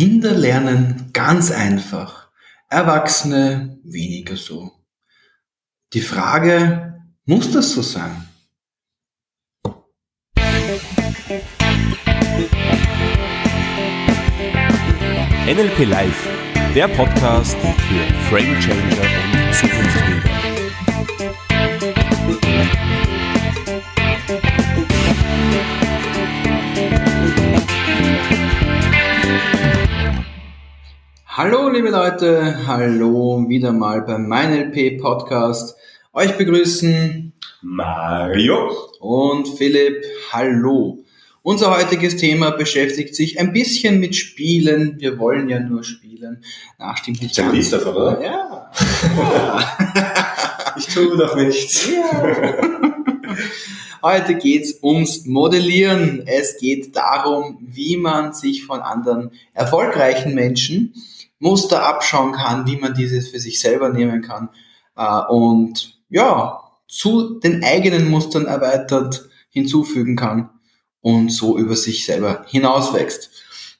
Kinder 0.00 0.32
lernen 0.32 1.10
ganz 1.12 1.50
einfach, 1.50 2.30
Erwachsene 2.70 3.78
weniger 3.84 4.34
so. 4.34 4.72
Die 5.92 6.00
Frage, 6.00 7.02
muss 7.26 7.52
das 7.52 7.72
so 7.72 7.82
sein? 7.82 8.26
NLP 15.44 15.84
Live, 15.84 16.28
der 16.74 16.88
Podcast 16.88 17.58
für 17.60 18.14
Frame 18.30 18.58
Changer 18.58 19.02
und 19.44 19.54
Zukunftsbilder. 19.54 20.30
Hallo 31.42 31.70
liebe 31.70 31.88
Leute, 31.88 32.66
hallo 32.66 33.48
wieder 33.48 33.72
mal 33.72 34.02
beim 34.02 34.28
MeinLP 34.28 35.00
Podcast. 35.00 35.74
Euch 36.12 36.36
begrüßen 36.36 37.32
Mario 37.62 38.70
und 39.00 39.48
Philipp. 39.48 40.04
Hallo. 40.32 41.02
Unser 41.40 41.74
heutiges 41.74 42.18
Thema 42.18 42.50
beschäftigt 42.50 43.14
sich 43.16 43.40
ein 43.40 43.54
bisschen 43.54 44.00
mit 44.00 44.16
Spielen. 44.16 44.96
Wir 45.00 45.18
wollen 45.18 45.48
ja 45.48 45.60
nur 45.60 45.82
spielen. 45.82 46.44
Na, 46.78 46.94
stimmt 46.94 47.22
nicht. 47.22 47.40
Ein 47.40 47.52
Lied 47.52 47.72
davon, 47.72 47.96
oder? 47.96 48.22
Ja. 48.22 48.70
ich 50.76 50.88
tue 50.88 51.16
doch 51.16 51.36
nichts. 51.36 51.88
Ja. 51.90 52.52
Heute 54.02 54.34
geht's 54.34 54.78
ums 54.82 55.24
Modellieren. 55.24 56.22
Es 56.26 56.58
geht 56.58 56.94
darum, 56.94 57.60
wie 57.62 57.96
man 57.96 58.34
sich 58.34 58.66
von 58.66 58.80
anderen 58.80 59.30
erfolgreichen 59.54 60.34
Menschen 60.34 60.92
Muster 61.40 61.84
abschauen 61.84 62.32
kann, 62.32 62.66
wie 62.66 62.76
man 62.76 62.94
dieses 62.94 63.30
für 63.30 63.40
sich 63.40 63.58
selber 63.58 63.88
nehmen 63.88 64.22
kann 64.22 64.50
äh, 64.96 65.20
und 65.28 65.98
ja, 66.08 66.60
zu 66.86 67.40
den 67.40 67.64
eigenen 67.64 68.08
Mustern 68.08 68.46
erweitert 68.46 69.28
hinzufügen 69.48 70.16
kann 70.16 70.50
und 71.00 71.30
so 71.30 71.58
über 71.58 71.74
sich 71.76 72.04
selber 72.04 72.44
hinauswächst. 72.48 73.30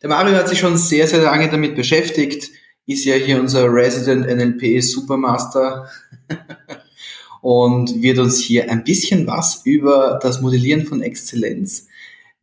Der 0.03 0.09
Mario 0.09 0.37
hat 0.37 0.49
sich 0.49 0.59
schon 0.59 0.79
sehr, 0.79 1.07
sehr 1.07 1.23
lange 1.23 1.51
damit 1.51 1.77
beschäftigt, 1.77 2.51
ist 2.87 3.05
ja 3.05 3.15
hier 3.15 3.39
unser 3.39 3.67
Resident 3.73 4.27
NLP 4.27 4.83
Supermaster 4.83 5.89
und 7.43 8.03
wird 8.03 8.19
uns 8.19 8.41
hier 8.41 8.71
ein 8.71 8.85
bisschen 8.85 9.27
was 9.27 9.63
über 9.65 10.19
das 10.23 10.41
Modellieren 10.41 10.87
von 10.87 11.03
Exzellenz 11.03 11.89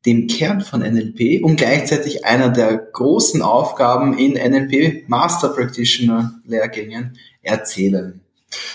dem 0.05 0.27
Kern 0.27 0.61
von 0.61 0.81
NLP 0.81 1.43
und 1.43 1.57
gleichzeitig 1.57 2.25
einer 2.25 2.49
der 2.49 2.77
großen 2.77 3.41
Aufgaben 3.41 4.17
in 4.17 4.33
NLP 4.33 5.09
Master 5.09 5.49
Practitioner 5.49 6.39
Lehrgängen 6.45 7.17
erzählen. 7.41 8.21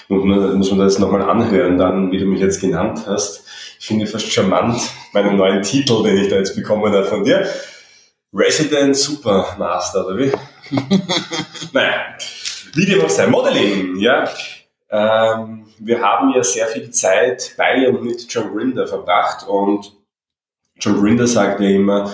Muss 0.09 0.25
man, 0.25 0.59
muss 0.59 0.71
man 0.71 0.81
das 0.81 0.99
nochmal 0.99 1.23
anhören, 1.23 1.79
dann, 1.79 2.13
wie 2.13 2.19
du 2.19 2.27
mich 2.27 2.41
jetzt 2.41 2.61
genannt 2.61 3.05
hast. 3.07 3.45
Ich 3.79 3.87
finde 3.87 4.07
fast 4.07 4.31
charmant 4.31 4.81
meinen 5.13 5.37
neuen 5.37 5.63
Titel, 5.63 6.03
den 6.03 6.19
ich 6.19 6.29
da 6.29 6.37
jetzt 6.37 6.55
bekommen 6.55 6.93
habe 6.93 7.05
von 7.05 7.25
dir. 7.25 7.49
Resident 8.35 8.97
Supermaster, 8.97 10.07
oder 10.07 10.19
wie? 10.19 10.33
naja, 11.73 12.17
wie 12.75 12.87
dem 12.87 13.03
auch 13.03 13.11
sei. 13.11 13.27
Modeling, 13.27 13.97
ja. 13.97 14.29
Ähm, 14.91 15.67
wir 15.79 16.01
haben 16.01 16.33
ja 16.35 16.45
sehr 16.45 16.67
viel 16.67 16.91
Zeit 16.91 17.55
bei 17.57 17.89
und 17.89 18.05
mit 18.05 18.27
John 18.33 18.55
Grinder 18.55 18.87
verbracht 18.87 19.47
und 19.47 19.93
John 20.81 21.01
Grinder 21.01 21.27
sagt 21.27 21.61
ja 21.61 21.69
immer, 21.69 22.13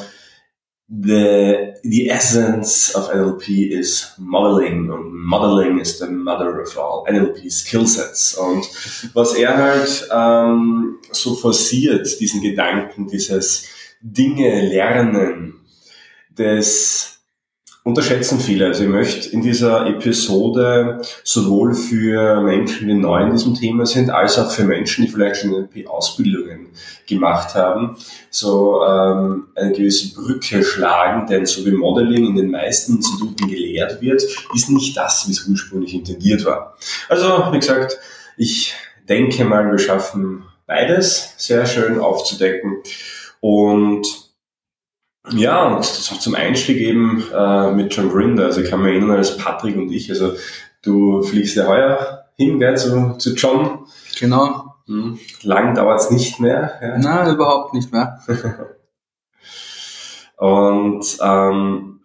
the, 0.88 1.74
the 1.82 2.08
essence 2.08 2.94
of 2.94 3.10
NLP 3.10 3.70
is 3.70 4.14
modeling 4.18 4.90
und 4.90 5.12
modeling 5.12 5.78
is 5.78 5.98
the 5.98 6.06
mother 6.06 6.60
of 6.60 6.76
all 6.78 7.04
NLP 7.06 7.50
skill 7.50 7.86
sets. 7.86 8.34
Und 8.34 8.66
was 9.14 9.34
er 9.34 9.56
halt 9.56 10.08
ähm, 10.10 10.98
so 11.12 11.34
forciert, 11.34 12.18
diesen 12.20 12.40
Gedanken, 12.40 13.06
dieses 13.06 13.66
Dinge 14.00 14.68
lernen, 14.68 15.54
das 16.34 17.17
unterschätzen 17.84 18.38
viele. 18.38 18.66
Also 18.66 18.84
ich 18.84 18.90
möchte 18.90 19.28
in 19.30 19.40
dieser 19.40 19.86
Episode 19.86 21.00
sowohl 21.24 21.74
für 21.74 22.40
Menschen, 22.42 22.88
die 22.88 22.94
neu 22.94 23.22
in 23.22 23.30
diesem 23.30 23.54
Thema 23.54 23.86
sind, 23.86 24.10
als 24.10 24.38
auch 24.38 24.50
für 24.50 24.64
Menschen, 24.64 25.04
die 25.04 25.10
vielleicht 25.10 25.40
schon 25.40 25.50
NLP-Ausbildungen 25.52 26.68
gemacht 27.06 27.54
haben, 27.54 27.96
so 28.30 28.84
ähm, 28.84 29.46
eine 29.54 29.72
gewisse 29.72 30.14
Brücke 30.14 30.62
schlagen, 30.62 31.26
denn 31.26 31.46
so 31.46 31.64
wie 31.64 31.70
Modeling 31.70 32.26
in 32.26 32.36
den 32.36 32.50
meisten 32.50 32.96
Instituten 32.96 33.48
gelehrt 33.48 34.00
wird, 34.02 34.22
ist 34.54 34.68
nicht 34.68 34.96
das, 34.96 35.26
wie 35.26 35.32
es 35.32 35.46
ursprünglich 35.48 35.94
intendiert 35.94 36.44
war. 36.44 36.76
Also, 37.08 37.26
wie 37.52 37.58
gesagt, 37.58 37.98
ich 38.36 38.74
denke 39.08 39.44
mal, 39.44 39.70
wir 39.70 39.78
schaffen 39.78 40.44
beides 40.66 41.34
sehr 41.38 41.64
schön 41.64 41.98
aufzudecken 41.98 42.76
und 43.40 44.27
ja, 45.32 45.66
und 45.66 45.84
zum 45.84 46.34
Einstieg 46.34 46.78
eben 46.78 47.24
äh, 47.34 47.70
mit 47.72 47.94
John 47.94 48.10
Grinder. 48.10 48.46
Also 48.46 48.60
ich 48.60 48.70
kann 48.70 48.82
mich 48.82 48.92
erinnern 48.92 49.16
als 49.16 49.36
Patrick 49.36 49.76
und 49.76 49.90
ich. 49.90 50.10
Also 50.10 50.34
du 50.82 51.22
fliegst 51.22 51.56
ja 51.56 51.66
heuer 51.66 52.24
hin, 52.36 52.58
gell, 52.58 52.76
zu, 52.76 53.14
zu 53.18 53.34
John. 53.34 53.86
Genau. 54.18 54.74
Hm. 54.86 55.18
Lang 55.42 55.74
dauert 55.74 56.00
es 56.00 56.10
nicht 56.10 56.40
mehr. 56.40 56.72
Ja. 56.80 56.98
Nein, 56.98 57.34
überhaupt 57.34 57.74
nicht 57.74 57.92
mehr. 57.92 58.20
und 60.36 61.18
ähm, 61.20 61.97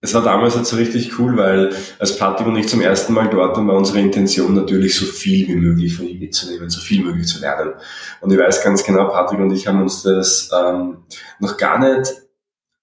es 0.00 0.14
war 0.14 0.22
damals 0.22 0.54
halt 0.54 0.66
so 0.66 0.76
richtig 0.76 1.18
cool, 1.18 1.36
weil 1.36 1.74
als 1.98 2.16
Patrick 2.16 2.46
und 2.46 2.56
ich 2.56 2.68
zum 2.68 2.80
ersten 2.80 3.12
Mal 3.12 3.28
dort 3.28 3.56
waren, 3.56 3.66
war 3.66 3.76
unsere 3.76 3.98
Intention 3.98 4.54
natürlich 4.54 4.94
so 4.94 5.04
viel 5.04 5.48
wie 5.48 5.56
möglich 5.56 5.96
von 5.96 6.06
ihm 6.06 6.20
mitzunehmen, 6.20 6.70
so 6.70 6.80
viel 6.80 7.02
möglich 7.04 7.26
zu 7.26 7.40
lernen. 7.40 7.72
Und 8.20 8.32
ich 8.32 8.38
weiß 8.38 8.62
ganz 8.62 8.84
genau, 8.84 9.08
Patrick 9.08 9.40
und 9.40 9.52
ich 9.52 9.66
haben 9.66 9.82
uns 9.82 10.02
das 10.02 10.50
ähm, 10.56 10.98
noch 11.40 11.56
gar 11.56 11.78
nicht 11.80 12.12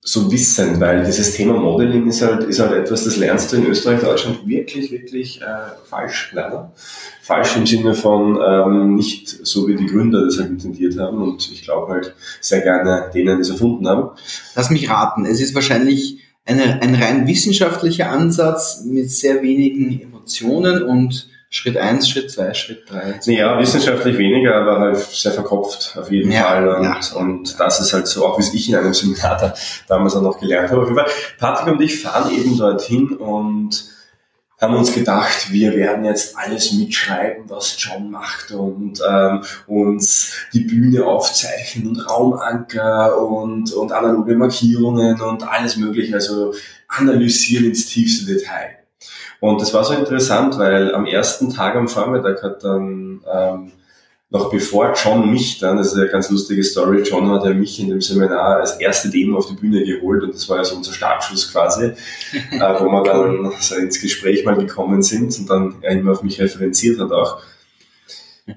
so 0.07 0.31
wissend, 0.31 0.79
weil 0.79 1.03
dieses 1.03 1.33
Thema 1.33 1.53
Modeling 1.53 2.07
ist 2.07 2.21
halt, 2.21 2.43
ist 2.43 2.59
halt 2.59 2.73
etwas, 2.73 3.05
das 3.05 3.17
lernst 3.17 3.51
du 3.51 3.57
in 3.57 3.65
Österreich, 3.65 4.01
Deutschland 4.01 4.45
wirklich, 4.47 4.91
wirklich 4.91 5.41
äh, 5.41 5.45
falsch, 5.89 6.31
leider. 6.33 6.73
Falsch 7.23 7.55
im 7.55 7.65
Sinne 7.65 7.95
von 7.95 8.39
ähm, 8.45 8.93
nicht 8.93 9.29
so, 9.29 9.67
wie 9.67 9.75
die 9.75 9.87
Gründer 9.87 10.23
das 10.25 10.37
halt 10.37 10.51
intendiert 10.51 10.99
haben 10.99 11.23
und 11.23 11.49
ich 11.51 11.63
glaube 11.63 11.91
halt 11.91 12.13
sehr 12.39 12.61
gerne 12.61 13.09
denen, 13.15 13.37
die 13.37 13.41
es 13.41 13.49
erfunden 13.49 13.87
haben. 13.87 14.11
Lass 14.53 14.69
mich 14.69 14.87
raten, 14.91 15.25
es 15.25 15.41
ist 15.41 15.55
wahrscheinlich 15.55 16.24
eine, 16.45 16.81
ein 16.81 16.95
rein 16.95 17.27
wissenschaftlicher 17.27 18.09
Ansatz 18.09 18.83
mit 18.85 19.09
sehr 19.11 19.41
wenigen 19.41 20.01
Emotionen 20.01 20.83
und 20.83 21.29
Schritt 21.49 21.77
eins, 21.77 22.09
Schritt 22.09 22.31
zwei, 22.31 22.53
Schritt 22.53 22.89
drei. 22.89 23.17
Ja, 23.25 23.57
wissenschaftlich 23.59 24.17
weniger, 24.17 24.55
aber 24.55 24.79
halt 24.79 24.97
sehr 24.97 25.31
verkopft 25.31 25.97
auf 25.97 26.11
jeden 26.11 26.31
ja, 26.31 26.43
Fall. 26.43 26.67
Und, 26.67 26.83
ja. 26.83 27.17
und 27.17 27.59
das 27.59 27.79
ist 27.79 27.93
halt 27.93 28.07
so, 28.07 28.25
auch 28.25 28.37
wie 28.37 28.57
ich 28.57 28.67
in 28.67 28.75
einem 28.75 28.93
Seminar 28.93 29.37
da, 29.37 29.53
damals 29.87 30.15
auch 30.15 30.21
noch 30.21 30.39
gelernt 30.39 30.69
habe. 30.69 30.81
Auf 30.81 30.89
jeden 30.89 30.99
Fall, 30.99 31.09
Patrick 31.39 31.73
und 31.73 31.81
ich 31.81 32.01
fahren 32.01 32.31
eben 32.35 32.57
dorthin 32.57 33.15
und 33.15 33.94
haben 34.65 34.75
uns 34.75 34.93
gedacht, 34.93 35.51
wir 35.51 35.75
werden 35.75 36.05
jetzt 36.05 36.35
alles 36.37 36.73
mitschreiben, 36.73 37.43
was 37.47 37.75
John 37.77 38.09
macht 38.09 38.51
und 38.51 38.99
ähm, 39.07 39.41
uns 39.67 40.33
die 40.53 40.61
Bühne 40.61 41.05
aufzeichnen 41.05 41.87
und 41.87 42.09
Raumanker 42.09 43.21
und, 43.21 43.71
und 43.73 43.91
analoge 43.91 44.35
Markierungen 44.35 45.21
und 45.21 45.47
alles 45.47 45.77
mögliche, 45.77 46.15
also 46.15 46.53
analysieren 46.87 47.65
ins 47.65 47.85
tiefste 47.85 48.25
Detail. 48.25 48.77
Und 49.39 49.61
das 49.61 49.73
war 49.73 49.83
so 49.83 49.93
interessant, 49.93 50.57
weil 50.57 50.95
am 50.95 51.05
ersten 51.05 51.53
Tag 51.53 51.75
am 51.75 51.87
Vormittag 51.87 52.41
hat 52.41 52.63
dann 52.63 53.21
ähm, 53.31 53.71
noch 54.29 54.49
bevor 54.49 54.93
John 54.93 55.31
mich 55.31 55.59
dann, 55.59 55.77
das 55.77 55.93
ist 55.93 55.99
eine 55.99 56.09
ganz 56.09 56.29
lustige 56.29 56.63
Story, 56.63 57.03
John 57.03 57.29
hat 57.29 57.45
ja 57.45 57.53
mich 57.53 57.79
in 57.79 57.89
dem 57.89 58.01
Seminar 58.01 58.57
als 58.57 58.79
erste 58.79 59.09
Demo 59.09 59.37
auf 59.37 59.47
die 59.47 59.53
Bühne 59.53 59.83
geholt 59.83 60.23
und 60.23 60.33
das 60.33 60.49
war 60.49 60.57
ja 60.57 60.63
so 60.63 60.75
unser 60.75 60.93
Startschuss 60.93 61.51
quasi, 61.51 61.85
äh, 62.51 62.79
wo 62.79 62.89
wir 62.89 63.03
dann 63.03 63.51
so 63.59 63.75
ins 63.75 64.01
Gespräch 64.01 64.43
mal 64.43 64.55
gekommen 64.55 65.03
sind 65.03 65.37
und 65.39 65.49
dann 65.49 65.75
er 65.81 65.91
immer 65.91 66.13
auf 66.13 66.23
mich 66.23 66.41
referenziert 66.41 66.99
hat 66.99 67.11
auch, 67.11 67.41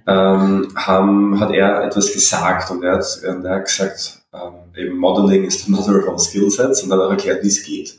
ähm, 0.06 0.72
haben, 0.75 1.40
hat 1.40 1.50
er 1.52 1.84
etwas 1.84 2.12
gesagt 2.12 2.70
und 2.70 2.82
er 2.82 2.96
hat, 2.96 3.20
er 3.22 3.50
hat 3.50 3.64
gesagt, 3.64 4.22
ähm, 4.32 4.75
eben 4.76 4.96
Modeling 4.96 5.44
is 5.44 5.64
the 5.64 5.70
mother 5.70 5.98
of 5.98 6.08
all 6.08 6.19
skill 6.19 6.50
sets 6.50 6.82
und 6.82 6.90
dann 6.90 6.98
hat 6.98 7.06
er 7.06 7.10
erklärt, 7.12 7.43
wie 7.43 7.48
es 7.48 7.62
geht. 7.62 7.98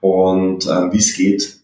Und 0.00 0.66
ähm, 0.66 0.92
wie 0.92 0.98
es 0.98 1.14
geht, 1.14 1.57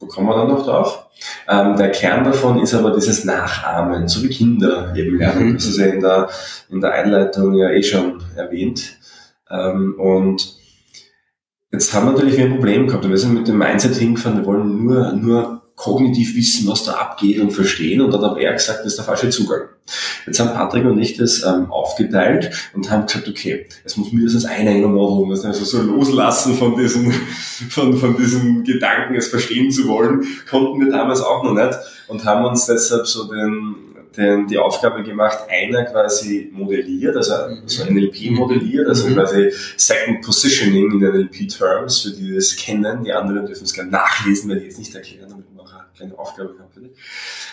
wo 0.00 0.06
kommen 0.06 0.28
wir 0.28 0.36
dann 0.36 0.48
noch 0.48 0.64
drauf? 0.64 1.06
Ähm, 1.46 1.76
der 1.76 1.90
Kern 1.90 2.24
davon 2.24 2.60
ist 2.60 2.74
aber 2.74 2.90
dieses 2.92 3.24
Nachahmen, 3.24 4.08
so 4.08 4.22
wie 4.22 4.30
Kinder 4.30 4.94
eben 4.96 5.18
lernen. 5.18 5.50
Mhm. 5.50 5.54
Das 5.54 5.66
ist 5.66 5.78
ja 5.78 5.86
in 5.86 6.00
der, 6.00 6.30
in 6.70 6.80
der 6.80 6.92
Einleitung 6.92 7.54
ja 7.54 7.70
eh 7.70 7.82
schon 7.82 8.22
erwähnt. 8.34 8.96
Ähm, 9.50 9.94
und 9.98 10.56
jetzt 11.70 11.92
haben 11.92 12.06
wir 12.06 12.12
natürlich 12.12 12.40
ein 12.40 12.56
Problem 12.56 12.86
gehabt. 12.86 13.08
Wir 13.08 13.18
sind 13.18 13.34
mit 13.34 13.46
dem 13.46 13.58
Mindset 13.58 13.94
hingefahren, 13.94 14.38
wir 14.38 14.46
wollen 14.46 14.84
nur, 14.84 15.12
nur 15.12 15.59
kognitiv 15.80 16.36
wissen, 16.36 16.68
was 16.68 16.84
da 16.84 16.92
abgeht 16.92 17.40
und 17.40 17.52
verstehen. 17.52 18.02
Und 18.02 18.12
dann 18.12 18.22
hat 18.22 18.36
er 18.36 18.52
gesagt, 18.52 18.80
das 18.80 18.88
ist 18.88 18.98
der 18.98 19.06
falsche 19.06 19.30
Zugang. 19.30 19.62
Jetzt 20.26 20.38
haben 20.38 20.52
Patrick 20.52 20.84
und 20.84 21.00
ich 21.00 21.16
das 21.16 21.42
ähm, 21.42 21.70
aufgeteilt 21.70 22.50
und 22.74 22.90
haben 22.90 23.06
gesagt, 23.06 23.26
okay, 23.26 23.66
es 23.82 23.96
muss 23.96 24.12
mindestens 24.12 24.44
einer 24.44 24.72
in 24.72 24.82
der 24.82 24.90
Model, 24.90 25.32
also 25.42 25.64
so 25.64 25.80
loslassen 25.80 26.54
von 26.54 26.76
diesem, 26.76 27.10
von, 27.70 27.96
von 27.96 28.14
diesem 28.14 28.62
Gedanken, 28.62 29.14
es 29.14 29.28
verstehen 29.28 29.72
zu 29.72 29.88
wollen, 29.88 30.22
konnten 30.48 30.80
wir 30.80 30.90
damals 30.90 31.22
auch 31.22 31.42
noch 31.42 31.54
nicht 31.54 31.78
und 32.08 32.24
haben 32.26 32.44
uns 32.44 32.66
deshalb 32.66 33.06
so 33.06 33.24
den, 33.24 33.74
den, 34.16 34.46
die 34.46 34.58
Aufgabe 34.58 35.02
gemacht, 35.02 35.38
einer 35.48 35.84
quasi 35.84 36.50
modelliert, 36.52 37.16
also 37.16 37.34
so 37.66 37.84
NLP 37.84 38.30
modelliert, 38.30 38.88
also 38.88 39.08
mhm. 39.08 39.14
quasi 39.14 39.50
Second 39.76 40.22
Positioning 40.22 40.92
in 40.92 40.98
NLP 40.98 41.48
Terms, 41.48 42.00
für 42.00 42.10
die 42.10 42.34
das 42.34 42.56
kennen, 42.56 43.04
die 43.04 43.12
anderen 43.12 43.46
dürfen 43.46 43.64
es 43.64 43.72
gerne 43.72 43.90
nachlesen, 43.90 44.50
weil 44.50 44.58
ich 44.58 44.64
jetzt 44.64 44.78
nicht 44.78 44.94
erklären, 44.94 45.28
damit 45.30 45.46
wir 45.54 45.62
auch 45.62 45.72
eine 45.72 45.84
kleine 45.96 46.18
Aufgabe 46.18 46.54
dich. 46.80 46.92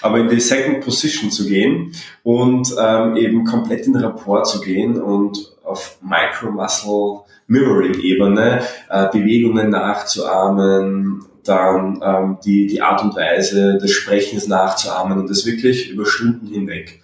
Aber 0.01 0.19
in 0.19 0.30
die 0.30 0.39
Second 0.39 0.83
Position 0.83 1.31
zu 1.31 1.48
gehen 1.48 1.92
und 2.24 2.74
ähm, 2.80 3.15
eben 3.18 3.44
komplett 3.44 3.86
in 3.88 3.95
Rapport 3.95 4.48
zu 4.48 4.62
gehen 4.62 5.01
und 5.01 5.56
auf 5.63 5.98
Micro-Muscle 6.01 7.21
Mirroring-Ebene 7.48 8.62
äh, 8.89 9.07
Bewegungen 9.12 9.69
nachzuahmen, 9.69 11.25
dann 11.47 12.01
ähm, 12.03 12.38
die, 12.44 12.67
die 12.67 12.81
Art 12.81 13.01
und 13.03 13.15
Weise 13.15 13.77
des 13.77 13.91
Sprechens 13.91 14.47
nachzuahmen 14.47 15.19
und 15.19 15.29
das 15.29 15.45
wirklich 15.45 15.89
über 15.89 16.05
Stunden 16.05 16.47
hinweg. 16.47 17.01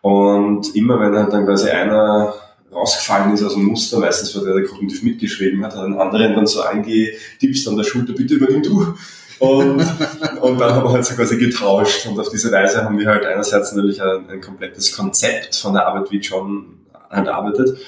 Und 0.00 0.74
immer 0.74 0.98
wenn 1.00 1.16
halt 1.16 1.32
dann 1.32 1.46
quasi 1.46 1.70
einer 1.70 2.34
rausgefallen 2.72 3.32
ist 3.34 3.42
aus 3.42 3.54
dem 3.54 3.64
Muster, 3.64 3.98
meistens 3.98 4.34
weil 4.34 4.44
der, 4.44 4.54
der 4.54 4.64
kognitiv 4.64 5.02
mitgeschrieben 5.02 5.64
hat, 5.64 5.76
hat 5.76 5.84
einen 5.84 5.98
anderen 5.98 6.34
dann 6.34 6.46
so 6.46 6.62
eingetippt 6.62 7.68
an 7.68 7.76
der 7.76 7.84
Schulter, 7.84 8.12
bitte 8.12 8.34
übernimm 8.34 8.62
du. 8.62 8.94
Und, 9.38 9.80
und 10.40 10.60
dann 10.60 10.74
haben 10.74 10.84
wir 10.84 10.92
halt 10.92 11.04
so 11.04 11.14
quasi 11.14 11.36
getauscht. 11.36 12.06
Und 12.06 12.18
auf 12.18 12.30
diese 12.30 12.50
Weise 12.50 12.84
haben 12.84 12.98
wir 12.98 13.06
halt 13.06 13.24
einerseits 13.26 13.72
natürlich 13.72 14.02
ein, 14.02 14.28
ein 14.30 14.40
komplettes 14.40 14.96
Konzept 14.96 15.54
von 15.56 15.74
der 15.74 15.86
Arbeit, 15.86 16.10
wie 16.10 16.18
John 16.18 16.80
halt 17.10 17.28
arbeitet, 17.28 17.78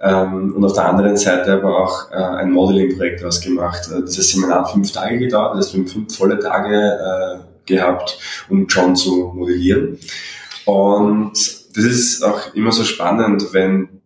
ähm, 0.00 0.54
und 0.54 0.64
auf 0.64 0.74
der 0.74 0.88
anderen 0.88 1.16
Seite 1.16 1.54
aber 1.54 1.82
auch 1.82 2.10
äh, 2.10 2.16
ein 2.16 2.52
Modeling-Projekt 2.52 3.24
ausgemacht. 3.24 3.90
Äh, 3.90 4.02
dieses 4.02 4.30
Seminar 4.30 4.60
hat 4.60 4.72
fünf 4.72 4.92
Tage 4.92 5.18
gedauert, 5.18 5.56
das 5.56 5.74
wir 5.74 5.86
fünf 5.86 6.14
volle 6.16 6.38
Tage 6.38 6.74
äh, 6.76 7.38
gehabt, 7.66 8.18
um 8.48 8.66
John 8.66 8.94
zu 8.94 9.32
modellieren. 9.34 9.98
Und 10.66 11.32
das 11.32 11.84
ist 11.84 12.22
auch 12.22 12.54
immer 12.54 12.72
so 12.72 12.84
spannend, 12.84 13.52
wenn 13.52 14.00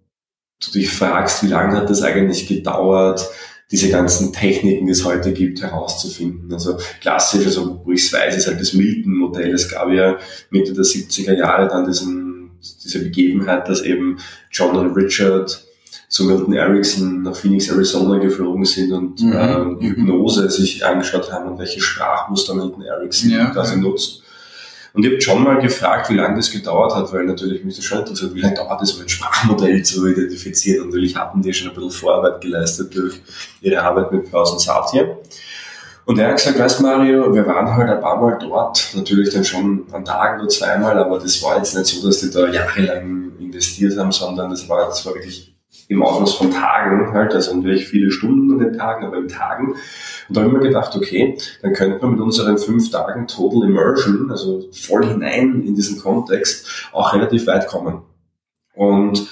du 0.64 0.70
dich 0.72 0.90
fragst, 0.90 1.42
wie 1.42 1.48
lange 1.48 1.76
hat 1.76 1.90
das 1.90 2.02
eigentlich 2.02 2.46
gedauert, 2.46 3.28
diese 3.70 3.88
ganzen 3.88 4.32
Techniken, 4.32 4.86
die 4.86 4.92
es 4.92 5.04
heute 5.04 5.32
gibt, 5.32 5.62
herauszufinden. 5.62 6.52
Also 6.52 6.76
klassisch, 7.00 7.46
also 7.46 7.80
wo 7.84 7.92
ich 7.92 8.04
es 8.04 8.12
weiß, 8.12 8.36
ist 8.36 8.46
halt 8.48 8.60
das 8.60 8.74
Milton-Modell. 8.74 9.54
Es 9.54 9.68
gab 9.68 9.90
ja 9.90 10.18
Mitte 10.50 10.72
der 10.72 10.84
70er 10.84 11.34
Jahre 11.34 11.68
dann 11.68 11.86
diesen, 11.86 12.50
diese 12.84 12.98
Begebenheit, 13.04 13.68
dass 13.68 13.82
eben 13.82 14.18
John 14.50 14.76
und 14.76 14.94
Richard 14.94 15.64
zu 16.10 16.24
Milton 16.24 16.52
Erickson 16.54 17.22
nach 17.22 17.36
Phoenix, 17.36 17.70
Arizona 17.70 18.18
geflogen 18.18 18.64
sind 18.64 18.92
und 18.92 19.22
mhm. 19.22 19.32
äh, 19.32 19.58
mhm. 19.58 19.80
Hypnose 19.80 20.50
sich 20.50 20.84
angeschaut 20.84 21.32
haben 21.32 21.52
und 21.52 21.58
welche 21.58 21.80
Sprachmuster 21.80 22.52
Milton 22.52 22.82
Erickson 22.82 23.30
ja, 23.30 23.46
quasi 23.46 23.76
ja. 23.76 23.80
nutzt. 23.80 24.22
Und 24.92 25.06
ich 25.06 25.12
habe 25.12 25.20
schon 25.20 25.44
mal 25.44 25.60
gefragt, 25.60 26.10
wie 26.10 26.14
lange 26.14 26.34
das 26.34 26.50
gedauert 26.50 26.96
hat, 26.96 27.12
weil 27.12 27.24
natürlich 27.24 27.62
das 27.64 27.84
schon 27.84 28.00
interessiert, 28.00 28.34
wie 28.34 28.40
lange 28.40 28.56
dauert 28.56 28.82
es, 28.82 28.92
um 28.94 29.02
ein 29.02 29.08
Sprachmodell 29.08 29.84
zu 29.84 30.04
identifizieren. 30.04 30.82
Und 30.82 30.88
natürlich 30.88 31.14
hatten 31.14 31.42
die 31.42 31.54
schon 31.54 31.68
ein 31.68 31.74
bisschen 31.76 31.92
Vorarbeit 31.92 32.40
geleistet 32.40 32.92
durch 32.92 33.22
ihre 33.60 33.80
Arbeit 33.80 34.10
mit 34.10 34.28
Klaus 34.28 34.50
und 34.50 34.60
Satir. 34.60 35.16
Und 36.06 36.18
er 36.18 36.30
hat 36.30 36.38
gesagt, 36.38 36.58
weißt 36.58 36.80
Mario, 36.80 37.32
wir 37.32 37.46
waren 37.46 37.72
halt 37.72 37.88
ein 37.88 38.00
paar 38.00 38.20
Mal 38.20 38.36
dort, 38.40 38.90
natürlich 38.96 39.32
dann 39.32 39.44
schon 39.44 39.84
an 39.92 40.04
Tagen 40.04 40.38
nur 40.38 40.48
zweimal, 40.48 40.98
aber 40.98 41.20
das 41.20 41.40
war 41.40 41.58
jetzt 41.58 41.76
nicht 41.76 41.86
so, 41.86 42.04
dass 42.04 42.18
die 42.18 42.32
da 42.32 42.48
jahrelang 42.48 43.30
investiert 43.38 43.96
haben, 43.96 44.10
sondern 44.10 44.50
das 44.50 44.68
war, 44.68 44.86
das 44.86 45.06
war 45.06 45.14
wirklich 45.14 45.49
im 45.88 46.02
Ausmaß 46.02 46.34
von 46.34 46.50
Tagen 46.52 47.12
halt, 47.12 47.34
also 47.34 47.54
natürlich 47.54 47.88
viele 47.88 48.10
Stunden 48.10 48.52
an 48.52 48.58
den 48.58 48.78
Tagen, 48.78 49.04
aber 49.04 49.18
in 49.18 49.28
Tagen. 49.28 49.72
Und 49.72 50.36
da 50.36 50.40
habe 50.40 50.50
ich 50.50 50.56
mir 50.56 50.68
gedacht, 50.68 50.94
okay, 50.94 51.36
dann 51.62 51.72
könnte 51.72 51.98
man 52.00 52.12
mit 52.12 52.20
unseren 52.20 52.58
fünf 52.58 52.90
Tagen 52.90 53.26
Total 53.26 53.68
Immersion, 53.68 54.30
also 54.30 54.68
voll 54.72 55.04
hinein 55.06 55.62
in 55.66 55.74
diesen 55.74 55.98
Kontext, 56.00 56.88
auch 56.92 57.12
relativ 57.12 57.46
weit 57.46 57.66
kommen. 57.66 58.02
Und 58.74 59.28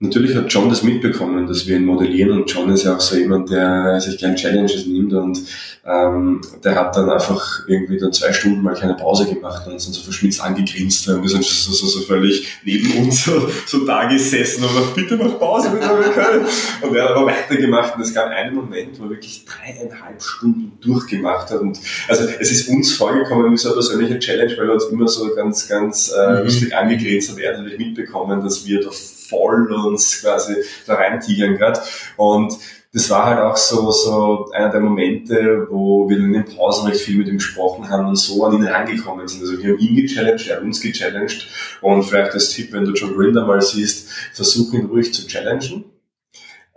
Natürlich 0.00 0.36
hat 0.36 0.52
John 0.52 0.68
das 0.68 0.84
mitbekommen, 0.84 1.48
dass 1.48 1.66
wir 1.66 1.74
ihn 1.74 1.84
modellieren 1.84 2.30
und 2.30 2.48
John 2.48 2.70
ist 2.70 2.84
ja 2.84 2.94
auch 2.94 3.00
so 3.00 3.16
jemand, 3.16 3.50
der 3.50 4.00
sich 4.00 4.16
gern 4.16 4.36
Challenges 4.36 4.86
nimmt 4.86 5.12
und 5.12 5.40
ähm, 5.84 6.40
der 6.62 6.76
hat 6.76 6.94
dann 6.94 7.10
einfach 7.10 7.66
irgendwie 7.66 7.98
dann 7.98 8.12
zwei 8.12 8.32
Stunden 8.32 8.62
mal 8.62 8.76
keine 8.76 8.94
Pause 8.94 9.26
gemacht 9.26 9.66
und 9.66 9.80
sind 9.80 9.94
so 9.94 10.02
verschmitzt 10.02 10.40
angegrinst 10.40 11.08
und 11.08 11.22
wir 11.22 11.28
sind 11.28 11.42
so, 11.42 11.72
so, 11.72 11.86
so 11.88 12.00
völlig 12.02 12.46
neben 12.64 12.92
uns 12.92 13.24
so, 13.24 13.50
so 13.66 13.84
da 13.84 14.04
gesessen 14.04 14.62
und 14.62 14.68
gesagt, 14.68 14.94
bitte 14.94 15.16
mach 15.16 15.36
Pause, 15.36 15.70
bitte 15.70 15.88
wir 15.88 16.12
können. 16.12 16.46
Und 16.80 16.94
er 16.94 17.02
hat 17.02 17.16
aber 17.16 17.26
weitergemacht 17.26 17.96
und 17.96 18.02
es 18.02 18.14
gab 18.14 18.28
einen 18.28 18.54
Moment, 18.54 19.00
wo 19.00 19.04
er 19.06 19.10
wirklich 19.10 19.46
dreieinhalb 19.46 20.22
Stunden 20.22 20.78
durchgemacht 20.80 21.50
hat 21.50 21.60
und 21.60 21.76
also 22.06 22.22
es 22.38 22.52
ist 22.52 22.68
uns 22.68 22.92
vorgekommen 22.92 23.50
wie 23.50 23.56
so 23.56 23.70
eine 23.70 23.74
persönliche 23.74 24.20
Challenge, 24.20 24.56
weil 24.58 24.68
er 24.68 24.74
uns 24.74 24.84
immer 24.84 25.08
so 25.08 25.34
ganz, 25.34 25.66
ganz 25.66 26.12
äh, 26.16 26.34
mhm. 26.34 26.44
lustig 26.44 26.76
angegrinst 26.76 27.32
hat. 27.32 27.38
Er 27.40 27.50
hat 27.50 27.62
natürlich 27.62 27.84
mitbekommen, 27.84 28.40
dass 28.44 28.64
wir 28.64 28.80
da 28.80 28.90
voll 29.28 29.72
uns 29.72 30.22
quasi 30.22 30.56
da 30.86 30.94
reintigern 30.94 31.56
gerade. 31.56 31.80
Und 32.16 32.58
das 32.92 33.10
war 33.10 33.26
halt 33.26 33.38
auch 33.40 33.56
so, 33.56 33.90
so 33.90 34.50
einer 34.52 34.70
der 34.70 34.80
Momente, 34.80 35.66
wo 35.70 36.08
wir 36.08 36.16
in 36.16 36.32
den 36.32 36.44
Pausen 36.46 36.88
recht 36.88 37.02
viel 37.02 37.18
mit 37.18 37.28
ihm 37.28 37.36
gesprochen 37.36 37.88
haben 37.90 38.06
und 38.06 38.16
so 38.16 38.44
an 38.44 38.54
ihn 38.54 38.66
rangekommen 38.66 39.28
sind. 39.28 39.42
Also 39.42 39.62
wir 39.62 39.72
haben 39.72 39.78
ihn 39.78 39.96
gechallenged, 39.96 40.48
er 40.48 40.56
hat 40.56 40.62
uns 40.62 40.80
gechallenged. 40.80 41.46
Und 41.82 42.04
vielleicht 42.04 42.32
als 42.32 42.50
Tipp, 42.50 42.72
wenn 42.72 42.84
du 42.84 42.92
John 42.92 43.14
Grinder 43.14 43.46
mal 43.46 43.60
siehst, 43.60 44.10
versuch 44.32 44.72
ihn 44.72 44.86
ruhig 44.86 45.12
zu 45.12 45.26
challengen. 45.26 45.84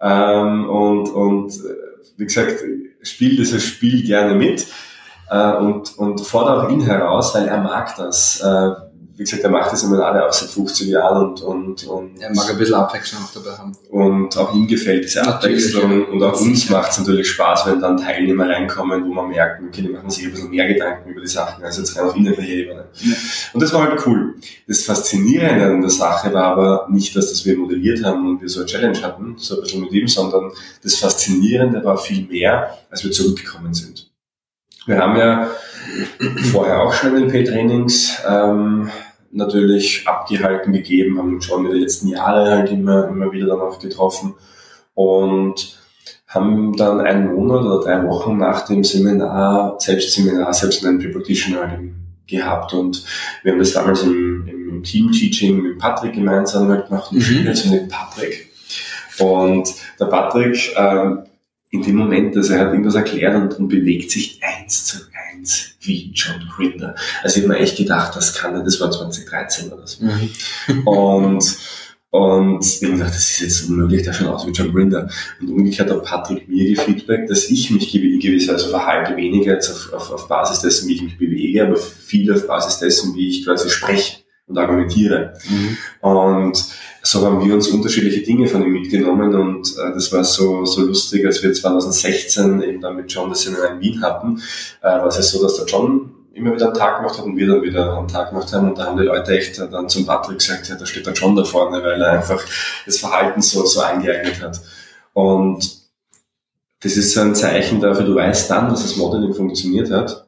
Ähm, 0.01 0.69
und, 0.69 1.09
und 1.09 1.53
äh, 1.53 1.75
wie 2.17 2.25
gesagt, 2.25 2.61
spiel 3.03 3.37
dieses 3.37 3.63
Spiel 3.63 4.03
gerne 4.05 4.35
mit 4.35 4.67
äh, 5.29 5.53
und, 5.53 5.97
und 5.97 6.19
fordere 6.21 6.65
auch 6.65 6.69
ihn 6.69 6.81
heraus, 6.81 7.33
weil 7.33 7.47
er 7.47 7.61
mag 7.61 7.95
das. 7.95 8.41
Äh, 8.41 8.90
wie 9.15 9.23
gesagt, 9.23 9.43
er 9.43 9.49
macht 9.49 9.71
das 9.71 9.83
immer 9.83 10.03
alle 10.03 10.27
auch 10.27 10.33
seit 10.33 10.49
15 10.49 10.89
Jahren 10.89 11.29
und, 11.29 11.41
und, 11.41 11.83
und 11.85 12.21
er 12.21 12.33
mag 12.33 12.49
ein 12.49 12.57
bisschen 12.57 12.75
Abwechslung 12.75 13.21
auch 13.23 13.33
dabei 13.33 13.57
haben. 13.57 13.77
Und 13.89 14.37
auch 14.37 14.53
ihm 14.53 14.67
gefällt 14.67 15.03
diese 15.03 15.25
Abwechslung 15.25 16.07
und 16.07 16.23
auch 16.23 16.39
uns 16.39 16.69
macht 16.69 16.91
es 16.91 16.99
natürlich 16.99 17.29
Spaß, 17.29 17.65
wenn 17.67 17.81
dann 17.81 17.97
Teilnehmer 17.97 18.49
reinkommen, 18.49 19.03
wo 19.05 19.13
man 19.13 19.29
merkt, 19.29 19.61
okay, 19.61 19.81
die 19.81 19.89
machen 19.89 20.09
sich 20.09 20.25
ein 20.25 20.31
bisschen 20.31 20.49
mehr 20.49 20.67
Gedanken 20.67 21.09
über 21.09 21.21
die 21.21 21.27
Sachen 21.27 21.63
als 21.63 21.77
jetzt 21.77 21.97
rein 21.97 22.05
auf 22.05 22.15
innerlicher 22.15 22.43
Ebene. 22.43 22.85
Ja. 23.01 23.15
Und 23.53 23.61
das 23.61 23.73
war 23.73 23.83
halt 23.83 24.05
cool. 24.05 24.35
Das 24.67 24.83
Faszinierende 24.83 25.65
an 25.65 25.81
der 25.81 25.89
Sache 25.89 26.33
war 26.33 26.43
aber 26.43 26.87
nicht, 26.89 27.15
dass 27.15 27.29
das 27.29 27.45
wir 27.45 27.57
modelliert 27.57 28.03
haben 28.03 28.27
und 28.27 28.41
wir 28.41 28.49
so 28.49 28.61
eine 28.61 28.67
Challenge 28.67 29.01
hatten, 29.01 29.35
so 29.37 29.55
ein 29.55 29.61
bisschen 29.61 29.81
mit 29.81 29.91
ihm, 29.91 30.07
sondern 30.07 30.51
das 30.83 30.95
Faszinierende 30.95 31.83
war 31.83 31.97
viel 31.97 32.27
mehr, 32.27 32.77
als 32.89 33.03
wir 33.03 33.11
zurückgekommen 33.11 33.73
sind. 33.73 34.10
Wir 34.85 34.97
haben 34.97 35.15
ja 35.15 35.47
vorher 36.51 36.81
auch 36.81 36.93
schon 36.93 37.13
NLP-Trainings 37.13 38.23
ähm, 38.27 38.89
natürlich 39.31 40.07
abgehalten 40.07 40.73
gegeben, 40.73 41.17
haben 41.17 41.35
uns 41.35 41.45
schon 41.45 41.65
in 41.65 41.71
den 41.71 41.81
letzten 41.81 42.07
Jahren 42.07 42.49
halt 42.49 42.71
immer, 42.71 43.07
immer 43.07 43.31
wieder 43.31 43.47
dann 43.47 43.61
auch 43.61 43.79
getroffen 43.79 44.33
und 44.93 45.79
haben 46.27 46.75
dann 46.77 47.01
einen 47.01 47.33
Monat 47.33 47.63
oder 47.63 47.83
drei 47.83 48.07
Wochen 48.07 48.37
nach 48.37 48.65
dem 48.65 48.83
Seminar, 48.83 49.75
Selbstseminar, 49.79 50.53
selbst 50.53 50.85
einen 50.85 51.11
Practitioner 51.11 51.79
gehabt 52.27 52.73
und 52.73 53.05
wir 53.43 53.51
haben 53.51 53.59
das 53.59 53.73
damals 53.73 54.03
im, 54.03 54.47
im 54.47 54.83
Team-Teaching 54.83 55.61
mit 55.61 55.77
Patrick 55.77 56.13
gemeinsam 56.13 56.69
halt 56.69 56.87
gemacht 56.87 57.11
mhm. 57.11 57.45
jetzt 57.45 57.69
mit 57.69 57.89
Patrick. 57.89 58.49
Und 59.19 59.69
der 59.99 60.05
Patrick, 60.05 60.73
ähm, 60.75 61.23
in 61.71 61.81
dem 61.81 61.95
Moment, 61.95 62.35
dass 62.35 62.49
er 62.49 62.59
hat 62.59 62.71
irgendwas 62.71 62.95
erklärt 62.95 63.35
und, 63.35 63.57
und 63.57 63.69
bewegt 63.69 64.11
sich 64.11 64.39
eins 64.43 64.85
zu 64.85 64.97
eins 65.31 65.71
wie 65.79 66.11
John 66.13 66.47
Grinder. 66.53 66.95
Also 67.23 67.37
ich 67.37 67.45
habe 67.45 67.53
mir 67.53 67.59
echt 67.59 67.77
gedacht, 67.77 68.15
das 68.15 68.33
kann 68.33 68.53
er, 68.53 68.63
das 68.63 68.79
war 68.81 68.91
2013 68.91 69.71
oder 69.71 69.87
so. 69.87 70.03
Mhm. 70.03 70.87
Und, 70.87 71.57
und 72.09 72.65
ich 72.65 72.83
habe 72.83 72.93
gedacht, 72.93 73.15
das 73.15 73.29
ist 73.29 73.39
jetzt 73.39 73.69
unmöglich, 73.69 74.03
der 74.03 74.11
schaut 74.11 74.27
aus 74.27 74.45
wie 74.45 74.51
John 74.51 74.73
Grinder. 74.73 75.09
Und 75.39 75.49
umgekehrt 75.49 75.89
hat 75.89 76.03
Patrick 76.03 76.47
mir 76.49 76.75
gefeedback, 76.75 77.27
dass 77.27 77.49
ich 77.49 77.71
mich 77.71 77.95
in 77.95 78.19
gewisser 78.19 78.53
Weise 78.53 78.69
verhalte, 78.69 79.15
weniger 79.15 79.53
jetzt 79.53 79.71
auf, 79.71 79.93
auf, 79.93 80.11
auf 80.11 80.27
Basis 80.27 80.59
dessen, 80.59 80.89
wie 80.89 80.95
ich 80.95 81.01
mich 81.03 81.17
bewege, 81.17 81.65
aber 81.65 81.77
viel 81.77 82.31
auf 82.33 82.45
Basis 82.47 82.79
dessen, 82.79 83.15
wie 83.15 83.29
ich 83.29 83.45
quasi 83.45 83.69
spreche 83.69 84.20
und 84.47 84.57
argumentiere. 84.57 85.33
Mhm. 85.49 85.77
Und 86.01 86.65
so 87.03 87.25
haben 87.25 87.43
wir 87.43 87.53
uns 87.53 87.67
unterschiedliche 87.69 88.21
Dinge 88.21 88.47
von 88.47 88.63
ihm 88.63 88.73
mitgenommen 88.73 89.33
und 89.33 89.75
äh, 89.77 89.93
das 89.93 90.11
war 90.11 90.23
so, 90.23 90.65
so 90.65 90.81
lustig, 90.81 91.25
als 91.25 91.41
wir 91.41 91.53
2016 91.53 92.61
eben 92.61 92.81
dann 92.81 92.95
mit 92.95 93.11
John 93.11 93.29
das 93.29 93.45
in 93.45 93.55
Wien 93.79 94.01
hatten, 94.01 94.41
äh, 94.81 94.87
war 94.87 95.07
es 95.07 95.15
ja 95.15 95.21
so, 95.23 95.41
dass 95.41 95.57
der 95.57 95.65
John 95.65 96.11
immer 96.33 96.53
wieder 96.53 96.67
einen 96.67 96.75
Tag 96.75 96.97
gemacht 96.97 97.17
hat 97.17 97.25
und 97.25 97.35
wir 97.35 97.47
dann 97.47 97.61
wieder 97.61 97.97
einen 97.97 98.07
Tag 98.07 98.29
gemacht 98.29 98.53
haben 98.53 98.69
und 98.69 98.77
da 98.77 98.85
haben 98.85 98.97
die 98.97 99.03
Leute 99.03 99.37
echt 99.37 99.59
dann 99.59 99.89
zum 99.89 100.05
Patrick 100.05 100.39
gesagt, 100.39 100.69
ja, 100.69 100.75
da 100.75 100.85
steht 100.85 101.05
der 101.05 101.13
John 101.13 101.35
da 101.35 101.43
vorne, 101.43 101.83
weil 101.83 102.01
er 102.01 102.11
einfach 102.11 102.41
das 102.85 102.97
Verhalten 102.97 103.41
so, 103.41 103.65
so 103.65 103.81
eingeeignet 103.81 104.41
hat. 104.41 104.61
Und 105.13 105.81
das 106.81 106.97
ist 106.97 107.13
so 107.13 107.21
ein 107.21 107.35
Zeichen 107.35 107.81
dafür, 107.81 108.05
du 108.05 108.15
weißt 108.15 108.49
dann, 108.49 108.69
dass 108.69 108.83
das 108.83 108.95
Modeling 108.95 109.33
funktioniert 109.33 109.91
hat, 109.91 110.27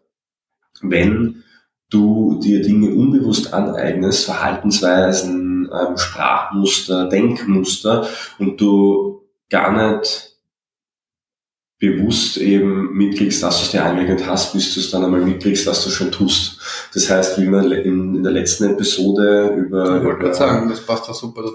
wenn 0.82 1.43
du 1.94 2.40
dir 2.42 2.62
Dinge 2.62 2.90
unbewusst 2.90 3.54
aneignest, 3.54 4.26
Verhaltensweisen, 4.26 5.70
ähm, 5.72 5.98
Sprachmuster, 5.98 7.08
Denkmuster 7.08 8.08
und 8.40 8.60
du 8.60 9.22
gar 9.50 9.72
nicht 9.72 10.33
bewusst 11.84 12.38
eben 12.38 12.94
mitkriegst, 12.94 13.44
dass 13.44 13.58
du 13.58 13.64
es 13.66 13.72
dir 13.72 13.84
angeeignet 13.84 14.26
hast, 14.26 14.54
bis 14.54 14.74
du 14.74 14.80
es 14.80 14.90
dann 14.90 15.04
einmal 15.04 15.20
mitkriegst, 15.20 15.68
dass 15.68 15.84
du 15.84 15.90
es 15.90 15.96
schon 15.96 16.14
tust. 16.14 16.58
Das 16.94 17.10
heißt, 17.10 17.42
wie 17.42 17.50
wir 17.50 17.84
in, 17.84 18.16
in 18.16 18.24
der 18.24 18.32
letzten 18.32 18.70
Episode 18.70 19.54
über, 19.58 20.00
über, 20.00 20.34
sagen, 20.34 20.72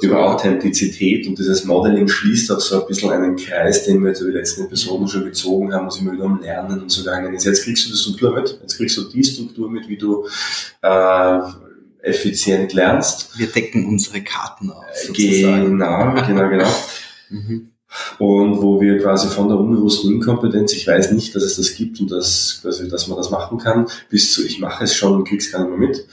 über 0.03 0.27
Authentizität 0.27 1.27
und 1.27 1.39
dieses 1.39 1.65
Modeling 1.65 2.09
schließt 2.09 2.53
auch 2.53 2.61
so 2.61 2.83
ein 2.83 2.87
bisschen 2.87 3.11
einen 3.11 3.37
Kreis, 3.37 3.87
den 3.87 4.03
wir 4.03 4.09
jetzt 4.09 4.21
über 4.21 4.31
die 4.31 4.37
letzten 4.37 4.65
Episoden 4.65 5.09
schon 5.09 5.25
gezogen 5.25 5.73
haben, 5.73 5.87
was 5.87 5.99
immer 5.99 6.13
wieder 6.13 6.25
um 6.25 6.43
Lernen 6.43 6.83
und 6.83 6.91
so 6.91 7.03
gegangen 7.03 7.33
ist. 7.33 7.45
Jetzt 7.45 7.65
kriegst 7.65 7.87
du 7.87 7.93
die 7.93 7.97
Struktur 7.97 8.35
mit, 8.35 8.59
jetzt 8.61 8.77
kriegst 8.77 8.99
du 8.99 9.05
die 9.05 9.25
Struktur 9.25 9.71
mit, 9.71 9.89
wie 9.89 9.97
du 9.97 10.27
äh, 10.83 11.39
effizient 12.03 12.75
lernst. 12.75 13.39
Wir 13.39 13.47
decken 13.47 13.87
unsere 13.87 14.21
Karten 14.21 14.71
auf. 14.73 14.85
Sozusagen. 15.07 15.79
Genau, 15.79 16.15
genau, 16.27 16.49
genau. 16.51 16.69
mhm 17.31 17.71
und 18.19 18.61
wo 18.61 18.81
wir 18.81 18.99
quasi 18.99 19.29
von 19.29 19.49
der 19.49 19.59
unbewussten 19.59 20.13
Inkompetenz, 20.13 20.73
ich 20.73 20.87
weiß 20.87 21.13
nicht, 21.13 21.35
dass 21.35 21.43
es 21.43 21.57
das 21.57 21.75
gibt 21.75 22.01
und 22.01 22.11
dass, 22.11 22.59
quasi, 22.63 22.89
dass 22.89 23.09
man 23.09 23.17
das 23.17 23.31
machen 23.31 23.59
kann, 23.59 23.87
bis 24.11 24.33
zu 24.33 24.45
ich 24.45 24.59
mache 24.61 24.85
es 24.85 24.95
schon 24.95 25.15
und 25.15 25.29
krieg's 25.29 25.51
gar 25.51 25.61
nicht 25.61 25.79
mehr 25.79 25.89
mit. 25.89 26.07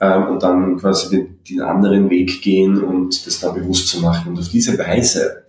Ähm, 0.00 0.28
und 0.28 0.42
dann 0.42 0.78
quasi 0.78 1.10
den, 1.10 1.38
den 1.48 1.60
anderen 1.60 2.08
Weg 2.08 2.40
gehen 2.40 2.82
und 2.82 3.26
das 3.26 3.40
dann 3.40 3.54
bewusst 3.54 3.88
zu 3.88 4.00
machen. 4.00 4.32
Und 4.32 4.38
auf 4.38 4.48
diese 4.48 4.78
Weise 4.78 5.44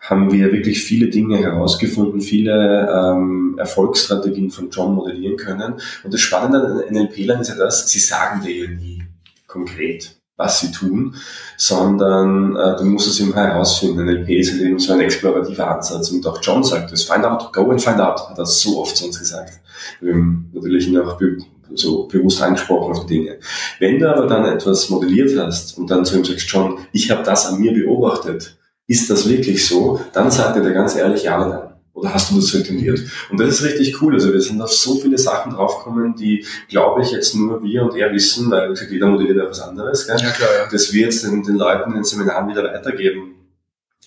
haben 0.00 0.32
wir 0.32 0.52
wirklich 0.52 0.82
viele 0.82 1.08
Dinge 1.08 1.38
herausgefunden, 1.38 2.20
viele 2.20 2.88
ähm, 2.90 3.56
Erfolgsstrategien 3.58 4.50
von 4.50 4.70
John 4.70 4.94
modellieren 4.94 5.36
können. 5.36 5.74
Und 6.04 6.14
das 6.14 6.20
Spannende 6.20 6.84
an 6.86 6.94
NLP-Lern 6.94 7.40
ist 7.40 7.48
ja 7.48 7.56
das, 7.56 7.88
sie 7.90 7.98
sagen 7.98 8.42
dir 8.42 8.64
ja 8.64 8.70
nie 8.70 9.02
konkret, 9.46 10.17
was 10.38 10.60
sie 10.60 10.70
tun, 10.70 11.16
sondern 11.56 12.56
äh, 12.56 12.76
du 12.76 12.84
musst 12.84 13.08
es 13.08 13.20
immer 13.20 13.36
herausfinden. 13.36 14.06
NLP 14.06 14.30
ist 14.30 14.52
halt 14.52 14.62
eben 14.62 14.78
so 14.78 14.92
ein 14.92 15.00
explorativer 15.00 15.68
Ansatz. 15.68 16.10
Und 16.10 16.24
auch 16.26 16.40
John 16.40 16.62
sagt 16.62 16.92
das, 16.92 17.02
find 17.02 17.24
out, 17.24 17.52
go 17.52 17.70
and 17.70 17.82
find 17.82 18.00
out, 18.00 18.30
hat 18.30 18.38
er 18.38 18.46
so 18.46 18.80
oft 18.80 19.02
uns 19.02 19.18
gesagt. 19.18 19.60
Haben 20.00 20.50
natürlich 20.54 20.96
auch 20.98 21.18
be 21.18 21.38
so 21.74 22.04
bewusst 22.04 22.40
angesprochen 22.40 22.92
auf 22.92 23.04
die 23.04 23.14
Dinge. 23.14 23.38
Wenn 23.78 23.98
du 23.98 24.08
aber 24.08 24.26
dann 24.26 24.46
etwas 24.46 24.88
modelliert 24.88 25.38
hast 25.38 25.76
und 25.76 25.90
dann 25.90 26.04
zu 26.04 26.16
ihm 26.16 26.24
sagst, 26.24 26.48
John, 26.48 26.78
ich 26.92 27.10
habe 27.10 27.22
das 27.22 27.46
an 27.46 27.60
mir 27.60 27.74
beobachtet, 27.74 28.56
ist 28.86 29.10
das 29.10 29.28
wirklich 29.28 29.66
so? 29.66 30.00
Dann 30.14 30.30
sagt 30.30 30.56
er 30.56 30.62
dir 30.62 30.72
ganz 30.72 30.96
ehrlich 30.96 31.24
ja 31.24 31.36
oder 31.36 31.48
nein. 31.48 31.67
Oder 31.98 32.14
hast 32.14 32.30
du 32.30 32.36
das 32.36 32.46
so 32.46 32.58
intendiert? 32.58 33.00
Und 33.30 33.40
das 33.40 33.48
ist 33.48 33.64
richtig 33.64 34.00
cool. 34.00 34.14
Also 34.14 34.32
wir 34.32 34.40
sind 34.40 34.60
auf 34.62 34.72
so 34.72 34.96
viele 34.96 35.18
Sachen 35.18 35.52
draufgekommen, 35.52 36.14
die, 36.14 36.44
glaube 36.68 37.02
ich, 37.02 37.10
jetzt 37.10 37.34
nur 37.34 37.62
wir 37.62 37.82
und 37.82 37.96
er 37.96 38.12
wissen, 38.12 38.50
weil 38.50 38.74
jeder 38.90 39.06
modelliert 39.06 39.38
etwas 39.38 39.60
anderes. 39.60 40.06
Gell? 40.06 40.16
Ja, 40.20 40.30
klar, 40.30 40.48
ja. 40.58 40.68
Das 40.70 40.92
wir 40.92 41.06
jetzt 41.06 41.24
den, 41.24 41.42
den 41.42 41.56
Leuten 41.56 41.90
in 41.90 41.96
den 41.96 42.04
Seminaren 42.04 42.48
wieder 42.48 42.64
weitergeben 42.64 43.34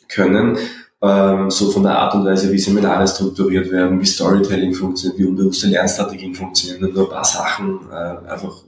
können. 0.08 0.58
Ähm, 1.04 1.50
so 1.50 1.72
von 1.72 1.84
der 1.84 1.98
Art 1.98 2.14
und 2.14 2.26
Weise, 2.26 2.52
wie 2.52 2.60
Seminare 2.60 3.08
strukturiert 3.08 3.72
werden, 3.72 4.00
wie 4.00 4.06
Storytelling 4.06 4.74
funktioniert, 4.74 5.20
wie 5.20 5.26
unbewusste 5.26 5.68
Lernstrategien 5.68 6.36
funktionieren. 6.36 6.84
Und 6.84 6.96
nur 6.96 7.08
ein 7.08 7.12
paar 7.12 7.26
Sachen 7.26 7.80
äh, 7.92 8.30
einfach 8.32 8.64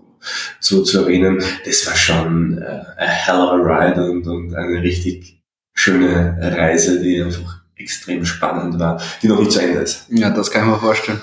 zu, 0.59 0.83
zu 0.83 0.99
erwähnen. 0.99 1.43
Das 1.65 1.85
war 1.87 1.95
schon 1.95 2.57
äh, 2.57 2.81
a 2.97 3.05
hell 3.05 3.35
of 3.35 3.51
a 3.51 3.55
ride 3.55 4.03
und, 4.03 4.27
und 4.27 4.55
eine 4.55 4.81
richtig 4.81 5.41
schöne 5.73 6.37
Reise, 6.39 7.01
die 7.01 7.21
einfach 7.21 7.62
extrem 7.83 8.25
spannend 8.25 8.79
war, 8.79 9.01
die 9.21 9.27
noch 9.27 9.39
nicht 9.39 9.51
zu 9.51 9.61
Ende 9.61 9.79
ist. 9.79 10.07
Ja, 10.09 10.29
das 10.29 10.49
kann 10.49 10.63
ich 10.65 10.73
mir 10.73 10.79
vorstellen. 10.79 11.21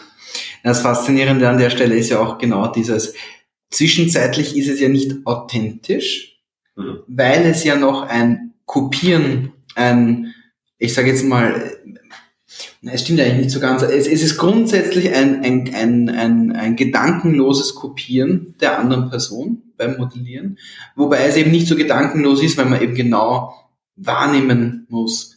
Das 0.63 0.81
Faszinierende 0.81 1.49
an 1.49 1.59
der 1.59 1.71
Stelle 1.71 1.97
ist 1.97 2.11
ja 2.11 2.21
auch 2.21 2.39
genau 2.39 2.69
dieses, 2.69 3.15
zwischenzeitlich 3.71 4.57
ist 4.57 4.69
es 4.69 4.81
ja 4.81 4.89
nicht 4.89 5.27
authentisch, 5.27 6.39
mhm. 6.77 7.01
weil 7.07 7.47
es 7.47 7.65
ja 7.65 7.77
noch 7.77 8.03
ein 8.03 8.55
Kopieren, 8.67 9.53
ein, 9.75 10.35
ich 10.79 10.95
sage 10.95 11.11
jetzt 11.11 11.25
mal, 11.25 11.73
es 12.83 13.03
stimmt 13.03 13.21
eigentlich 13.21 13.45
nicht 13.45 13.51
so 13.51 13.61
ganz. 13.61 13.83
Es, 13.83 14.07
es 14.07 14.23
ist 14.23 14.39
grundsätzlich 14.39 15.15
ein, 15.15 15.43
ein, 15.43 15.75
ein, 15.75 16.09
ein, 16.09 16.57
ein 16.57 16.77
gedankenloses 16.77 17.75
Kopieren 17.75 18.55
der 18.61 18.79
anderen 18.79 19.11
Person 19.11 19.63
beim 19.77 19.97
Modellieren, 19.97 20.59
wobei 20.95 21.27
es 21.27 21.37
eben 21.37 21.51
nicht 21.51 21.67
so 21.67 21.77
gedankenlos 21.77 22.43
ist, 22.43 22.57
weil 22.57 22.67
man 22.67 22.83
eben 22.83 22.95
genau 22.95 23.55
wahrnehmen 23.97 24.87
muss, 24.89 25.37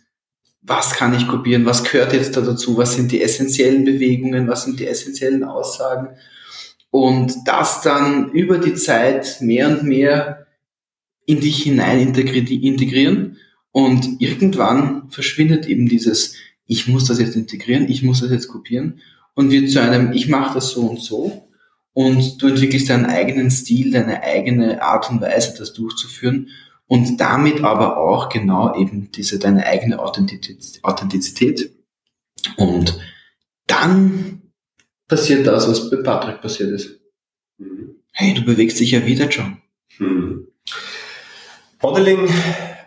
was 0.65 0.93
kann 0.93 1.13
ich 1.13 1.27
kopieren, 1.27 1.65
was 1.65 1.83
gehört 1.83 2.13
jetzt 2.13 2.37
da 2.37 2.41
dazu, 2.41 2.77
was 2.77 2.95
sind 2.95 3.11
die 3.11 3.21
essentiellen 3.21 3.83
Bewegungen, 3.83 4.47
was 4.47 4.63
sind 4.63 4.79
die 4.79 4.87
essentiellen 4.87 5.43
Aussagen? 5.43 6.15
Und 6.89 7.35
das 7.45 7.81
dann 7.81 8.31
über 8.31 8.57
die 8.57 8.75
Zeit 8.75 9.37
mehr 9.41 9.67
und 9.67 9.83
mehr 9.83 10.47
in 11.25 11.41
dich 11.41 11.63
hinein 11.63 11.99
integrieren. 11.99 13.37
Und 13.71 14.21
irgendwann 14.21 15.09
verschwindet 15.09 15.65
eben 15.65 15.87
dieses 15.87 16.35
ich 16.65 16.87
muss 16.87 17.05
das 17.05 17.19
jetzt 17.19 17.35
integrieren, 17.35 17.89
ich 17.89 18.03
muss 18.03 18.21
das 18.21 18.31
jetzt 18.31 18.47
kopieren. 18.47 19.01
Und 19.35 19.51
wird 19.51 19.69
zu 19.69 19.81
einem 19.81 20.13
ich 20.13 20.29
mache 20.29 20.55
das 20.55 20.69
so 20.69 20.81
und 20.81 21.01
so. 21.01 21.49
Und 21.91 22.41
du 22.41 22.47
entwickelst 22.47 22.89
deinen 22.89 23.05
eigenen 23.05 23.51
Stil, 23.51 23.91
deine 23.91 24.23
eigene 24.23 24.81
Art 24.81 25.09
und 25.09 25.21
Weise, 25.21 25.55
das 25.57 25.73
durchzuführen 25.73 26.49
und 26.93 27.17
damit 27.19 27.63
aber 27.63 27.97
auch 27.97 28.29
genau 28.29 28.77
eben 28.77 29.11
diese 29.11 29.39
deine 29.39 29.65
eigene 29.65 29.97
Authentizität. 29.97 31.71
Und 32.55 32.99
dann 33.65 34.43
passiert 35.07 35.47
das, 35.47 35.67
was 35.67 35.89
bei 35.89 35.97
Patrick 36.03 36.39
passiert 36.39 36.69
ist. 36.69 36.99
Mhm. 37.57 37.95
Hey, 38.11 38.35
du 38.35 38.45
bewegst 38.45 38.79
dich 38.79 38.91
ja 38.91 39.07
wieder, 39.07 39.27
John. 39.27 39.57
Mhm. 39.97 40.49
Modeling 41.81 42.29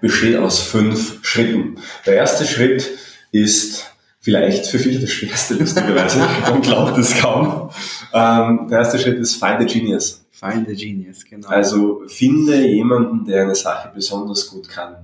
besteht 0.00 0.36
aus 0.36 0.60
fünf 0.60 1.26
Schritten. 1.26 1.80
Der 2.06 2.14
erste 2.14 2.46
Schritt 2.46 2.88
ist 3.32 3.92
vielleicht 4.20 4.66
für 4.66 4.78
viele 4.78 5.00
das 5.00 5.10
schwerste, 5.10 5.54
lustigerweise. 5.58 6.20
Man 6.42 6.62
glaubt 6.62 6.96
es 6.96 7.12
kaum. 7.16 7.70
Ähm, 8.12 8.68
der 8.70 8.78
erste 8.78 9.00
Schritt 9.00 9.18
ist 9.18 9.34
Find 9.34 9.68
the 9.68 9.80
Genius. 9.80 10.24
Find 10.38 10.68
the 10.68 10.74
Genius, 10.74 11.24
genau. 11.24 11.48
Also 11.48 12.02
finde 12.08 12.66
jemanden, 12.66 13.24
der 13.24 13.44
eine 13.44 13.54
Sache 13.54 13.90
besonders 13.94 14.50
gut 14.50 14.68
kann. 14.68 14.96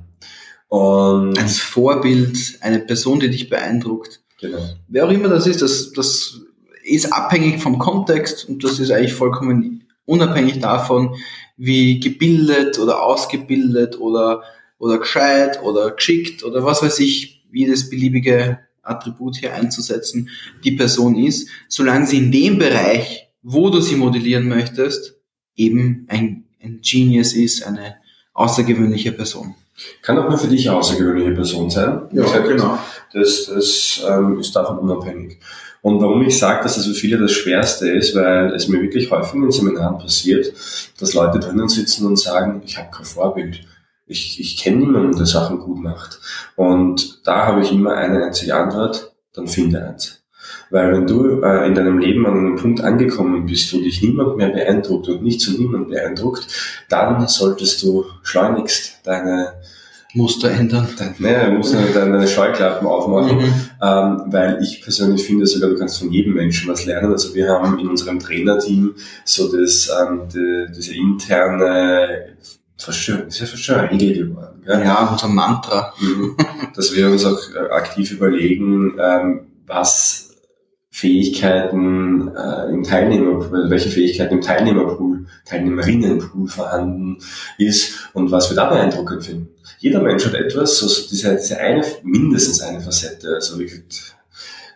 Und 0.68 1.38
Als 1.38 1.58
Vorbild, 1.58 2.58
eine 2.60 2.80
Person, 2.80 3.18
die 3.18 3.30
dich 3.30 3.48
beeindruckt. 3.48 4.20
Genau. 4.38 4.58
Wer 4.88 5.06
auch 5.06 5.10
immer 5.10 5.28
das 5.28 5.46
ist, 5.46 5.62
das, 5.62 5.92
das 5.92 6.40
ist 6.84 7.12
abhängig 7.12 7.62
vom 7.62 7.78
Kontext 7.78 8.46
und 8.46 8.62
das 8.62 8.78
ist 8.78 8.90
eigentlich 8.90 9.14
vollkommen 9.14 9.84
unabhängig 10.04 10.60
davon, 10.60 11.16
wie 11.56 11.98
gebildet 11.98 12.78
oder 12.78 13.02
ausgebildet 13.02 13.98
oder, 13.98 14.42
oder 14.78 14.98
gescheit 14.98 15.62
oder 15.62 15.92
geschickt 15.92 16.44
oder 16.44 16.62
was 16.62 16.82
weiß 16.82 16.98
ich, 16.98 17.46
wie 17.50 17.66
das 17.66 17.88
beliebige 17.88 18.58
Attribut 18.82 19.36
hier 19.36 19.54
einzusetzen, 19.54 20.28
die 20.64 20.72
Person 20.72 21.16
ist, 21.16 21.48
solange 21.68 22.06
sie 22.06 22.18
in 22.18 22.32
dem 22.32 22.58
Bereich, 22.58 23.30
wo 23.42 23.70
du 23.70 23.80
sie 23.80 23.96
modellieren 23.96 24.48
möchtest, 24.48 25.21
eben 25.56 26.06
ein, 26.08 26.44
ein 26.62 26.80
Genius 26.82 27.34
ist, 27.34 27.66
eine 27.66 27.96
außergewöhnliche 28.34 29.12
Person. 29.12 29.54
Kann 30.02 30.18
auch 30.18 30.28
nur 30.28 30.38
für 30.38 30.48
dich 30.48 30.68
eine 30.68 30.78
außergewöhnliche 30.78 31.32
Person 31.32 31.70
sein. 31.70 32.02
Ja, 32.12 32.22
gesagt, 32.22 32.48
genau. 32.48 32.78
Das, 33.12 33.46
das 33.46 34.04
ähm, 34.08 34.38
ist 34.38 34.54
davon 34.54 34.78
unabhängig. 34.78 35.38
Und 35.80 36.00
warum 36.00 36.22
ich 36.22 36.38
sage, 36.38 36.62
dass 36.62 36.76
es 36.76 36.86
für 36.86 36.94
viele 36.94 37.18
das 37.18 37.32
Schwerste 37.32 37.90
ist, 37.90 38.14
weil 38.14 38.54
es 38.54 38.68
mir 38.68 38.80
wirklich 38.80 39.10
häufig 39.10 39.34
in 39.34 39.50
Seminaren 39.50 39.98
passiert, 39.98 40.52
dass 41.00 41.14
Leute 41.14 41.40
drinnen 41.40 41.68
sitzen 41.68 42.06
und 42.06 42.18
sagen, 42.18 42.62
ich 42.64 42.78
habe 42.78 42.90
kein 42.92 43.04
Vorbild. 43.04 43.60
Ich, 44.06 44.38
ich 44.38 44.58
kenne 44.58 44.78
niemanden, 44.78 45.16
der 45.16 45.26
Sachen 45.26 45.58
gut 45.58 45.78
macht. 45.78 46.20
Und 46.54 47.26
da 47.26 47.46
habe 47.46 47.62
ich 47.62 47.72
immer 47.72 47.94
eine 47.94 48.24
einzige 48.24 48.54
Antwort, 48.54 49.12
dann 49.32 49.48
finde 49.48 49.84
eins. 49.84 50.21
Weil 50.72 50.90
wenn 50.90 51.06
du 51.06 51.42
äh, 51.42 51.66
in 51.66 51.74
deinem 51.74 51.98
Leben 51.98 52.26
an 52.26 52.38
einem 52.38 52.56
Punkt 52.56 52.80
angekommen 52.80 53.44
bist, 53.44 53.74
wo 53.74 53.78
dich 53.78 54.02
niemand 54.02 54.38
mehr 54.38 54.48
beeindruckt 54.48 55.06
und 55.06 55.22
nicht 55.22 55.42
zu 55.42 55.52
niemand 55.52 55.90
beeindruckt, 55.90 56.46
dann 56.88 57.28
solltest 57.28 57.82
du 57.82 58.06
schleunigst 58.22 59.00
deine 59.04 59.52
Muster 60.14 60.50
ändern. 60.50 60.88
Dein, 60.98 61.14
ne, 61.18 61.54
musst 61.54 61.74
deine, 61.74 61.92
deine 61.92 62.26
Scheuklappen 62.26 62.88
aufmachen, 62.88 63.36
mhm. 63.36 63.54
ähm, 63.82 64.22
weil 64.28 64.62
ich 64.62 64.80
persönlich 64.82 65.24
finde 65.24 65.46
sogar, 65.46 65.68
du 65.68 65.76
kannst 65.76 65.98
von 65.98 66.10
jedem 66.10 66.32
Menschen 66.32 66.70
was 66.70 66.86
lernen. 66.86 67.12
Also 67.12 67.34
wir 67.34 67.50
haben 67.50 67.78
in 67.78 67.88
unserem 67.88 68.18
Trainerteam 68.18 68.94
so 69.26 69.54
das, 69.54 69.90
ähm, 70.00 70.22
die, 70.32 70.72
diese 70.74 70.94
interne 70.94 72.36
schon, 72.78 73.28
ist 73.28 73.66
ja 73.66 73.80
Regel 73.80 74.28
geworden. 74.28 74.62
Gell? 74.64 74.82
Ja, 74.82 75.06
unser 75.12 75.28
Mantra. 75.28 75.92
Mhm. 76.00 76.34
Dass 76.74 76.94
wir 76.96 77.08
uns 77.08 77.26
auch 77.26 77.38
äh, 77.54 77.70
aktiv 77.70 78.10
überlegen, 78.10 78.94
ähm, 78.98 79.40
was 79.66 80.31
Fähigkeiten 80.94 82.28
äh, 82.36 82.70
im 82.70 82.84
Teilnehmer, 82.84 83.50
welche 83.70 83.88
Fähigkeiten 83.88 84.34
im 84.34 84.40
Teilnehmerpool, 84.42 85.26
Teilnehmerinnenpool 85.46 86.48
vorhanden 86.48 87.16
ist 87.56 88.10
und 88.12 88.30
was 88.30 88.50
wir 88.50 88.56
da 88.56 88.68
beeindruckend 88.68 89.24
finden. 89.24 89.48
Jeder 89.78 90.02
Mensch 90.02 90.26
hat 90.26 90.34
etwas, 90.34 90.76
so 90.76 90.86
diese, 91.10 91.34
diese 91.34 91.58
eine, 91.58 91.82
mindestens 92.02 92.60
eine 92.60 92.80
Facette, 92.82 93.34
also 93.34 93.56
gesagt, 93.56 94.16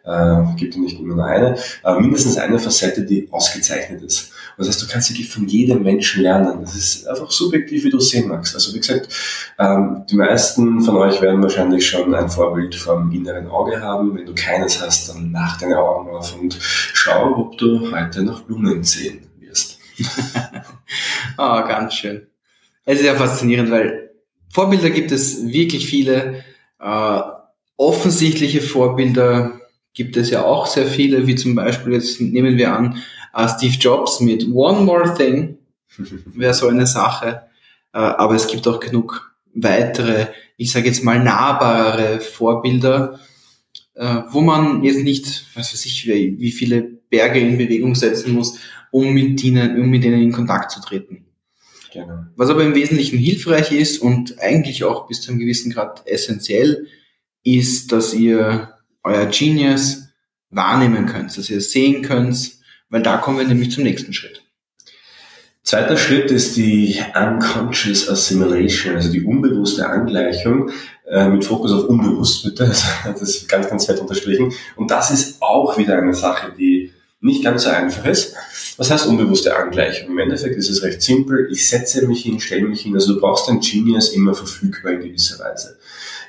äh, 0.07 0.57
gibt 0.57 0.75
ja 0.75 0.81
nicht 0.81 1.01
immer 1.01 1.17
nur 1.17 1.25
eine, 1.25 1.57
aber 1.83 2.01
mindestens 2.01 2.39
eine 2.39 2.59
Facette, 2.59 3.03
die 3.03 3.29
ausgezeichnet 3.31 4.03
ist. 4.03 4.33
Das 4.57 4.69
heißt, 4.69 4.83
du 4.83 4.87
kannst 4.87 5.11
wirklich 5.11 5.29
von 5.29 5.47
jedem 5.47 5.83
Menschen 5.83 6.23
lernen. 6.23 6.61
Das 6.63 6.75
ist 6.75 7.07
einfach 7.07 7.31
subjektiv, 7.31 7.85
wie 7.85 7.91
du 7.91 7.99
es 7.99 8.09
sehen 8.09 8.29
magst. 8.29 8.55
Also 8.55 8.73
wie 8.75 8.79
gesagt, 8.79 9.09
ähm, 9.59 10.05
die 10.09 10.17
meisten 10.17 10.81
von 10.81 10.97
euch 10.97 11.21
werden 11.21 11.43
wahrscheinlich 11.43 11.87
schon 11.87 12.15
ein 12.15 12.31
Vorbild 12.31 12.75
vom 12.75 13.13
inneren 13.13 13.49
Auge 13.49 13.83
haben. 13.83 14.17
Wenn 14.17 14.25
du 14.25 14.35
keines 14.35 14.81
hast, 14.81 15.11
dann 15.11 15.31
mach 15.31 15.59
deine 15.61 15.79
Augen 15.79 16.09
auf 16.11 16.39
und 16.41 16.57
schau, 16.61 17.37
ob 17.37 17.59
du 17.59 17.91
heute 17.93 18.23
noch 18.23 18.43
Blumen 18.43 18.83
sehen 18.83 19.27
wirst. 19.41 19.79
Oh, 21.37 21.37
ganz 21.69 21.95
schön. 21.95 22.27
Es 22.87 23.01
ist 23.01 23.05
ja 23.05 23.15
faszinierend, 23.15 23.71
weil 23.71 24.11
Vorbilder 24.55 24.91
gibt 24.91 25.13
es 25.13 25.47
wirklich 25.47 25.87
viele. 25.87 26.45
Äh, 26.81 27.21
offensichtliche 27.77 28.63
Vorbilder 28.63 29.56
gibt 29.97 30.17
es 30.17 30.31
ja 30.31 30.45
auch 30.45 30.67
sehr 30.67 30.87
viele, 30.87 31.27
wie 31.27 31.35
zum 31.35 31.57
Beispiel, 31.57 31.95
jetzt 31.95 32.21
nehmen 32.21 32.57
wir 32.57 32.73
an, 32.73 33.03
uh, 33.37 33.49
Steve 33.49 33.75
Jobs 33.75 34.21
mit 34.21 34.47
One 34.53 34.83
More 34.83 35.15
Thing 35.15 35.59
wäre 36.27 36.55
so 36.55 36.69
eine 36.69 36.87
Sache. 36.87 37.43
Uh, 37.93 37.99
aber 37.99 38.35
es 38.35 38.47
gibt 38.47 38.69
auch 38.69 38.79
genug 38.79 39.35
weitere, 39.55 40.27
ich 40.59 40.71
sage 40.71 40.87
jetzt 40.87 41.03
mal 41.03 41.19
nahbarere 41.19 42.21
Vorbilder, 42.21 43.19
uh, 43.99 44.23
wo 44.31 44.43
man 44.43 44.85
jetzt 44.85 45.03
nicht, 45.03 45.47
was 45.55 45.73
weiß 45.73 45.87
ich, 45.87 46.07
wie, 46.07 46.39
wie 46.39 46.53
viele 46.53 46.83
Berge 46.83 47.41
in 47.41 47.57
Bewegung 47.57 47.95
setzen 47.95 48.35
muss, 48.35 48.59
um 48.91 49.15
mit 49.15 49.43
ihnen, 49.43 49.81
um 49.81 49.89
mit 49.89 50.05
denen 50.05 50.21
in 50.21 50.33
Kontakt 50.33 50.71
zu 50.73 50.81
treten. 50.81 51.25
Genau. 51.95 52.27
Was 52.37 52.51
aber 52.51 52.65
im 52.65 52.75
Wesentlichen 52.75 53.19
hilfreich 53.19 53.73
ist 53.73 54.03
und 54.03 54.39
eigentlich 54.41 54.85
auch 54.85 55.07
bis 55.07 55.23
zu 55.23 55.31
einem 55.31 55.41
gewissen 55.41 55.73
Grad 55.73 56.07
essentiell, 56.07 56.89
ist, 57.43 57.93
dass 57.93 58.13
ihr 58.13 58.76
euer 59.07 59.27
Genius 59.27 60.09
wahrnehmen 60.51 61.07
könnt, 61.07 61.37
dass 61.37 61.49
ihr 61.49 61.59
es 61.59 61.73
sehen 61.73 62.03
könnt, 62.03 62.53
weil 62.91 63.03
da 63.03 63.17
kommen 63.17 63.39
wir 63.39 63.47
nämlich 63.47 63.71
zum 63.71 63.85
nächsten 63.85 64.13
Schritt. 64.13 64.43
Zweiter 65.63 65.97
Schritt 65.97 66.31
ist 66.31 66.57
die 66.57 66.97
Unconscious 67.15 68.09
Assimilation, 68.09 68.95
also 68.95 69.11
die 69.11 69.25
unbewusste 69.25 69.89
Angleichung 69.89 70.71
äh, 71.09 71.29
mit 71.29 71.45
Fokus 71.45 71.73
auf 71.73 71.89
unbewusst, 71.89 72.45
bitte. 72.45 72.73
Das 73.05 73.23
ist 73.23 73.49
ganz, 73.49 73.69
ganz 73.69 73.87
fett 73.87 73.99
unterstrichen. 73.99 74.53
Und 74.77 74.91
das 74.91 75.11
ist 75.11 75.43
auch 75.43 75.77
wieder 75.77 75.99
eine 75.99 76.15
Sache, 76.15 76.53
die 76.57 76.93
nicht 77.21 77.43
ganz 77.43 77.65
so 77.65 77.71
einfach 77.71 78.05
ist. 78.05 78.35
Was 78.77 78.91
heißt 78.91 79.07
unbewusste 79.07 79.57
Angleichung? 79.57 80.11
Im 80.11 80.19
Endeffekt 80.19 80.57
ist 80.57 80.71
es 80.71 80.83
recht 80.83 81.03
simpel. 81.03 81.49
Ich 81.51 81.69
setze 81.69 82.07
mich 82.07 82.23
hin, 82.23 82.39
stelle 82.39 82.69
mich 82.69 82.83
hin. 82.83 82.95
Also 82.95 83.15
du 83.15 83.21
brauchst 83.21 83.49
dein 83.49 83.61
Genius 83.61 84.11
immer 84.11 84.35
verfügbar 84.35 84.93
in 84.93 85.01
gewisser 85.01 85.43
Weise. 85.43 85.79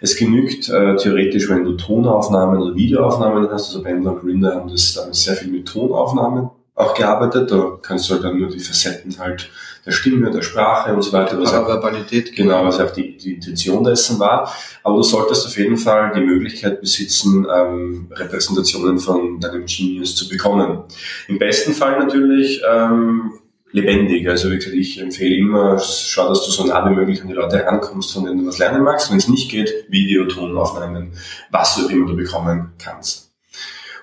Es 0.02 0.16
genügt 0.16 0.70
äh, 0.70 0.96
theoretisch, 0.96 1.50
wenn 1.50 1.64
du 1.64 1.74
Tonaufnahmen 1.74 2.62
oder 2.62 2.76
Videoaufnahmen 2.76 3.50
hast. 3.50 3.68
Also 3.68 3.84
Bender 3.84 4.12
und 4.14 4.22
Grinder 4.22 4.56
haben 4.56 4.70
das 4.70 4.94
dann 4.94 5.14
sehr 5.14 5.36
viel 5.36 5.52
mit 5.52 5.68
Tonaufnahmen 5.68 6.50
auch 6.76 6.94
gearbeitet. 6.94 7.52
Da 7.52 7.78
kannst 7.82 8.10
du 8.10 8.14
halt 8.14 8.24
dann 8.24 8.40
nur 8.40 8.50
die 8.50 8.60
Facetten 8.60 9.18
halt 9.18 9.50
der 9.86 9.92
Stimme, 9.94 10.30
der 10.30 10.42
Sprache 10.42 10.94
und 10.94 11.02
so 11.02 11.14
weiter. 11.14 11.40
Was 11.40 11.54
auch, 11.54 11.66
Verbalität. 11.66 12.36
Genau, 12.36 12.66
was 12.66 12.80
auch 12.80 12.92
die, 12.92 13.18
die 13.18 13.36
Intention 13.36 13.84
dessen 13.84 14.20
war. 14.20 14.54
Aber 14.84 14.98
du 14.98 15.04
solltest 15.04 15.48
auf 15.48 15.58
jeden 15.58 15.78
Fall 15.78 16.12
die 16.14 16.22
Möglichkeit 16.22 16.82
besitzen, 16.82 17.48
ähm, 17.52 18.08
Repräsentationen 18.12 19.00
von 19.00 19.40
deinem 19.40 19.66
Genius 19.66 20.16
zu 20.16 20.28
bekommen. 20.28 20.84
Im 21.28 21.40
besten 21.40 21.72
Fall 21.72 21.98
natürlich 22.00 22.62
ähm, 22.70 23.32
lebendig. 23.72 24.28
Also 24.28 24.52
wie 24.52 24.58
gesagt, 24.58 24.76
ich 24.76 25.00
empfehle 25.00 25.36
immer, 25.36 25.80
schau, 25.80 26.30
dass 26.30 26.46
du 26.46 26.52
so 26.52 26.66
nah 26.66 26.90
wie 26.90 26.96
möglich 26.96 27.22
an 27.22 27.28
die 27.28 27.34
Leute 27.34 27.66
rankommst, 27.66 28.14
von 28.14 28.26
denen 28.26 28.40
du 28.40 28.48
was 28.48 28.58
lernen 28.58 28.84
magst. 28.84 29.12
Wenn 29.12 29.18
es 29.18 29.28
nicht 29.28 29.52
geht, 29.52 29.86
Video, 29.90 30.26
Tonaufnahmen, 30.26 31.12
was 31.52 31.76
du 31.76 31.88
immer 31.88 32.08
du 32.08 32.16
bekommen 32.16 32.74
kannst. 32.80 33.32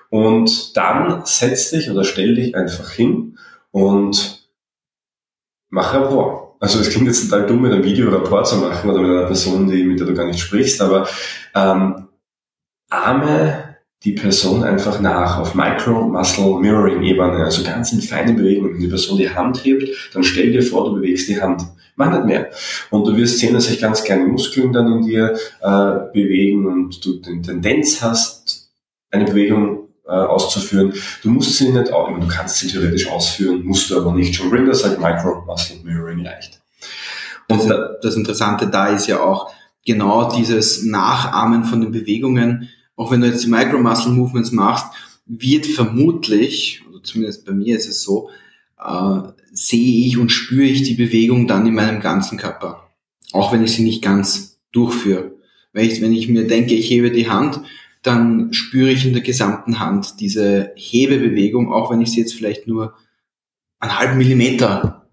Und 0.09 0.77
dann 0.77 1.23
setz 1.25 1.71
dich 1.71 1.89
oder 1.89 2.03
stell 2.03 2.35
dich 2.35 2.55
einfach 2.55 2.91
hin 2.91 3.37
und 3.71 4.47
mach 5.69 5.93
Rapport. 5.93 6.55
Also 6.59 6.79
es 6.79 6.89
klingt 6.89 7.07
jetzt 7.07 7.29
total 7.29 7.47
dumm, 7.47 7.61
mit 7.61 7.73
einem 7.73 7.83
Video 7.83 8.09
Rapport 8.09 8.47
zu 8.47 8.57
machen 8.57 8.89
oder 8.89 9.01
mit 9.01 9.11
einer 9.11 9.25
Person, 9.25 9.69
die, 9.69 9.83
mit 9.83 9.99
der 9.99 10.07
du 10.07 10.13
gar 10.13 10.25
nicht 10.25 10.39
sprichst, 10.39 10.81
aber 10.81 11.07
ähm, 11.53 12.07
arme 12.89 13.64
die 14.05 14.11
Person 14.11 14.63
einfach 14.63 15.01
nach 15.01 15.39
auf 15.39 15.55
Micro-Muscle-Mirroring-Ebene, 15.55 17.43
also 17.43 17.63
ganz 17.63 17.91
in 17.91 18.01
feinen 18.01 18.35
Bewegungen. 18.35 18.75
Wenn 18.75 18.81
die 18.81 18.87
Person 18.87 19.17
die 19.17 19.31
Hand 19.31 19.65
hebt, 19.65 19.89
dann 20.13 20.23
stell 20.23 20.51
dir 20.51 20.61
vor, 20.61 20.85
du 20.85 20.95
bewegst 20.95 21.27
die 21.27 21.41
Hand. 21.41 21.63
Mach 21.95 22.11
nicht 22.11 22.25
mehr. 22.25 22.51
Und 22.91 23.07
du 23.07 23.17
wirst 23.17 23.39
sehen, 23.39 23.55
dass 23.55 23.65
sich 23.65 23.81
ganz 23.81 24.03
kleine 24.03 24.25
Muskeln 24.25 24.71
dann 24.73 24.91
in 24.91 25.05
dir 25.05 25.33
äh, 25.61 26.11
bewegen 26.13 26.67
und 26.67 27.03
du 27.03 27.19
die 27.19 27.41
Tendenz 27.41 28.01
hast, 28.03 28.69
eine 29.09 29.25
Bewegung 29.25 29.87
äh, 30.05 30.11
auszuführen. 30.11 30.93
Du 31.23 31.29
musst 31.29 31.57
sie 31.57 31.71
nicht, 31.71 31.91
auch, 31.91 32.07
du 32.07 32.27
kannst 32.27 32.57
sie 32.57 32.67
theoretisch 32.67 33.09
ausführen, 33.09 33.63
musst 33.63 33.89
du 33.89 33.99
aber 33.99 34.13
nicht. 34.13 34.35
Schon 34.35 34.51
bringt 34.51 34.67
das 34.67 34.83
halt 34.83 34.99
Micro-Muscle-Mirroring 34.99 36.19
leicht. 36.19 36.61
Und 37.49 37.67
das, 37.67 37.79
das 38.03 38.15
Interessante 38.15 38.67
da 38.67 38.87
ist 38.87 39.07
ja 39.07 39.21
auch 39.21 39.51
genau 39.85 40.29
dieses 40.29 40.83
Nachahmen 40.83 41.63
von 41.63 41.81
den 41.81 41.91
Bewegungen, 41.91 42.69
auch 42.95 43.11
wenn 43.11 43.21
du 43.21 43.27
jetzt 43.27 43.43
die 43.43 43.49
Micro-Muscle-Movements 43.49 44.51
machst, 44.51 44.87
wird 45.25 45.65
vermutlich, 45.65 46.81
oder 46.89 47.03
zumindest 47.03 47.45
bei 47.45 47.51
mir 47.51 47.75
ist 47.75 47.87
es 47.87 48.03
so, 48.03 48.29
äh, 48.79 49.21
sehe 49.51 50.05
ich 50.05 50.17
und 50.17 50.29
spüre 50.31 50.67
ich 50.67 50.83
die 50.83 50.95
Bewegung 50.95 51.47
dann 51.47 51.65
in 51.65 51.73
meinem 51.73 51.99
ganzen 51.99 52.37
Körper. 52.37 52.89
Auch 53.31 53.51
wenn 53.51 53.63
ich 53.63 53.73
sie 53.73 53.83
nicht 53.83 54.01
ganz 54.01 54.59
durchführe. 54.71 55.31
Wenn 55.73 55.89
ich, 55.89 56.01
wenn 56.01 56.13
ich 56.13 56.27
mir 56.27 56.47
denke, 56.47 56.73
ich 56.75 56.89
hebe 56.89 57.11
die 57.11 57.29
Hand, 57.29 57.61
dann 58.01 58.53
spüre 58.53 58.91
ich 58.91 59.05
in 59.05 59.13
der 59.13 59.23
gesamten 59.23 59.79
Hand 59.79 60.19
diese 60.19 60.71
Hebebewegung, 60.75 61.73
auch 61.73 61.91
wenn 61.91 62.01
ich 62.01 62.11
sie 62.11 62.19
jetzt 62.19 62.35
vielleicht 62.35 62.67
nur 62.67 62.93
einen 63.79 63.97
halben 63.97 64.17
Millimeter 64.17 65.09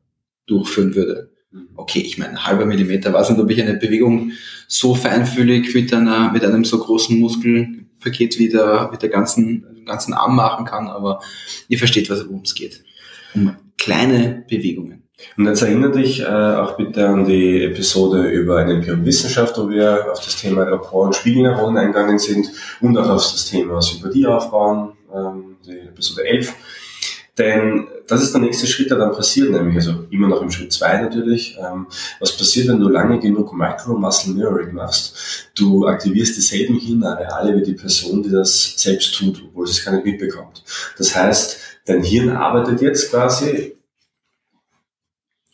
durchführen 0.46 0.94
würde. 0.94 1.31
Mhm. 1.52 1.68
Okay, 1.76 2.00
ich 2.00 2.18
meine, 2.18 2.32
ein 2.32 2.46
halber 2.46 2.64
Millimeter, 2.66 3.12
weiß 3.12 3.30
nicht, 3.30 3.40
ob 3.40 3.50
ich 3.50 3.62
eine 3.62 3.74
Bewegung 3.74 4.32
so 4.68 4.94
feinfühlig 4.94 5.74
mit 5.74 5.92
einer, 5.92 6.32
mit 6.32 6.44
einem 6.44 6.64
so 6.64 6.78
großen 6.78 7.18
Muskelpaket 7.18 8.38
wie 8.38 8.48
der, 8.48 8.88
mit 8.90 9.02
der 9.02 9.10
ganzen, 9.10 9.84
ganzen 9.84 10.14
Arm 10.14 10.36
machen 10.36 10.64
kann, 10.64 10.88
aber 10.88 11.20
ihr 11.68 11.78
versteht, 11.78 12.08
worum 12.10 12.42
es 12.44 12.54
geht. 12.54 12.82
Um 13.34 13.56
kleine 13.76 14.44
Bewegungen. 14.48 15.02
Und 15.36 15.46
jetzt 15.46 15.62
erinnere 15.62 15.92
dich 15.92 16.20
äh, 16.20 16.24
auch 16.24 16.76
bitte 16.76 17.08
an 17.08 17.24
die 17.24 17.62
Episode 17.62 18.28
über 18.28 18.64
NLP 18.64 19.04
Wissenschaft, 19.04 19.56
wo 19.56 19.68
wir 19.68 20.10
auf 20.10 20.20
das 20.24 20.36
Thema 20.36 20.62
Rapport 20.64 21.06
und 21.06 21.16
Spiegelneuronen 21.16 21.78
eingegangen 21.78 22.18
sind 22.18 22.50
und 22.80 22.98
auch 22.98 23.08
auf 23.08 23.22
das 23.22 23.46
Thema 23.46 23.80
Sympathie 23.80 24.26
aufbauen, 24.26 24.92
ähm, 25.14 25.56
die 25.64 25.78
Episode 25.78 26.24
11. 26.24 26.54
Denn 27.38 27.86
das 28.08 28.22
ist 28.22 28.34
der 28.34 28.42
nächste 28.42 28.66
Schritt, 28.66 28.90
der 28.90 28.98
dann 28.98 29.12
passiert, 29.12 29.50
nämlich 29.50 29.76
also 29.76 30.04
immer 30.10 30.28
noch 30.28 30.42
im 30.42 30.50
Schritt 30.50 30.72
zwei 30.72 31.00
natürlich. 31.00 31.56
Ähm, 31.58 31.86
was 32.20 32.36
passiert, 32.36 32.68
wenn 32.68 32.80
du 32.80 32.88
lange 32.88 33.18
genug 33.20 33.54
Micro-Muscle 33.54 34.34
Mirroring 34.34 34.74
machst? 34.74 35.48
Du 35.54 35.86
aktivierst 35.86 36.36
dieselben 36.36 36.78
Hirnareale 36.78 37.56
wie 37.56 37.62
die 37.62 37.72
Person, 37.72 38.22
die 38.22 38.30
das 38.30 38.74
selbst 38.76 39.14
tut, 39.14 39.42
obwohl 39.46 39.66
sie 39.66 39.72
es 39.72 39.84
gar 39.84 39.92
nicht 39.92 40.04
mitbekommt. 40.04 40.62
Das 40.98 41.16
heißt, 41.16 41.58
dein 41.86 42.02
Hirn 42.02 42.30
arbeitet 42.30 42.82
jetzt 42.82 43.10
quasi 43.10 43.76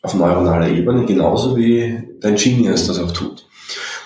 auf 0.03 0.15
neuronaler 0.15 0.69
Ebene 0.69 1.07
genauso 1.07 1.57
wie 1.57 2.03
dein 2.21 2.35
Genius 2.35 2.89
das 2.89 2.99
auch 2.99 3.13
tut. 3.13 3.47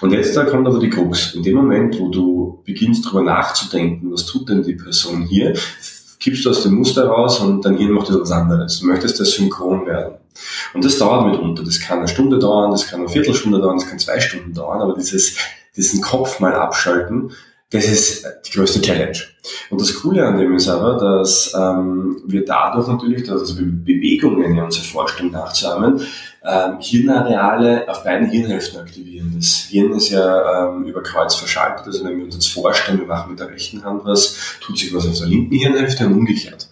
Und 0.03 0.13
jetzt 0.13 0.37
da 0.37 0.45
kommt 0.45 0.67
aber 0.67 0.81
die 0.81 0.91
Krux. 0.91 1.35
In 1.35 1.43
dem 1.43 1.57
Moment, 1.57 1.99
wo 1.99 2.09
du 2.09 2.63
beginnst 2.65 3.07
darüber 3.07 3.23
nachzudenken, 3.23 4.13
was 4.13 4.27
tut 4.27 4.49
denn 4.49 4.63
die 4.63 4.75
Person 4.75 5.23
hier, 5.23 5.55
kippst 6.23 6.45
du 6.45 6.51
aus 6.51 6.63
dem 6.63 6.75
Muster 6.75 7.07
raus 7.07 7.41
und 7.41 7.65
dein 7.65 7.77
Hirn 7.77 7.91
macht 7.91 8.09
etwas 8.09 8.31
anderes. 8.31 8.79
Du 8.81 8.87
möchtest 8.87 9.19
das 9.19 9.33
synchron 9.33 9.87
werden. 9.87 10.15
Und 10.73 10.85
das 10.85 10.97
dauert 10.97 11.27
mitunter. 11.27 11.65
Das 11.65 11.81
kann 11.81 11.99
eine 11.99 12.09
Stunde 12.09 12.39
dauern, 12.39 12.71
das 12.71 12.87
kann 12.87 13.01
eine 13.01 13.09
Viertelstunde 13.09 13.61
dauern, 13.61 13.77
das 13.77 13.89
kann 13.89 13.99
zwei 13.99 14.21
Stunden 14.21 14.55
dauern, 14.55 14.81
aber 14.81 14.95
dieses, 14.95 15.37
diesen 15.77 16.01
Kopf 16.01 16.39
mal 16.39 16.55
abschalten, 16.55 17.33
das 17.71 17.87
ist 17.87 18.27
die 18.47 18.53
größte 18.53 18.81
Challenge. 18.83 19.19
Und 19.71 19.81
das 19.81 19.95
Coole 19.95 20.25
an 20.27 20.39
dem 20.39 20.55
ist 20.55 20.69
aber, 20.69 20.97
dass 20.97 21.53
ähm, 21.59 22.23
wir 22.27 22.45
dadurch 22.45 22.87
natürlich, 22.87 23.25
dass 23.25 23.41
also 23.41 23.55
Bewegungen 23.57 24.45
in 24.45 24.59
unserer 24.61 24.85
Vorstellung 24.85 25.33
nachzuahmen, 25.33 26.01
ähm, 26.45 26.81
Hirnareale 26.81 27.89
auf 27.89 28.03
beiden 28.05 28.29
Hirnhälften 28.29 28.81
aktivieren. 28.81 29.33
Das 29.37 29.67
Hirn 29.71 29.93
ist 29.93 30.11
ja 30.11 30.67
ähm, 30.69 30.85
über 30.85 31.03
Kreuz 31.03 31.35
verschaltet, 31.35 31.87
also 31.87 32.05
wenn 32.05 32.17
wir 32.19 32.25
uns 32.25 32.35
jetzt 32.35 32.49
vorstellen, 32.49 32.99
wir 32.99 33.07
machen 33.07 33.31
mit 33.31 33.41
der 33.41 33.49
rechten 33.49 33.85
Hand 33.85 34.05
was, 34.05 34.37
tut 34.61 34.79
sich 34.79 34.93
was 34.95 35.07
auf 35.07 35.19
der 35.19 35.29
linken 35.29 35.55
Hirnhälfte 35.55 36.07
und 36.07 36.15
umgekehrt. 36.15 36.69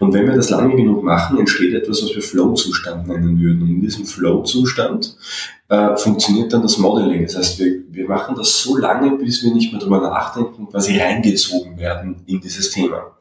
Und 0.00 0.12
wenn 0.12 0.26
wir 0.26 0.34
das 0.34 0.50
lange 0.50 0.76
genug 0.76 1.02
machen, 1.02 1.38
entsteht 1.38 1.74
etwas, 1.74 2.02
was 2.02 2.14
wir 2.14 2.22
Flow-Zustand 2.22 3.08
nennen 3.08 3.40
würden. 3.40 3.62
Und 3.62 3.70
in 3.70 3.80
diesem 3.80 4.04
Flow-Zustand 4.04 5.16
äh, 5.68 5.96
funktioniert 5.96 6.52
dann 6.52 6.62
das 6.62 6.78
Modeling. 6.78 7.22
Das 7.22 7.36
heißt, 7.36 7.58
wir, 7.58 7.82
wir 7.90 8.08
machen 8.08 8.34
das 8.36 8.62
so 8.62 8.76
lange, 8.76 9.16
bis 9.16 9.42
wir 9.42 9.52
nicht 9.52 9.72
mehr 9.72 9.80
drüber 9.80 10.00
nachdenken, 10.00 10.68
quasi 10.68 10.98
reingezogen 10.98 11.78
werden 11.78 12.22
in 12.26 12.40
dieses 12.40 12.70
Thema. 12.70 13.16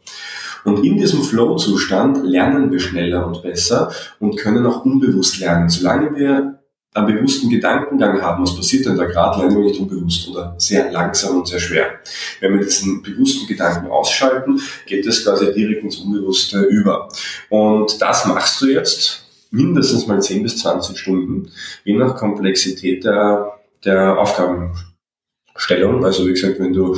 Und 0.63 0.83
in 0.85 0.97
diesem 0.97 1.23
Flow-Zustand 1.23 2.23
lernen 2.23 2.71
wir 2.71 2.79
schneller 2.79 3.25
und 3.25 3.41
besser 3.41 3.91
und 4.19 4.37
können 4.37 4.65
auch 4.65 4.85
unbewusst 4.85 5.39
lernen. 5.39 5.69
Solange 5.69 6.15
wir 6.15 6.60
einen 6.93 7.07
bewussten 7.07 7.49
Gedankengang 7.49 8.21
haben, 8.21 8.43
was 8.43 8.55
passiert 8.55 8.85
denn 8.85 8.97
da 8.97 9.05
gerade, 9.05 9.49
wir 9.49 9.63
nicht 9.63 9.79
unbewusst 9.79 10.27
oder 10.27 10.55
sehr 10.57 10.91
langsam 10.91 11.37
und 11.37 11.47
sehr 11.47 11.59
schwer. 11.59 11.99
Wenn 12.41 12.53
wir 12.53 12.65
diesen 12.65 13.01
bewussten 13.01 13.47
Gedanken 13.47 13.89
ausschalten, 13.89 14.61
geht 14.85 15.05
es 15.05 15.23
quasi 15.23 15.53
direkt 15.53 15.83
ins 15.83 15.97
Unbewusste 15.97 16.61
über. 16.63 17.07
Und 17.49 18.01
das 18.01 18.25
machst 18.25 18.61
du 18.61 18.67
jetzt 18.67 19.25
mindestens 19.51 20.07
mal 20.07 20.21
10 20.21 20.43
bis 20.43 20.57
20 20.57 20.97
Stunden, 20.97 21.51
je 21.85 21.95
nach 21.95 22.17
Komplexität 22.17 23.05
der, 23.05 23.53
der 23.85 24.17
Aufgabenstellung. 24.17 26.03
Also 26.03 26.27
wie 26.27 26.33
gesagt, 26.33 26.59
wenn 26.59 26.73
du 26.73 26.97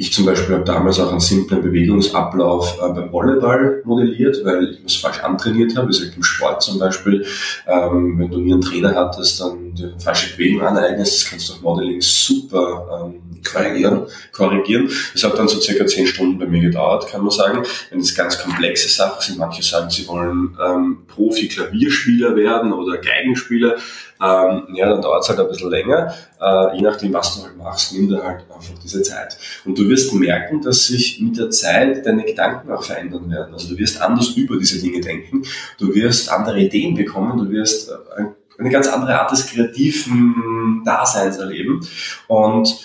ich 0.00 0.12
zum 0.12 0.26
Beispiel 0.26 0.54
habe 0.54 0.64
damals 0.64 1.00
auch 1.00 1.10
einen 1.10 1.18
simplen 1.18 1.60
Bewegungsablauf 1.60 2.78
äh, 2.80 2.88
beim 2.92 3.12
Volleyball 3.12 3.82
modelliert, 3.84 4.44
weil 4.44 4.70
ich 4.70 4.84
was 4.84 4.94
falsch 4.94 5.18
antrainiert 5.18 5.76
habe. 5.76 5.88
Wie 5.88 5.92
gesagt, 5.92 6.16
im 6.16 6.22
Sport 6.22 6.62
zum 6.62 6.78
Beispiel, 6.78 7.26
ähm, 7.66 8.16
wenn 8.16 8.30
du 8.30 8.38
nie 8.38 8.52
einen 8.52 8.62
Trainer 8.62 8.94
hattest, 8.94 9.40
dann 9.40 9.74
die 9.74 9.90
falsche 9.98 10.36
Bewegung 10.36 10.62
aneignest, 10.62 11.16
das 11.16 11.30
kannst 11.30 11.48
du 11.48 11.54
auf 11.54 11.62
Modeling 11.62 12.00
super 12.00 13.10
ähm, 13.12 13.42
korrigieren. 13.44 14.06
korrigieren. 14.30 14.88
Das 15.14 15.24
hat 15.24 15.36
dann 15.36 15.48
so 15.48 15.58
circa 15.60 15.84
zehn 15.84 16.06
Stunden 16.06 16.38
bei 16.38 16.46
mir 16.46 16.60
gedauert, 16.60 17.08
kann 17.08 17.22
man 17.22 17.30
sagen. 17.32 17.64
Wenn 17.90 17.98
es 17.98 18.14
ganz 18.14 18.40
komplexe 18.40 18.88
Sachen 18.88 19.20
sind, 19.20 19.38
manche 19.38 19.64
sagen, 19.64 19.90
sie 19.90 20.06
wollen 20.06 20.56
ähm, 20.64 20.98
Profi-Klavierspieler 21.08 22.36
werden 22.36 22.72
oder 22.72 22.98
Geigenspieler, 22.98 23.74
ähm, 24.20 24.74
ja, 24.74 24.88
dann 24.88 25.00
dauert 25.00 25.22
es 25.22 25.28
halt 25.28 25.40
ein 25.40 25.48
bisschen 25.48 25.70
länger. 25.70 26.12
Äh, 26.40 26.76
je 26.76 26.82
nachdem, 26.82 27.12
was 27.12 27.36
du 27.36 27.44
halt 27.44 27.56
machst, 27.56 27.92
nimm 27.92 28.08
dir 28.08 28.22
halt 28.22 28.44
einfach 28.50 28.74
diese 28.82 29.02
Zeit. 29.02 29.36
Und 29.64 29.78
du 29.78 29.88
wirst 29.88 30.12
merken, 30.12 30.60
dass 30.60 30.86
sich 30.86 31.20
mit 31.20 31.38
der 31.38 31.50
Zeit 31.50 32.04
deine 32.04 32.24
Gedanken 32.24 32.72
auch 32.72 32.82
verändern 32.82 33.30
werden. 33.30 33.54
Also 33.54 33.68
du 33.68 33.78
wirst 33.78 34.00
anders 34.00 34.30
über 34.30 34.56
diese 34.56 34.80
Dinge 34.80 35.00
denken, 35.00 35.42
du 35.78 35.94
wirst 35.94 36.30
andere 36.30 36.58
Ideen 36.58 36.94
bekommen, 36.96 37.38
du 37.38 37.50
wirst 37.50 37.90
äh, 37.90 38.24
eine 38.58 38.70
ganz 38.70 38.88
andere 38.88 39.20
Art 39.20 39.30
des 39.30 39.46
kreativen 39.46 40.82
Daseins 40.84 41.36
erleben. 41.36 41.86
Und 42.26 42.76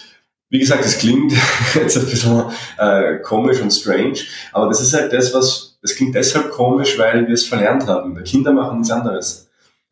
wie 0.49 0.59
gesagt, 0.59 0.85
das 0.85 0.99
klingt 0.99 1.33
jetzt 1.73 1.97
ein 1.97 2.05
bisschen 2.05 2.43
äh, 2.77 3.17
komisch 3.23 3.59
und 3.59 3.71
strange, 3.71 4.19
aber 4.51 4.67
das 4.67 4.81
ist 4.81 4.93
halt 4.93 5.11
das, 5.11 5.33
was, 5.33 5.79
es 5.81 5.95
klingt 5.95 6.13
deshalb 6.13 6.51
komisch, 6.51 6.99
weil 6.99 7.25
wir 7.25 7.33
es 7.33 7.47
verlernt 7.47 7.87
haben. 7.87 8.23
Kinder 8.23 8.53
machen 8.53 8.77
nichts 8.77 8.91
anderes 8.91 9.42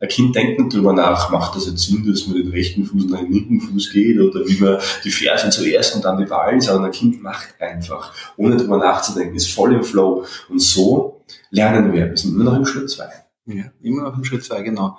ein 0.02 0.10
Kind 0.10 0.36
denkt 0.36 0.60
nicht 0.60 0.74
drüber 0.74 0.94
nach, 0.94 1.30
macht 1.30 1.56
das 1.56 1.68
jetzt 1.68 1.84
Sinn, 1.84 2.04
dass 2.08 2.26
man 2.26 2.36
den 2.38 2.50
rechten 2.50 2.84
Fuß 2.84 3.06
nach 3.06 3.20
dem 3.20 3.32
linken 3.32 3.62
Fuß 3.62 3.92
geht 3.92 4.20
oder 4.20 4.48
wie 4.48 4.60
man 4.60 4.80
die 5.04 5.12
Fersen 5.12 5.52
zuerst 5.52 5.96
und 5.96 6.04
dann 6.04 6.18
die 6.18 6.26
Ballen, 6.26 6.60
sondern 6.60 6.86
ein 6.86 6.92
Kind 6.92 7.22
macht 7.22 7.62
einfach, 7.62 8.12
ohne 8.36 8.58
drüber 8.58 8.78
nachzudenken, 8.78 9.36
ist 9.36 9.54
voll 9.54 9.74
im 9.74 9.84
Flow. 9.84 10.26
Und 10.50 10.60
so 10.60 11.22
lernen 11.52 11.94
wir. 11.94 12.10
Wir 12.10 12.18
sind 12.18 12.34
immer 12.34 12.46
noch 12.46 12.56
im 12.56 12.66
Schritt 12.66 12.90
zwei. 12.90 13.10
Ja, 13.46 13.66
immer 13.84 14.04
noch 14.04 14.18
im 14.18 14.24
Schritt 14.24 14.44
zwei, 14.44 14.64
genau. 14.64 14.98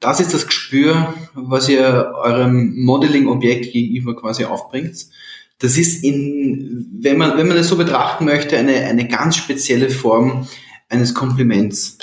Das 0.00 0.18
ist 0.18 0.34
das 0.34 0.46
Gespür, 0.46 1.14
was 1.34 1.68
ihr 1.68 2.12
eurem 2.16 2.74
Modeling-Objekt 2.82 3.72
gegenüber 3.72 4.16
quasi 4.16 4.44
aufbringt. 4.44 5.06
Das 5.60 5.78
ist 5.78 6.02
in, 6.02 6.98
wenn 7.00 7.16
man, 7.16 7.38
wenn 7.38 7.46
man 7.46 7.56
das 7.56 7.68
so 7.68 7.76
betrachten 7.76 8.24
möchte, 8.24 8.58
eine, 8.58 8.74
eine 8.74 9.06
ganz 9.06 9.36
spezielle 9.36 9.88
Form 9.88 10.48
eines 10.88 11.14
Kompliments, 11.14 11.98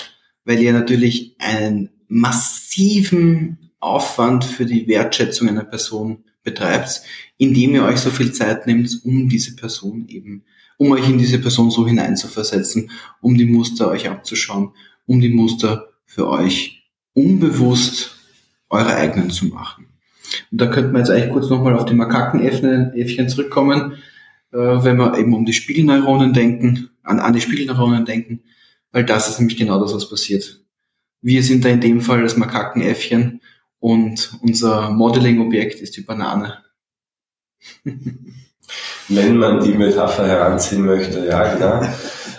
weil 0.46 0.58
ihr 0.60 0.72
natürlich 0.72 1.36
einen 1.38 1.90
massiven 2.10 3.70
Aufwand 3.78 4.44
für 4.44 4.66
die 4.66 4.86
Wertschätzung 4.88 5.48
einer 5.48 5.64
Person 5.64 6.24
betreibt, 6.42 7.02
indem 7.38 7.74
ihr 7.74 7.84
euch 7.84 7.98
so 7.98 8.10
viel 8.10 8.32
Zeit 8.32 8.66
nehmt, 8.66 9.00
um 9.04 9.28
diese 9.28 9.56
Person 9.56 10.06
eben, 10.08 10.44
um 10.76 10.90
euch 10.92 11.08
in 11.08 11.18
diese 11.18 11.38
Person 11.38 11.70
so 11.70 11.86
hineinzuversetzen, 11.86 12.90
um 13.20 13.36
die 13.36 13.46
Muster 13.46 13.88
euch 13.88 14.08
abzuschauen, 14.08 14.72
um 15.06 15.20
die 15.20 15.28
Muster 15.28 15.88
für 16.04 16.28
euch 16.28 16.82
unbewusst 17.14 18.16
eure 18.68 18.94
eigenen 18.94 19.30
zu 19.30 19.46
machen. 19.46 19.86
Und 20.50 20.60
da 20.60 20.66
könnte 20.66 20.90
man 20.90 21.02
jetzt 21.02 21.10
eigentlich 21.10 21.32
kurz 21.32 21.48
nochmal 21.48 21.74
auf 21.74 21.84
die 21.84 21.94
Makakenäffchen 21.94 23.28
zurückkommen, 23.28 23.94
äh, 24.52 24.56
wenn 24.56 24.96
wir 24.96 25.18
eben 25.18 25.34
um 25.34 25.44
die 25.44 25.52
Spiegelneuronen 25.52 26.32
denken, 26.32 26.90
an, 27.02 27.20
an 27.20 27.32
die 27.32 27.40
Spiegelneuronen 27.40 28.04
denken, 28.04 28.42
weil 28.92 29.04
das 29.04 29.28
ist 29.28 29.38
nämlich 29.38 29.56
genau 29.56 29.80
das, 29.80 29.94
was 29.94 30.08
passiert. 30.08 30.59
Wir 31.22 31.42
sind 31.42 31.64
da 31.64 31.68
in 31.68 31.80
dem 31.80 32.00
Fall 32.00 32.22
das 32.22 32.36
Makakenäffchen 32.36 33.40
und 33.78 34.38
unser 34.42 34.90
Modeling-Objekt 34.90 35.80
ist 35.80 35.96
die 35.96 36.02
Banane. 36.02 36.58
Wenn 39.08 39.36
man 39.36 39.62
die 39.62 39.72
Metapher 39.72 40.26
heranziehen 40.26 40.86
möchte, 40.86 41.26
ja, 41.26 41.54
genau. 41.54 41.82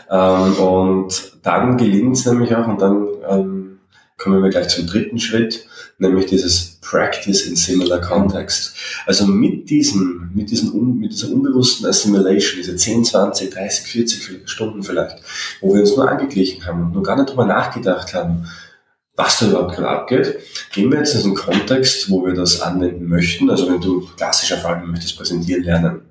ähm, 0.10 0.54
und 0.54 1.40
dann 1.44 1.78
gelingt 1.78 2.16
es 2.16 2.26
nämlich 2.26 2.56
auch, 2.56 2.68
und 2.68 2.82
dann 2.82 3.08
ähm, 3.30 3.80
kommen 4.18 4.42
wir 4.42 4.50
gleich 4.50 4.70
zum 4.70 4.88
dritten 4.88 5.20
Schritt, 5.20 5.66
nämlich 5.98 6.28
dieses 6.28 6.78
Practice 6.82 7.46
in 7.46 7.56
Similar 7.56 8.00
Context. 8.02 8.76
Also 9.06 9.26
mit 9.26 9.70
diesem, 9.70 10.32
mit 10.34 10.50
diesem, 10.50 11.00
mit 11.00 11.12
dieser 11.12 11.32
unbewussten 11.32 11.88
Assimilation, 11.88 12.62
diese 12.62 12.76
10, 12.76 13.06
20, 13.06 13.50
30, 13.52 13.86
40 13.86 14.50
Stunden 14.50 14.84
vielleicht, 14.84 15.18
wo 15.60 15.74
wir 15.74 15.82
uns 15.82 15.96
nur 15.96 16.10
angeglichen 16.10 16.66
haben 16.66 16.84
und 16.84 16.94
nur 16.94 17.04
gar 17.04 17.18
nicht 17.18 17.30
drüber 17.30 17.46
nachgedacht 17.46 18.14
haben, 18.14 18.48
was 19.22 19.40
da 19.40 19.48
überhaupt 19.48 19.76
gerade 19.76 19.90
abgeht. 19.90 20.40
Gehen 20.74 20.92
wir 20.92 21.00
jetzt 21.00 21.16
in 21.16 21.24
einen 21.24 21.36
Kontext, 21.36 22.10
wo 22.10 22.26
wir 22.26 22.34
das 22.34 22.62
anwenden 22.62 23.08
möchten. 23.08 23.50
Also 23.50 23.68
wenn 23.68 23.82
du 23.82 24.08
klassischer 24.18 24.58
Fall, 24.58 24.84
möchtest 24.86 25.18
präsentieren 25.18 25.64
lernen. 25.64 26.02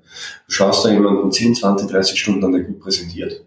Du 0.47 0.53
schaust 0.53 0.85
da 0.85 0.91
jemanden 0.91 1.31
10, 1.31 1.57
20, 1.57 1.91
30 1.91 2.21
Stunden 2.21 2.45
an, 2.45 2.53
der 2.53 2.63
gut 2.63 2.81
präsentiert. 2.81 3.45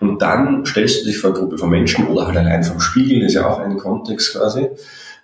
Und 0.00 0.20
dann 0.20 0.64
stellst 0.66 1.02
du 1.02 1.06
dich 1.06 1.18
vor 1.18 1.30
eine 1.30 1.38
Gruppe 1.38 1.58
von 1.58 1.70
Menschen 1.70 2.06
oder 2.08 2.26
halt 2.26 2.36
allein 2.36 2.62
vom 2.64 2.80
Spiegel, 2.80 3.20
das 3.20 3.28
ist 3.28 3.34
ja 3.36 3.48
auch 3.48 3.60
ein 3.60 3.78
Kontext 3.78 4.34
quasi 4.34 4.68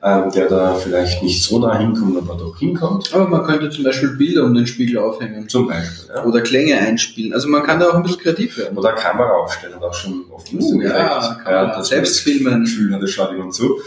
ähm, 0.02 0.30
der 0.34 0.48
da 0.48 0.74
vielleicht 0.74 1.22
nicht 1.22 1.42
so 1.42 1.58
nah 1.58 1.78
hinkommt, 1.78 2.16
aber 2.16 2.34
doch 2.34 2.58
hinkommt. 2.58 3.12
Aber 3.12 3.28
man 3.28 3.44
könnte 3.44 3.68
zum 3.70 3.84
Beispiel 3.84 4.16
Bilder 4.16 4.44
um 4.44 4.54
den 4.54 4.66
Spiegel 4.66 4.98
aufhängen. 4.98 5.48
Zum 5.48 5.68
Beispiel, 5.68 6.14
ja. 6.14 6.24
Oder 6.24 6.40
Klänge 6.40 6.78
einspielen. 6.78 7.34
Also 7.34 7.48
man 7.48 7.62
kann 7.62 7.80
da 7.80 7.90
auch 7.90 7.94
ein 7.94 8.02
bisschen 8.02 8.20
kreativ 8.20 8.56
werden. 8.56 8.78
Oder 8.78 8.92
Kamera 8.92 9.30
aufstellen 9.30 9.74
und 9.74 9.84
auch 9.84 9.94
schon 9.94 10.24
oft 10.30 10.52
uh, 10.52 10.80
ja, 10.80 11.42
ja, 11.44 11.66
das 11.66 11.88
selbst 11.88 12.20
filmen. 12.20 12.64
Gefühl 12.64 12.94
hat, 12.94 13.02
das 13.02 13.10
schaut 13.10 13.32
jemand 13.32 13.54
zu. 13.54 13.78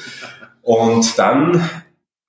Und 0.62 1.18
dann 1.18 1.68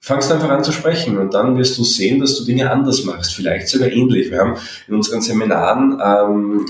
fangst 0.00 0.30
du 0.30 0.34
einfach 0.34 0.50
an 0.50 0.64
zu 0.64 0.72
sprechen 0.72 1.16
und 1.16 1.32
dann 1.32 1.56
wirst 1.56 1.78
du 1.78 1.84
sehen, 1.84 2.20
dass 2.20 2.36
du 2.36 2.44
Dinge 2.44 2.70
anders 2.70 3.04
machst, 3.04 3.34
vielleicht 3.34 3.68
sogar 3.68 3.88
ähnlich. 3.88 4.30
Wir 4.30 4.38
haben 4.38 4.56
in 4.86 4.94
unseren 4.94 5.22
Seminaren 5.22 5.98
ähm, 6.04 6.66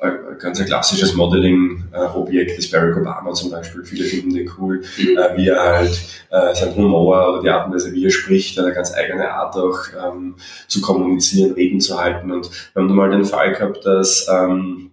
ein 0.00 0.38
ganz 0.38 0.60
ein 0.60 0.66
klassisches 0.66 1.14
Modeling-Objekt 1.14 2.58
ist 2.58 2.70
Barack 2.70 2.96
Obama 2.96 3.32
zum 3.32 3.50
Beispiel. 3.50 3.84
Viele 3.84 4.04
finden 4.04 4.34
den 4.34 4.50
cool, 4.58 4.82
mhm. 4.96 5.18
äh, 5.18 5.36
wie 5.36 5.48
er 5.48 5.60
halt 5.60 6.00
äh, 6.30 6.54
sein 6.54 6.74
Humor 6.76 7.30
oder 7.30 7.42
die 7.42 7.50
Art 7.50 7.66
und 7.66 7.74
Weise, 7.74 7.92
wie 7.92 8.04
er 8.04 8.10
spricht, 8.10 8.58
eine 8.58 8.72
ganz 8.72 8.94
eigene 8.94 9.32
Art 9.32 9.56
auch 9.56 9.78
ähm, 10.06 10.36
zu 10.68 10.80
kommunizieren, 10.80 11.52
Reden 11.52 11.80
zu 11.80 12.00
halten. 12.00 12.30
Und 12.30 12.50
wir 12.74 12.82
haben 12.82 12.94
mal 12.94 13.10
den 13.10 13.24
Fall 13.24 13.52
gehabt, 13.52 13.84
dass 13.84 14.28
ähm, 14.28 14.92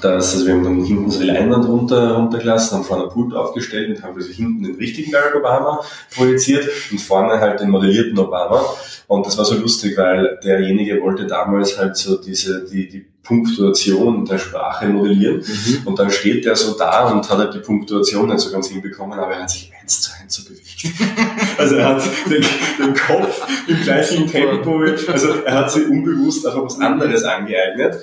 dass, 0.00 0.34
also 0.34 0.46
wir 0.46 0.54
haben 0.54 0.62
dann 0.62 0.84
hinten 0.84 1.10
so 1.10 1.20
die 1.20 1.26
Leinwand 1.26 1.66
runter, 1.66 2.12
runtergelassen, 2.12 2.78
haben 2.78 2.84
vorne 2.84 3.04
ein 3.04 3.10
Pult 3.10 3.34
aufgestellt 3.34 3.90
und 3.90 4.02
haben 4.02 4.14
also 4.14 4.32
hinten 4.32 4.62
den 4.62 4.76
richtigen 4.76 5.10
Barack 5.10 5.34
Obama 5.34 5.80
projiziert 6.14 6.68
und 6.92 7.00
vorne 7.00 7.40
halt 7.40 7.60
den 7.60 7.70
modellierten 7.70 8.18
Obama. 8.18 8.64
Und 9.08 9.26
das 9.26 9.36
war 9.36 9.44
so 9.44 9.56
lustig, 9.56 9.98
weil 9.98 10.38
derjenige 10.44 11.00
wollte 11.02 11.26
damals 11.26 11.76
halt 11.78 11.96
so 11.96 12.16
diese, 12.16 12.64
die, 12.64 12.88
die 12.88 13.11
Punktuation 13.22 14.24
der 14.24 14.38
Sprache 14.38 14.88
modellieren. 14.88 15.36
Mhm. 15.36 15.86
Und 15.86 15.98
dann 15.98 16.10
steht 16.10 16.44
der 16.44 16.56
so 16.56 16.76
da 16.76 17.08
und 17.08 17.28
hat 17.28 17.38
halt 17.38 17.54
die 17.54 17.60
Punktuation 17.60 18.28
nicht 18.28 18.40
so 18.40 18.50
ganz 18.50 18.68
hinbekommen, 18.68 19.18
aber 19.18 19.34
er 19.34 19.42
hat 19.42 19.50
sich 19.50 19.72
eins 19.80 20.02
zu 20.02 20.10
eins 20.20 20.34
so 20.34 20.44
bewegt. 20.44 20.86
also 21.58 21.76
er 21.76 21.88
hat 21.88 22.02
den, 22.28 22.44
den 22.78 22.94
Kopf 22.94 23.46
im 23.68 23.80
gleichen 23.82 24.26
Tempo, 24.26 24.80
also 25.10 25.34
er 25.44 25.54
hat 25.54 25.70
sich 25.70 25.86
unbewusst 25.86 26.46
einfach 26.46 26.64
was 26.64 26.80
anderes 26.80 27.24
angeeignet, 27.24 27.96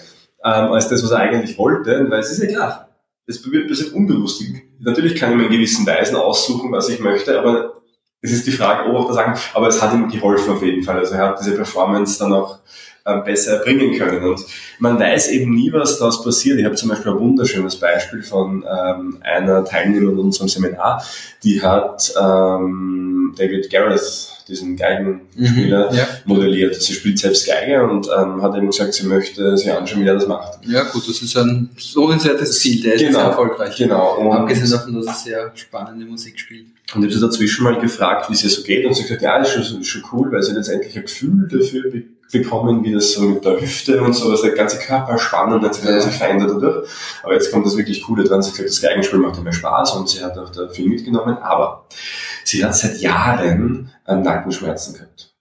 ähm, 0.44 0.72
als 0.72 0.88
das, 0.88 1.04
was 1.04 1.12
er 1.12 1.20
eigentlich 1.20 1.58
wollte, 1.58 2.10
weil 2.10 2.20
es 2.20 2.32
ist 2.32 2.42
ja 2.42 2.48
klar, 2.48 2.90
das 3.28 3.42
passiert 3.42 3.94
unbewusst. 3.94 4.42
Natürlich 4.80 5.16
kann 5.16 5.32
ich 5.32 5.38
mir 5.38 5.46
in 5.46 5.52
gewissen 5.52 5.86
Weisen 5.86 6.16
aussuchen, 6.16 6.72
was 6.72 6.90
ich 6.90 7.00
möchte, 7.00 7.38
aber 7.38 7.74
es 8.22 8.32
ist 8.32 8.48
die 8.48 8.52
Frage, 8.52 8.90
ob 8.90 8.96
auch 8.96 9.08
das 9.08 9.16
sagen, 9.16 9.40
aber 9.54 9.68
es 9.68 9.82
hat 9.82 9.94
ihm 9.94 10.10
geholfen 10.10 10.54
auf 10.54 10.64
jeden 10.64 10.84
Fall. 10.84 10.98
Also 10.98 11.14
er 11.16 11.30
hat 11.30 11.40
diese 11.40 11.56
Performance 11.56 12.20
dann 12.20 12.34
auch 12.34 12.60
besser 13.18 13.58
erbringen 13.58 13.98
können. 13.98 14.24
Und 14.24 14.46
man 14.80 15.00
weiß 15.00 15.30
eben 15.30 15.54
nie, 15.54 15.72
was 15.72 16.00
daraus 16.00 16.24
passiert. 16.24 16.60
Ich 16.60 16.66
habe 16.66 16.76
zum 16.76 16.90
Beispiel 16.90 17.12
ein 17.12 17.20
wunderschönes 17.20 17.76
Beispiel 17.78 18.24
von 18.24 18.64
ähm, 18.64 19.18
einer 19.22 19.66
Teilnehmerin 19.66 20.14
in 20.14 20.20
unserem 20.20 20.50
Seminar, 20.50 21.04
die 21.44 21.62
hat 21.62 22.14
ähm, 22.20 23.34
David 23.38 23.70
Gareth, 23.70 24.44
diesen 24.48 24.76
Geigenspieler, 24.76 25.92
mhm, 25.92 25.98
ja. 25.98 26.08
modelliert. 26.26 26.82
Sie 26.82 26.94
spielt 26.94 27.20
selbst 27.20 27.48
Geige 27.48 27.84
und 27.84 28.08
ähm, 28.08 28.42
hat 28.42 28.56
eben 28.56 28.68
gesagt, 28.68 28.94
sie 28.94 29.06
möchte 29.06 29.56
sich 29.58 29.72
anschauen, 29.72 30.02
wie 30.02 30.08
er 30.08 30.16
das 30.16 30.28
macht. 30.28 30.60
Ja 30.66 30.84
gut, 30.84 31.08
das 31.08 31.22
ist 31.22 31.38
ein 31.38 31.70
lohnenswertes 31.94 32.60
Ziel, 32.60 32.82
der 32.82 32.96
ist 32.96 33.02
genau, 33.02 33.20
sehr 33.20 33.28
erfolgreich. 33.28 33.76
Genau. 33.76 34.18
Und 34.18 34.32
Abgesehen 34.32 34.72
davon, 34.72 34.96
dass 34.96 35.06
er 35.06 35.14
sehr 35.14 35.52
spannende 35.56 36.06
Musik 36.06 36.40
spielt. 36.40 36.68
Und 36.96 37.04
ich 37.04 37.12
habe 37.12 37.14
sie 37.14 37.22
dazwischen 37.22 37.64
mal 37.64 37.80
gefragt, 37.80 38.30
wie 38.30 38.34
es 38.34 38.44
ihr 38.44 38.50
so 38.50 38.64
geht 38.64 38.86
und 38.86 38.94
sie 38.94 39.04
hat 39.04 39.10
gesagt, 39.10 39.22
ja, 39.22 39.40
das 39.40 39.56
ist 39.56 39.68
schon, 39.68 39.84
schon 39.84 40.04
cool, 40.12 40.32
weil 40.32 40.42
sie 40.42 40.52
hat 40.52 40.58
jetzt 40.58 40.70
endlich 40.70 40.96
ein 40.98 41.04
Gefühl 41.04 41.48
dafür 41.48 41.92
bekommen, 42.32 42.84
wie 42.84 42.94
das 42.94 43.14
so 43.14 43.22
mit 43.22 43.44
der 43.44 43.60
Hüfte 43.60 44.02
und 44.02 44.14
so, 44.14 44.32
dass 44.32 44.42
der 44.42 44.52
ganze 44.52 44.78
Körper 44.78 45.18
spannend 45.18 45.64
hat 45.64 45.76
sich 45.76 45.86
ja. 45.86 46.00
verändert 46.00 46.52
dadurch. 46.52 46.90
Aber 47.24 47.34
jetzt 47.34 47.52
kommt 47.52 47.66
das 47.66 47.76
wirklich 47.76 48.04
Coole 48.04 48.24
dran. 48.24 48.42
Sie 48.42 48.52
gesagt, 48.52 48.70
das 48.70 48.82
Geigenspiel 48.82 49.20
macht 49.20 49.38
ihr 49.38 49.44
mehr 49.44 49.54
Spaß 49.54 49.94
und 49.96 50.10
sie 50.10 50.24
hat 50.24 50.38
auch 50.38 50.50
da 50.50 50.68
viel 50.68 50.88
mitgenommen. 50.88 51.38
Aber 51.38 51.86
sie 52.44 52.64
hat 52.64 52.76
seit 52.76 53.00
Jahren 53.00 53.92
Nackenschmerzen 54.08 54.94
gehabt. 54.94 55.34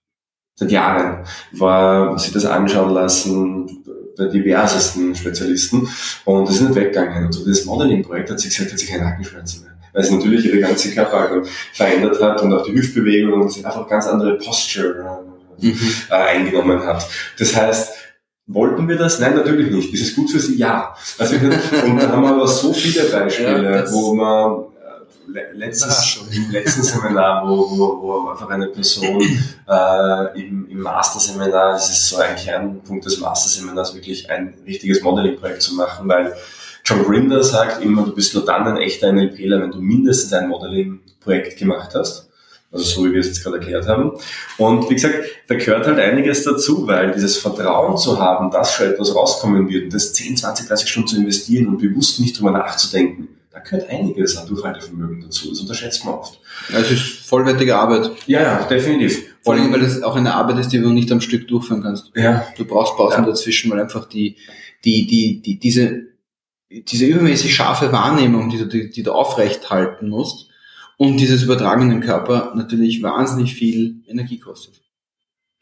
Seit 0.55 0.71
Jahren 0.71 1.25
war 1.53 2.17
sie 2.19 2.31
das 2.31 2.45
anschauen 2.45 2.93
lassen, 2.93 3.83
bei 4.17 4.25
diversesten 4.25 5.15
Spezialisten 5.15 5.87
und 6.25 6.47
das 6.47 6.55
ist 6.55 6.61
nicht 6.61 6.75
weggegangen. 6.75 7.27
Und 7.27 7.31
so 7.31 7.47
das 7.47 7.65
Modeling-Projekt 7.65 8.29
hat 8.29 8.39
sie 8.39 8.49
gesagt, 8.49 8.71
hat 8.71 8.79
sie 8.79 8.87
keine 8.87 9.05
Nackenschmerzen 9.05 9.63
mehr. 9.63 9.71
Weil 9.93 10.03
sie 10.03 10.15
natürlich 10.15 10.45
ihre 10.45 10.59
ganze 10.59 10.93
Körperhaltung 10.93 11.45
verändert 11.73 12.21
hat 12.21 12.41
und 12.41 12.53
auch 12.53 12.63
die 12.63 12.73
Hüftbewegung 12.73 13.41
und 13.41 13.51
sie 13.51 13.63
einfach 13.65 13.87
ganz 13.87 14.05
andere 14.07 14.37
Posture 14.37 15.28
mhm. 15.61 15.93
äh, 16.09 16.13
eingenommen 16.13 16.85
hat. 16.85 17.07
Das 17.37 17.55
heißt, 17.55 17.93
Wollten 18.51 18.89
wir 18.89 18.97
das? 18.97 19.19
Nein, 19.19 19.35
natürlich 19.35 19.69
nicht. 19.69 19.93
Ist 19.93 20.01
es 20.01 20.15
gut 20.15 20.31
für 20.31 20.39
Sie? 20.39 20.55
Ja. 20.57 20.95
Also, 21.19 21.35
und 21.35 21.97
da 22.01 22.09
haben 22.09 22.23
wir 22.23 22.29
aber 22.29 22.47
so 22.47 22.73
viele 22.73 23.03
Beispiele, 23.03 23.75
ja, 23.75 23.91
wo 23.91 24.15
man 24.15 24.63
letztes, 25.53 26.19
im 26.31 26.51
letzten 26.51 26.83
Seminar, 26.83 27.47
wo, 27.47 27.69
wo, 27.69 28.01
wo 28.01 28.29
einfach 28.29 28.49
eine 28.49 28.67
Person 28.67 29.21
äh, 29.67 30.41
im, 30.41 30.67
im 30.69 30.79
Master-Seminar, 30.79 31.73
das 31.73 31.89
ist 31.89 32.09
so 32.09 32.17
ein 32.17 32.35
Kernpunkt 32.35 33.05
des 33.05 33.19
Master-Seminars, 33.19 33.93
wirklich 33.93 34.29
ein 34.29 34.55
richtiges 34.65 35.01
Modeling-Projekt 35.01 35.61
zu 35.61 35.75
machen, 35.75 36.07
weil 36.07 36.33
John 36.83 37.03
Grinder 37.03 37.43
sagt 37.43 37.83
immer, 37.83 38.03
du 38.03 38.15
bist 38.15 38.33
nur 38.33 38.45
dann 38.45 38.67
ein 38.67 38.77
echter 38.77 39.11
NLPler, 39.11 39.61
wenn 39.61 39.71
du 39.71 39.79
mindestens 39.79 40.33
ein 40.33 40.47
Modeling-Projekt 40.47 41.59
gemacht 41.59 41.91
hast. 41.93 42.28
Also 42.71 42.83
so 42.83 43.05
wie 43.05 43.13
wir 43.13 43.19
es 43.19 43.27
jetzt 43.27 43.43
gerade 43.43 43.57
erklärt 43.57 43.87
haben. 43.87 44.11
Und 44.57 44.89
wie 44.89 44.93
gesagt, 44.93 45.15
da 45.47 45.55
gehört 45.55 45.87
halt 45.87 45.97
einiges 45.97 46.43
dazu, 46.43 46.85
weil 46.85 47.11
dieses 47.11 47.37
Vertrauen 47.37 47.97
zu 47.97 48.19
haben, 48.19 48.51
dass 48.51 48.73
schon 48.73 48.87
etwas 48.87 49.15
rauskommen 49.15 49.69
wird, 49.69 49.91
das 49.93 50.13
10, 50.13 50.37
20, 50.37 50.67
30 50.67 50.89
Stunden 50.89 51.07
zu 51.07 51.17
investieren 51.17 51.67
und 51.67 51.79
bewusst 51.79 52.19
nicht 52.19 52.37
drüber 52.37 52.51
nachzudenken, 52.51 53.29
da 53.51 53.59
gehört 53.59 53.89
einiges 53.89 54.37
an 54.37 54.47
Durchhaltevermögen 54.47 55.21
dazu. 55.21 55.49
Das 55.49 55.59
unterschätzt 55.59 56.05
man 56.05 56.15
oft. 56.15 56.39
Ja, 56.71 56.79
es 56.79 56.91
ist 56.91 57.27
vollwertige 57.27 57.75
Arbeit. 57.75 58.11
Ja, 58.27 58.41
ja, 58.41 58.63
definitiv. 58.63 59.23
Vor 59.41 59.55
allem, 59.55 59.73
weil 59.73 59.81
es 59.81 60.03
auch 60.03 60.15
eine 60.15 60.35
Arbeit 60.35 60.59
ist, 60.59 60.69
die 60.69 60.79
du 60.79 60.89
nicht 60.89 61.11
am 61.11 61.21
Stück 61.21 61.47
durchführen 61.47 61.81
kannst. 61.81 62.11
Ja. 62.15 62.45
Du 62.57 62.65
brauchst 62.65 62.95
Pausen 62.95 63.23
ja. 63.23 63.29
dazwischen, 63.29 63.71
weil 63.71 63.79
einfach 63.79 64.07
die, 64.07 64.37
die, 64.85 65.07
die, 65.07 65.41
die, 65.41 65.57
diese, 65.57 66.03
diese 66.69 67.05
übermäßig 67.05 67.55
scharfe 67.55 67.91
Wahrnehmung, 67.91 68.49
die 68.49 68.59
du, 68.59 68.67
die, 68.67 68.89
die 68.91 69.01
du 69.01 69.11
aufrecht 69.11 69.71
halten 69.71 70.09
musst, 70.09 70.48
und 70.99 71.15
dieses 71.15 71.43
Übertragen 71.43 71.83
in 71.83 71.91
den 71.91 72.01
Körper 72.01 72.51
natürlich 72.55 73.01
wahnsinnig 73.01 73.55
viel 73.55 74.03
Energie 74.05 74.37
kostet. 74.37 74.81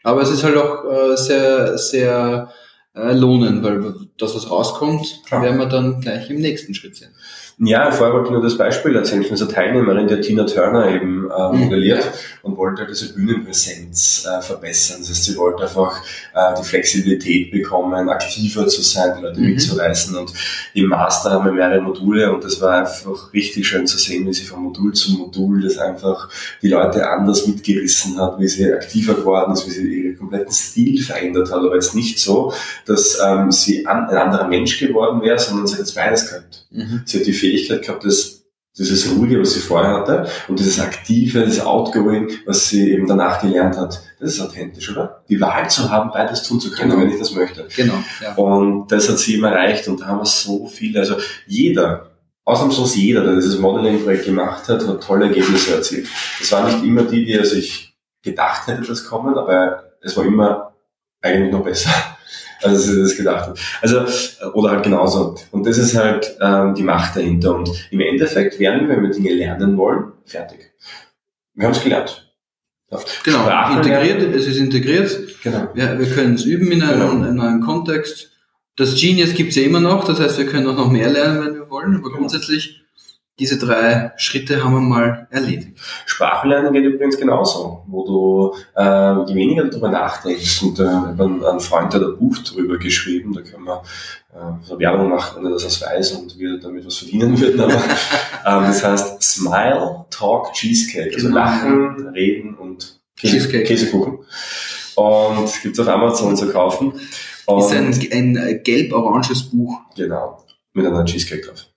Aber 0.02 0.24
es 0.24 0.32
ist 0.32 0.44
halt 0.44 0.58
auch 0.58 0.84
äh, 0.84 1.16
sehr, 1.16 1.78
sehr 1.78 2.52
äh, 2.96 3.14
lohnend, 3.14 3.64
weil 3.64 3.94
das, 4.18 4.34
was 4.36 4.50
rauskommt, 4.50 5.22
Klar. 5.28 5.44
werden 5.44 5.60
wir 5.60 5.68
dann 5.68 6.02
gleich 6.02 6.32
im 6.32 6.42
nächsten 6.42 6.74
Schritt 6.74 6.96
sehen. 6.96 7.14
Ja, 7.60 7.92
vorher 7.92 8.14
wollte 8.14 8.28
ich 8.28 8.34
nur 8.34 8.44
das 8.44 8.56
Beispiel 8.56 8.96
erzählen 8.96 9.24
von 9.24 9.36
dieser 9.36 9.50
Teilnehmerin, 9.50 10.08
der 10.08 10.22
Tina 10.22 10.44
Turner 10.44 10.92
eben 10.92 11.28
äh, 11.32 11.52
mhm. 11.52 11.64
modelliert 11.64 12.04
ja. 12.04 12.12
und 12.44 12.56
wollte 12.56 12.86
diese 12.86 13.16
Bühnenpräsenz 13.16 14.28
äh, 14.28 14.44
verbessern. 14.44 14.98
Das 15.00 15.10
heißt, 15.10 15.24
sie 15.24 15.38
wollte 15.38 15.64
einfach 15.64 16.04
äh, 16.36 16.54
die 16.60 16.64
Flexibilität 16.64 17.50
bekommen, 17.50 18.10
aktiver 18.10 18.68
zu 18.68 18.84
sein, 18.84 19.16
die 19.18 19.24
Leute 19.24 19.40
mhm. 19.40 19.48
mitzureißen. 19.48 20.16
Und 20.16 20.34
im 20.76 20.86
Master 20.86 21.32
haben 21.32 21.46
wir 21.46 21.52
mehrere 21.52 21.82
Module 21.82 22.32
und 22.32 22.44
das 22.44 22.62
war 22.62 22.82
einfach 22.82 23.34
richtig 23.34 23.68
schön 23.68 23.88
zu 23.88 23.98
sehen, 23.98 24.28
wie 24.28 24.34
sie 24.34 24.46
von 24.46 24.62
Modul 24.62 24.94
zu 24.94 25.14
Modul 25.14 25.64
das 25.64 25.80
einfach 25.80 26.30
die 26.62 26.70
Leute 26.70 27.10
anders 27.10 27.48
mitgerissen 27.48 28.22
hat, 28.22 28.40
wie 28.40 28.48
sie 28.48 28.72
aktiver 28.72 29.16
geworden 29.16 29.54
ist, 29.54 29.66
wie 29.66 29.72
sie 29.72 30.04
ihren 30.04 30.18
kompletten 30.20 30.54
Stil 30.54 31.02
verändert 31.02 31.52
hat. 31.52 31.58
Aber 31.58 31.74
jetzt 31.74 31.96
nicht 31.96 32.20
so, 32.20 32.54
dass 32.86 33.18
ähm, 33.20 33.52
sie 33.52 33.88
an, 33.88 34.10
ein 34.10 34.18
anderer 34.18 34.48
Mensch 34.48 34.78
geworden 34.78 35.24
wäre, 35.24 35.40
sondern 35.40 35.66
sie 35.66 35.74
hat 35.74 35.80
jetzt 35.80 35.96
beides 35.96 36.30
gehabt. 36.30 36.68
Mhm. 36.70 37.02
Sie 37.06 37.18
hat 37.18 37.26
die 37.26 37.34
Fähigkeit 37.48 37.82
gehabt, 37.82 38.06
das, 38.06 38.44
dieses 38.78 39.10
Ruhige, 39.12 39.40
was 39.40 39.54
sie 39.54 39.60
vorher 39.60 39.92
hatte, 39.92 40.28
und 40.48 40.60
dieses 40.60 40.80
Aktive, 40.80 41.46
das 41.46 41.60
Outgoing, 41.60 42.30
was 42.46 42.70
sie 42.70 42.92
eben 42.92 43.08
danach 43.08 43.42
gelernt 43.42 43.78
hat. 43.78 44.02
Das 44.20 44.34
ist 44.34 44.42
authentisch, 44.42 44.92
oder? 44.92 45.24
Die 45.30 45.40
Wahl 45.40 45.70
zu 45.70 45.90
haben, 45.90 46.12
beides 46.12 46.44
tun 46.44 46.60
zu 46.60 46.72
können, 46.72 46.92
genau. 46.92 47.02
wenn 47.02 47.12
ich 47.12 47.20
das 47.20 47.34
möchte. 47.34 47.68
Genau. 47.76 47.96
Ja. 48.22 48.36
Und 48.36 48.92
das 48.92 49.10
hat 49.10 49.20
sie 49.20 49.36
eben 49.36 49.46
erreicht 49.46 49.88
und 49.88 50.02
da 50.02 50.08
haben 50.08 50.20
wir 50.20 50.26
so 50.26 50.68
viele, 50.68 51.00
also 51.00 51.16
jeder, 51.48 52.12
ausnahmslos 52.46 52.96
jeder, 52.96 53.24
der 53.24 53.36
dieses 53.36 53.60
Modeling-Projekt 53.60 54.26
gemacht 54.26 54.68
hat, 54.68 54.86
hat 54.86 55.04
tolle 55.04 55.26
Ergebnisse 55.26 55.76
erzielt. 55.76 56.08
Das 56.40 56.52
waren 56.52 56.72
nicht 56.72 56.84
immer 56.84 57.04
die, 57.04 57.26
die 57.26 57.34
er 57.34 57.46
sich 57.46 57.96
gedacht 58.22 58.68
hätte, 58.68 58.84
das 58.84 59.06
kommen, 59.06 59.38
aber 59.38 59.84
es 60.02 60.16
war 60.16 60.26
immer 60.26 60.74
eigentlich 61.22 61.52
noch 61.52 61.64
besser 61.64 62.17
als 62.62 62.84
sie 62.84 63.00
das 63.00 63.16
gedacht 63.16 63.50
hat. 63.50 63.60
Also, 63.82 64.06
oder 64.54 64.72
halt 64.72 64.84
genauso. 64.84 65.36
Und 65.52 65.66
das 65.66 65.78
ist 65.78 65.96
halt 65.96 66.38
ähm, 66.42 66.74
die 66.76 66.84
Macht 66.84 67.16
dahinter. 67.16 67.56
Und 67.56 67.70
im 67.92 68.00
Endeffekt 68.00 68.60
werden 68.60 68.88
wir, 68.88 68.96
wenn 68.96 69.04
wir 69.04 69.12
Dinge 69.12 69.34
lernen 69.34 69.78
wollen, 69.78 70.12
fertig. 70.26 70.72
Wir 71.54 71.66
haben 71.66 71.74
es 71.74 71.84
gelernt. 71.84 72.24
Genau, 73.24 73.40
Sprache 73.40 73.78
integriert, 73.78 74.22
lernen. 74.22 74.34
es 74.34 74.48
ist 74.48 74.58
integriert. 74.58 75.42
Genau. 75.44 75.68
Wir, 75.74 76.00
wir 76.00 76.10
können 76.10 76.36
es 76.36 76.46
üben 76.46 76.72
in 76.72 76.84
einem, 76.84 77.20
genau. 77.20 77.30
in 77.30 77.40
einem 77.40 77.62
Kontext. 77.62 78.32
Das 78.78 78.96
Genius 78.96 79.34
gibt 79.34 79.50
es 79.50 79.56
ja 79.56 79.64
immer 79.64 79.80
noch, 79.80 80.06
das 80.06 80.20
heißt, 80.20 80.38
wir 80.38 80.46
können 80.46 80.68
auch 80.68 80.78
noch 80.78 80.92
mehr 80.92 81.10
lernen, 81.10 81.46
wenn 81.46 81.56
wir 81.56 81.70
wollen, 81.70 81.96
aber 81.96 82.04
genau. 82.04 82.18
grundsätzlich 82.20 82.84
diese 83.40 83.60
drei 83.60 84.14
Schritte 84.18 84.64
haben 84.64 84.74
wir 84.74 84.82
mal 84.82 85.28
erledigt. 85.30 85.78
Sprachenlernen 86.06 86.74
geht 86.74 86.86
übrigens 86.86 87.18
genauso, 87.18 87.84
wo 87.88 88.06
du 88.06 88.56
äh, 88.76 89.30
je 89.30 89.36
weniger 89.36 89.66
darüber 89.66 89.90
nachdenkst 89.90 90.64
und 90.64 90.80
äh, 90.80 90.84
wenn 90.84 91.44
ein 91.46 91.60
Freund 91.60 91.94
hat 91.94 92.02
ein 92.02 92.18
Buch 92.18 92.38
darüber 92.40 92.78
geschrieben, 92.78 93.34
da 93.34 93.42
können 93.42 93.66
wir 93.66 93.84
äh, 94.34 94.80
Werbung 94.80 95.10
machen, 95.10 95.44
wenn 95.44 95.52
er 95.52 95.60
das 95.60 95.82
weiß 95.82 96.14
und 96.14 96.38
wir 96.40 96.60
damit 96.60 96.86
was 96.86 96.98
verdienen 96.98 97.40
würden. 97.40 97.62
Aber, 97.62 97.74
ähm, 98.46 98.64
das 98.68 98.84
heißt 98.84 99.22
Smile, 99.22 100.06
Talk, 100.10 100.54
Cheesecake. 100.54 101.14
Also 101.14 101.28
genau. 101.28 101.40
Lachen, 101.40 102.08
Reden 102.08 102.56
und 102.56 103.00
Käse, 103.16 103.50
Käsekuchen. 103.50 104.20
Und 104.96 105.62
gibt's 105.62 105.80
auf 105.80 105.88
Amazon 105.88 106.36
zu 106.36 106.50
kaufen. 106.50 106.94
Und 107.46 107.60
ist 107.60 107.72
ein, 107.72 108.38
ein 108.38 108.62
gelb-oranges 108.64 109.44
Buch. 109.44 109.80
Genau, 109.96 110.44
mit 110.74 110.88
einer 110.88 111.06
Cheesecake 111.06 111.46
drauf. 111.46 111.68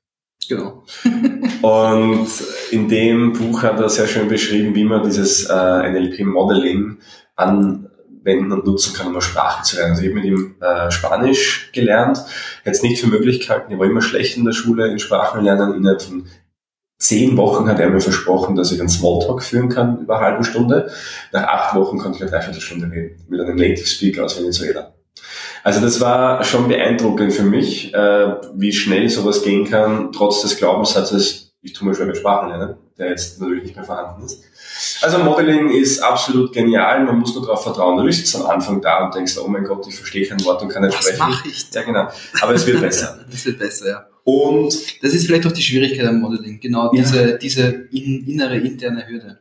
Genau. 0.51 0.83
und 1.63 2.29
in 2.73 2.89
dem 2.89 3.33
Buch 3.35 3.63
hat 3.63 3.79
er 3.79 3.89
sehr 3.89 4.09
schön 4.09 4.27
beschrieben, 4.27 4.75
wie 4.75 4.83
man 4.83 5.05
dieses 5.05 5.45
äh, 5.49 5.91
NLP-Modeling 5.91 6.99
anwenden 7.37 8.51
und 8.51 8.67
nutzen 8.67 8.93
kann, 8.93 9.07
um 9.07 9.13
eine 9.13 9.23
Sprache 9.23 9.63
zu 9.63 9.77
lernen. 9.77 9.93
Also 9.93 10.03
ich 10.03 10.09
habe 10.09 10.21
mit 10.21 10.25
ihm 10.25 10.57
äh, 10.61 10.91
Spanisch 10.91 11.71
gelernt, 11.73 12.19
jetzt 12.65 12.83
nicht 12.83 13.01
für 13.01 13.07
Möglichkeiten, 13.07 13.73
ich 13.73 13.79
war 13.79 13.87
immer 13.87 14.03
schlecht 14.03 14.37
in 14.37 14.45
der 14.45 14.53
Schule 14.53 14.89
in 14.89 14.99
Sprachenlernen. 14.99 15.73
Innerhalb 15.73 16.03
von 16.03 16.27
zehn 16.99 17.37
Wochen 17.37 17.69
hat 17.69 17.79
er 17.79 17.89
mir 17.89 18.01
versprochen, 18.01 18.57
dass 18.57 18.73
ich 18.73 18.81
einen 18.81 18.89
Smalltalk 18.89 19.45
führen 19.45 19.69
kann 19.69 20.01
über 20.01 20.19
eine 20.19 20.27
halbe 20.27 20.45
Stunde. 20.45 20.91
Nach 21.31 21.45
acht 21.45 21.77
Wochen 21.77 21.99
konnte 21.99 22.17
ich 22.17 22.23
eine 22.23 22.31
Dreiviertelstunde 22.33 22.91
reden 22.91 23.25
mit 23.29 23.41
einem 23.41 23.55
Native 23.55 23.87
Speaker 23.87 24.25
aus 24.25 24.37
Venezuela. 24.37 24.95
Also 25.63 25.81
das 25.81 26.01
war 26.01 26.43
schon 26.45 26.69
beeindruckend 26.69 27.33
für 27.33 27.43
mich, 27.43 27.93
äh, 27.95 28.35
wie 28.55 28.73
schnell 28.73 29.09
sowas 29.09 29.43
gehen 29.43 29.69
kann, 29.69 30.13
trotz 30.13 30.43
des 30.43 30.57
Glaubenssatzes, 30.57 31.53
ich 31.63 31.73
tue 31.73 31.89
mir 31.89 31.95
schwer 31.95 32.07
mit 32.07 32.17
Sprachen 32.17 32.49
lernen, 32.49 32.77
der 32.99 33.11
jetzt 33.11 33.41
natürlich 33.41 33.65
nicht 33.65 33.77
mehr 33.77 33.85
vorhanden 33.85 34.25
ist. 34.25 34.43
Also 35.03 35.19
Modeling 35.19 35.71
ist 35.71 36.01
absolut 36.01 36.53
genial, 36.53 37.05
man 37.05 37.19
muss 37.19 37.35
nur 37.35 37.45
darauf 37.45 37.63
vertrauen. 37.63 37.99
Du 37.99 38.05
bist 38.05 38.35
am 38.37 38.47
Anfang 38.47 38.81
da 38.81 39.05
und 39.05 39.15
denkst, 39.15 39.37
oh 39.39 39.49
mein 39.49 39.65
Gott, 39.65 39.87
ich 39.87 39.95
verstehe 39.95 40.27
kein 40.27 40.43
Wort 40.45 40.63
und 40.63 40.69
kann 40.69 40.83
nicht 40.83 40.97
Was 40.97 41.05
sprechen. 41.05 41.19
Mache 41.19 41.49
ich? 41.49 41.67
Ja, 41.73 41.83
genau. 41.83 42.09
Aber 42.41 42.55
es 42.55 42.67
wird 42.67 42.81
besser. 42.81 43.19
es 43.33 43.45
wird 43.45 43.59
besser, 43.59 43.89
ja. 43.89 44.07
Und 44.25 45.03
das 45.03 45.13
ist 45.15 45.27
vielleicht 45.27 45.47
auch 45.47 45.53
die 45.53 45.63
Schwierigkeit 45.63 46.07
am 46.07 46.21
Modeling, 46.21 46.61
genau 46.61 46.91
diese, 46.91 47.31
ja. 47.31 47.37
diese 47.37 47.89
innere, 47.91 48.59
interne 48.59 49.07
Hürde. 49.07 49.39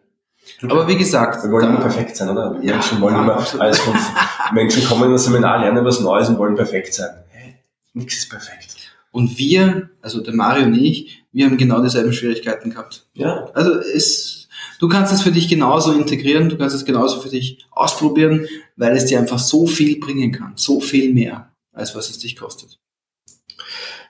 Aber 0.64 0.88
wie 0.88 0.98
gesagt. 0.98 1.44
Wir 1.44 1.52
wollen 1.52 1.64
da, 1.64 1.70
immer 1.70 1.80
perfekt 1.80 2.16
sein, 2.16 2.30
oder? 2.30 2.58
Ja, 2.62 2.74
Menschen 2.74 3.02
wollen 3.02 3.16
ja, 3.16 3.24
immer 3.24 3.62
alles 3.62 3.80
von, 3.80 3.96
Menschen 4.54 4.84
kommen 4.86 5.06
in 5.06 5.12
das 5.12 5.26
Seminar, 5.26 5.60
lernen 5.60 5.84
was 5.86 6.00
Neues 6.00 6.30
und 6.30 6.38
wollen 6.38 6.56
perfekt 6.56 6.94
sein. 6.94 7.10
Hey, 7.30 7.56
nichts 7.94 8.18
ist 8.18 8.30
perfekt. 8.30 8.76
Und 9.12 9.38
wir, 9.38 9.90
also 10.02 10.22
der 10.22 10.34
Mario 10.34 10.66
und 10.66 10.76
ich, 10.76 11.24
wir 11.32 11.46
haben 11.46 11.58
genau 11.58 11.82
dieselben 11.82 12.14
Schwierigkeiten 12.14 12.72
gehabt. 12.72 13.08
Ja. 13.14 13.50
Also 13.54 13.74
es, 13.80 14.48
du 14.80 14.88
kannst 14.88 15.12
es 15.12 15.22
für 15.22 15.32
dich 15.32 15.48
genauso 15.48 15.92
integrieren, 15.94 16.50
du 16.50 16.58
kannst 16.58 16.76
es 16.76 16.86
genauso 16.86 17.22
für 17.22 17.30
dich 17.30 17.66
ausprobieren, 17.72 18.48
weil 18.76 18.96
es 18.96 19.06
dir 19.06 19.20
einfach 19.20 19.40
so 19.40 19.66
viel 19.66 20.00
bringen 20.00 20.32
kann, 20.32 20.54
so 20.56 20.80
viel 20.80 21.14
mehr, 21.14 21.52
als 21.74 21.96
was 21.96 22.10
es 22.10 22.20
dich 22.20 22.36
kostet. 22.36 22.80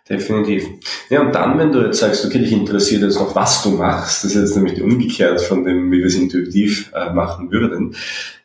Definitiv. 0.09 0.67
Ja, 1.09 1.21
und 1.21 1.35
dann, 1.35 1.59
wenn 1.59 1.71
du 1.71 1.81
jetzt 1.81 1.99
sagst, 1.99 2.25
okay, 2.25 2.39
dich 2.39 2.51
interessiert 2.51 3.03
jetzt 3.03 3.19
noch, 3.19 3.35
was 3.35 3.61
du 3.61 3.69
machst, 3.69 4.23
das 4.23 4.31
ist 4.31 4.41
jetzt 4.41 4.55
nämlich 4.55 4.81
umgekehrt 4.81 5.39
von 5.39 5.63
dem, 5.63 5.91
wie 5.91 5.99
wir 5.99 6.07
es 6.07 6.15
intuitiv 6.15 6.91
äh, 6.95 7.13
machen 7.13 7.51
würden, 7.51 7.95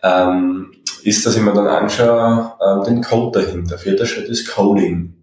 ähm, 0.02 0.72
ist, 1.04 1.24
dass 1.24 1.36
ich 1.36 1.42
mir 1.42 1.54
dann 1.54 1.66
anschaue, 1.66 2.52
äh, 2.60 2.84
den 2.84 3.02
Code 3.02 3.40
dahinter. 3.40 3.78
Vierter 3.78 4.04
Schritt 4.04 4.28
ist 4.28 4.46
Coding, 4.48 5.14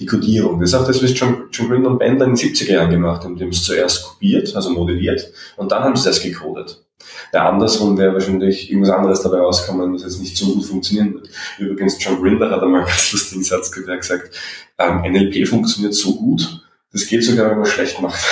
die 0.00 0.06
Codierung. 0.06 0.58
Das 0.58 0.70
ist 0.70 0.74
auch 0.74 0.86
das, 0.86 1.00
was 1.00 1.16
John, 1.16 1.44
John 1.52 1.68
Green 1.68 1.86
und 1.86 1.98
Bender 1.98 2.24
in 2.24 2.34
den 2.34 2.44
70er 2.44 2.72
Jahren 2.72 2.90
gemacht 2.90 3.22
haben. 3.22 3.36
Die 3.36 3.44
haben 3.44 3.50
es 3.50 3.62
zuerst 3.62 4.04
kopiert, 4.04 4.56
also 4.56 4.70
modelliert, 4.70 5.32
und 5.56 5.70
dann 5.70 5.84
haben 5.84 5.94
sie 5.94 6.08
es 6.08 6.20
gecodet. 6.20 6.83
Der 7.32 7.48
andersrum 7.48 7.98
wäre 7.98 8.14
wahrscheinlich 8.14 8.70
irgendwas 8.70 8.94
anderes 8.94 9.22
dabei 9.22 9.38
rauskommen, 9.38 9.94
was 9.94 10.02
jetzt 10.02 10.20
nicht 10.20 10.36
so 10.36 10.54
gut 10.54 10.64
funktionieren 10.64 11.14
wird. 11.14 11.30
Übrigens, 11.58 12.02
John 12.02 12.20
Grinder 12.22 12.50
hat 12.50 12.62
einmal 12.62 12.80
einen 12.80 12.88
ganz 12.88 13.12
lustigen 13.12 13.42
Satz 13.42 13.70
gesagt, 13.70 14.30
ähm, 14.78 15.02
NLP 15.02 15.46
funktioniert 15.46 15.94
so 15.94 16.16
gut, 16.16 16.63
Das 16.94 17.08
geht 17.08 17.24
sogar, 17.24 17.50
wenn 17.50 17.58
man 17.58 17.66
schlecht 17.66 18.00
macht. 18.00 18.24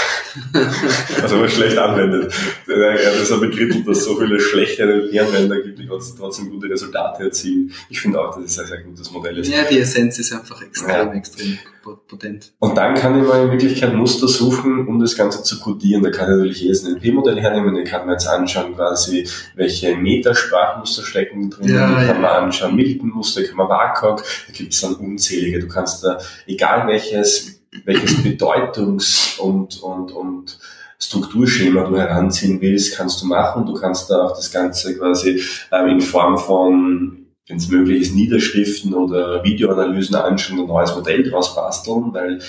also 1.20 1.34
wenn 1.34 1.40
man 1.40 1.50
schlecht 1.50 1.76
anwendet. 1.76 2.32
Ja, 2.68 2.92
das 2.92 3.22
ist 3.22 3.32
ein 3.32 3.40
Begriff, 3.40 3.84
dass 3.84 3.98
es 3.98 4.04
so 4.04 4.16
viele 4.16 4.38
schlechte 4.38 4.86
NLP-Anwender 4.86 5.60
gibt, 5.62 5.80
die 5.80 5.88
trotzdem 5.88 6.48
gute 6.48 6.70
Resultate 6.70 7.24
erzielen. 7.24 7.72
Ich 7.90 8.00
finde 8.00 8.20
auch, 8.20 8.36
dass 8.36 8.44
es 8.44 8.58
ein 8.60 8.66
sehr 8.66 8.82
gutes 8.82 9.10
Modell 9.10 9.38
ist. 9.38 9.50
Ja, 9.50 9.64
die 9.68 9.80
Essenz 9.80 10.20
ist 10.20 10.32
einfach 10.32 10.62
extrem, 10.62 11.08
ja. 11.08 11.12
extrem 11.12 11.58
potent. 12.06 12.52
Und 12.60 12.78
dann 12.78 12.94
kann 12.94 13.20
ich 13.20 13.26
mal 13.26 13.46
in 13.46 13.50
Wirklichkeit 13.50 13.94
Muster 13.94 14.28
suchen, 14.28 14.86
um 14.86 15.00
das 15.00 15.16
Ganze 15.16 15.42
zu 15.42 15.58
codieren. 15.58 16.04
Da 16.04 16.10
kann 16.10 16.26
ich 16.26 16.36
natürlich 16.36 16.60
jedes 16.60 16.84
NLP-Modell 16.84 17.40
hernehmen, 17.40 17.74
da 17.74 17.82
kann 17.82 18.06
man 18.06 18.10
jetzt 18.10 18.28
anschauen, 18.28 18.76
quasi, 18.76 19.26
welche 19.56 19.96
Metasprachmuster 19.96 21.02
stecken 21.02 21.50
drin, 21.50 21.74
ja, 21.74 21.88
die 21.88 22.06
kann 22.06 22.20
man 22.20 22.44
anschauen, 22.44 22.76
Milton-Muster, 22.76 23.42
kann 23.42 23.56
man 23.56 23.68
WACOG, 23.68 24.22
da 24.46 24.52
gibt 24.52 24.72
es 24.72 24.80
dann 24.82 24.94
unzählige. 24.94 25.58
Du 25.58 25.66
kannst 25.66 26.04
da, 26.04 26.18
egal 26.46 26.86
welches 26.86 27.61
welches 27.84 28.22
Bedeutungs- 28.22 29.38
und, 29.38 29.82
und, 29.82 30.12
und 30.12 30.58
Strukturschema 30.98 31.84
du 31.84 31.96
heranziehen 31.96 32.60
willst, 32.60 32.96
kannst 32.96 33.22
du 33.22 33.26
machen. 33.26 33.66
Du 33.66 33.74
kannst 33.74 34.08
da 34.08 34.22
auch 34.22 34.36
das 34.36 34.52
Ganze 34.52 34.96
quasi 34.96 35.42
ähm, 35.72 35.88
in 35.88 36.00
Form 36.00 36.38
von, 36.38 37.26
wenn 37.48 37.56
es 37.56 37.68
möglich 37.68 38.02
ist, 38.02 38.14
Niederschriften 38.14 38.94
oder 38.94 39.42
Videoanalysen 39.42 40.14
anschauen 40.14 40.60
und 40.60 40.66
ein 40.66 40.68
neues 40.68 40.94
Modell 40.94 41.28
draus 41.28 41.54
basteln, 41.54 42.12
weil 42.12 42.40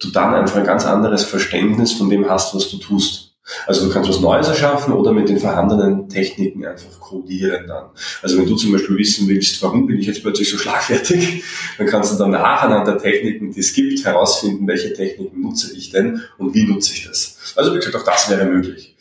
du 0.00 0.10
dann 0.10 0.34
einfach 0.34 0.56
ein 0.56 0.66
ganz 0.66 0.84
anderes 0.84 1.24
Verständnis 1.24 1.92
von 1.92 2.10
dem 2.10 2.28
hast, 2.28 2.54
was 2.54 2.68
du 2.68 2.78
tust. 2.78 3.23
Also 3.66 3.86
du 3.86 3.92
kannst 3.92 4.08
was 4.08 4.20
Neues 4.20 4.48
erschaffen 4.48 4.94
oder 4.94 5.12
mit 5.12 5.28
den 5.28 5.38
vorhandenen 5.38 6.08
Techniken 6.08 6.64
einfach 6.64 6.98
codieren 6.98 7.66
dann. 7.66 7.90
Also 8.22 8.38
wenn 8.38 8.46
du 8.46 8.56
zum 8.56 8.72
Beispiel 8.72 8.96
wissen 8.96 9.28
willst, 9.28 9.62
warum 9.62 9.86
bin 9.86 9.98
ich 9.98 10.06
jetzt 10.06 10.22
plötzlich 10.22 10.48
so 10.48 10.56
schlagfertig, 10.56 11.44
dann 11.78 11.86
kannst 11.86 12.14
du 12.14 12.18
danach 12.18 12.62
anhand 12.62 12.86
der 12.86 12.98
Techniken, 12.98 13.52
die 13.52 13.60
es 13.60 13.74
gibt, 13.74 14.02
herausfinden, 14.04 14.66
welche 14.66 14.94
Techniken 14.94 15.42
nutze 15.42 15.76
ich 15.76 15.90
denn 15.90 16.22
und 16.38 16.54
wie 16.54 16.64
nutze 16.64 16.94
ich 16.94 17.06
das. 17.06 17.54
Also 17.56 17.72
wie 17.72 17.76
gesagt, 17.76 17.96
auch 17.96 18.04
das 18.04 18.30
wäre 18.30 18.46
möglich. 18.46 18.96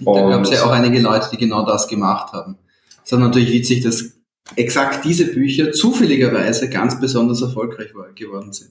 da 0.00 0.28
gab 0.28 0.42
es 0.42 0.50
ja 0.50 0.64
auch 0.64 0.72
einige 0.72 1.00
Leute, 1.00 1.28
die 1.32 1.38
genau 1.38 1.64
das 1.64 1.88
gemacht 1.88 2.34
haben. 2.34 2.58
Es 3.02 3.12
ist 3.12 3.18
natürlich 3.18 3.52
witzig, 3.52 3.82
dass 3.82 4.12
exakt 4.56 5.04
diese 5.04 5.26
Bücher 5.32 5.72
zufälligerweise 5.72 6.68
ganz 6.68 7.00
besonders 7.00 7.40
erfolgreich 7.40 7.92
geworden 8.14 8.52
sind. 8.52 8.70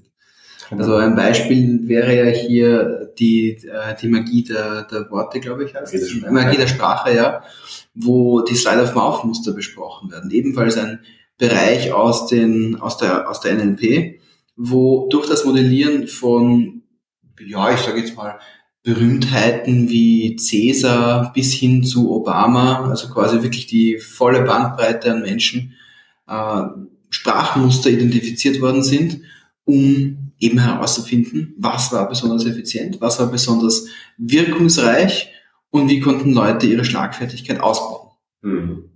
Genau. 0.69 0.81
Also 0.81 0.95
ein 0.95 1.15
Beispiel 1.15 1.87
wäre 1.87 2.15
ja 2.15 2.25
hier 2.25 3.11
die, 3.19 3.51
äh, 3.51 3.95
die 4.01 4.07
Magie 4.07 4.43
der, 4.43 4.83
der 4.83 5.09
Worte, 5.11 5.39
glaube 5.39 5.65
ich, 5.65 5.75
heißt 5.75 5.93
Magie 5.93 6.21
der, 6.21 6.31
Magie 6.31 6.57
der 6.57 6.67
Sprache, 6.67 7.13
ja, 7.15 7.43
wo 7.93 8.41
die 8.41 8.55
Slide-of-Mouth-Muster 8.55 9.53
besprochen 9.53 10.11
werden. 10.11 10.31
Ebenfalls 10.31 10.77
ein 10.77 10.99
Bereich 11.37 11.91
aus, 11.91 12.27
den, 12.27 12.79
aus, 12.79 12.97
der, 12.97 13.29
aus 13.29 13.41
der 13.41 13.55
NLP, 13.55 14.19
wo 14.55 15.07
durch 15.09 15.27
das 15.27 15.45
Modellieren 15.45 16.07
von, 16.07 16.83
ja, 17.45 17.73
ich 17.73 17.81
sage 17.81 17.99
jetzt 17.99 18.15
mal, 18.15 18.39
Berühmtheiten 18.83 19.89
wie 19.89 20.35
Caesar 20.35 21.33
bis 21.33 21.53
hin 21.53 21.83
zu 21.83 22.11
Obama, 22.11 22.87
also 22.87 23.09
quasi 23.09 23.41
wirklich 23.41 23.65
die 23.65 23.97
volle 23.97 24.43
Bandbreite 24.43 25.11
an 25.11 25.23
Menschen, 25.23 25.73
äh, 26.27 26.61
Sprachmuster 27.09 27.89
identifiziert 27.89 28.61
worden 28.61 28.83
sind, 28.83 29.21
um 29.63 30.24
eben 30.39 30.59
herauszufinden, 30.59 31.53
was 31.57 31.91
war 31.91 32.09
besonders 32.09 32.45
effizient, 32.45 32.99
was 33.01 33.19
war 33.19 33.27
besonders 33.27 33.87
wirkungsreich 34.17 35.31
und 35.69 35.89
wie 35.89 35.99
konnten 35.99 36.33
Leute 36.33 36.67
ihre 36.67 36.85
Schlagfertigkeit 36.85 37.59
ausbauen. 37.59 38.09
Mhm. 38.41 38.89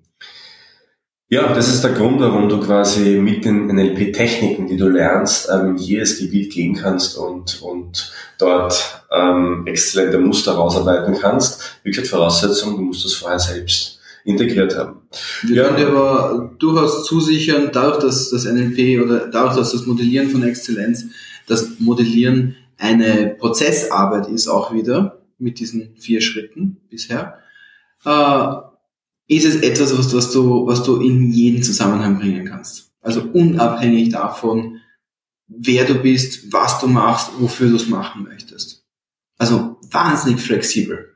Ja, 1.31 1.53
das 1.53 1.71
ist 1.71 1.83
der 1.83 1.91
Grund, 1.91 2.19
warum 2.19 2.49
du 2.49 2.59
quasi 2.59 3.17
mit 3.17 3.45
den 3.45 3.67
NLP-Techniken, 3.67 4.65
die 4.65 4.77
du 4.77 4.89
lernst, 4.89 5.47
ähm, 5.53 5.75
jedes 5.77 6.17
Gebiet 6.17 6.51
gehen 6.51 6.73
kannst 6.73 7.17
und, 7.17 7.61
und 7.61 8.11
dort 8.39 9.03
ähm, 9.11 9.61
exzellente 9.67 10.17
Muster 10.17 10.53
rausarbeiten 10.53 11.15
kannst. 11.21 11.77
Wie 11.83 11.91
gesagt, 11.91 12.07
Voraussetzung, 12.07 12.77
du 12.77 12.81
musst 12.81 13.05
das 13.05 13.13
vorher 13.13 13.37
selbst 13.37 13.99
integriert 14.25 14.75
haben. 14.75 15.01
Wir 15.43 15.57
ja. 15.57 15.63
können 15.65 15.77
dir 15.77 15.87
aber 15.89 16.51
durchaus 16.57 17.05
zusichern, 17.05 17.69
dadurch, 17.71 17.99
dass 17.99 18.31
das 18.31 18.45
NLP 18.45 19.03
oder 19.03 19.27
dadurch, 19.27 19.55
dass 19.55 19.71
das 19.71 19.85
Modellieren 19.85 20.29
von 20.29 20.41
Exzellenz 20.41 21.05
das 21.49 21.79
Modellieren 21.79 22.55
eine 22.77 23.35
Prozessarbeit 23.37 24.27
ist 24.27 24.47
auch 24.47 24.73
wieder 24.73 25.21
mit 25.37 25.59
diesen 25.59 25.95
vier 25.97 26.21
Schritten 26.21 26.77
bisher, 26.89 27.39
äh, 28.05 28.53
ist 29.27 29.45
es 29.45 29.55
etwas, 29.57 29.97
was, 29.97 30.15
was, 30.15 30.31
du, 30.31 30.65
was 30.65 30.83
du 30.83 31.01
in 31.01 31.31
jeden 31.31 31.61
Zusammenhang 31.61 32.19
bringen 32.19 32.45
kannst. 32.45 32.91
Also 33.01 33.21
unabhängig 33.21 34.09
davon, 34.09 34.79
wer 35.47 35.85
du 35.85 35.95
bist, 35.95 36.51
was 36.51 36.79
du 36.79 36.87
machst, 36.87 37.31
wofür 37.39 37.69
du 37.69 37.75
es 37.75 37.87
machen 37.87 38.23
möchtest. 38.23 38.85
Also 39.37 39.77
wahnsinnig 39.91 40.41
flexibel 40.41 41.15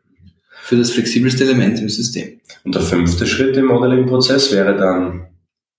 für 0.63 0.77
das 0.77 0.91
flexibelste 0.91 1.43
Element 1.43 1.79
im 1.79 1.89
System. 1.89 2.39
Und 2.63 2.75
der 2.75 2.81
fünfte 2.81 3.27
Schritt 3.27 3.57
im 3.57 3.65
Modeling-Prozess 3.65 4.51
wäre 4.51 4.77
dann 4.77 5.27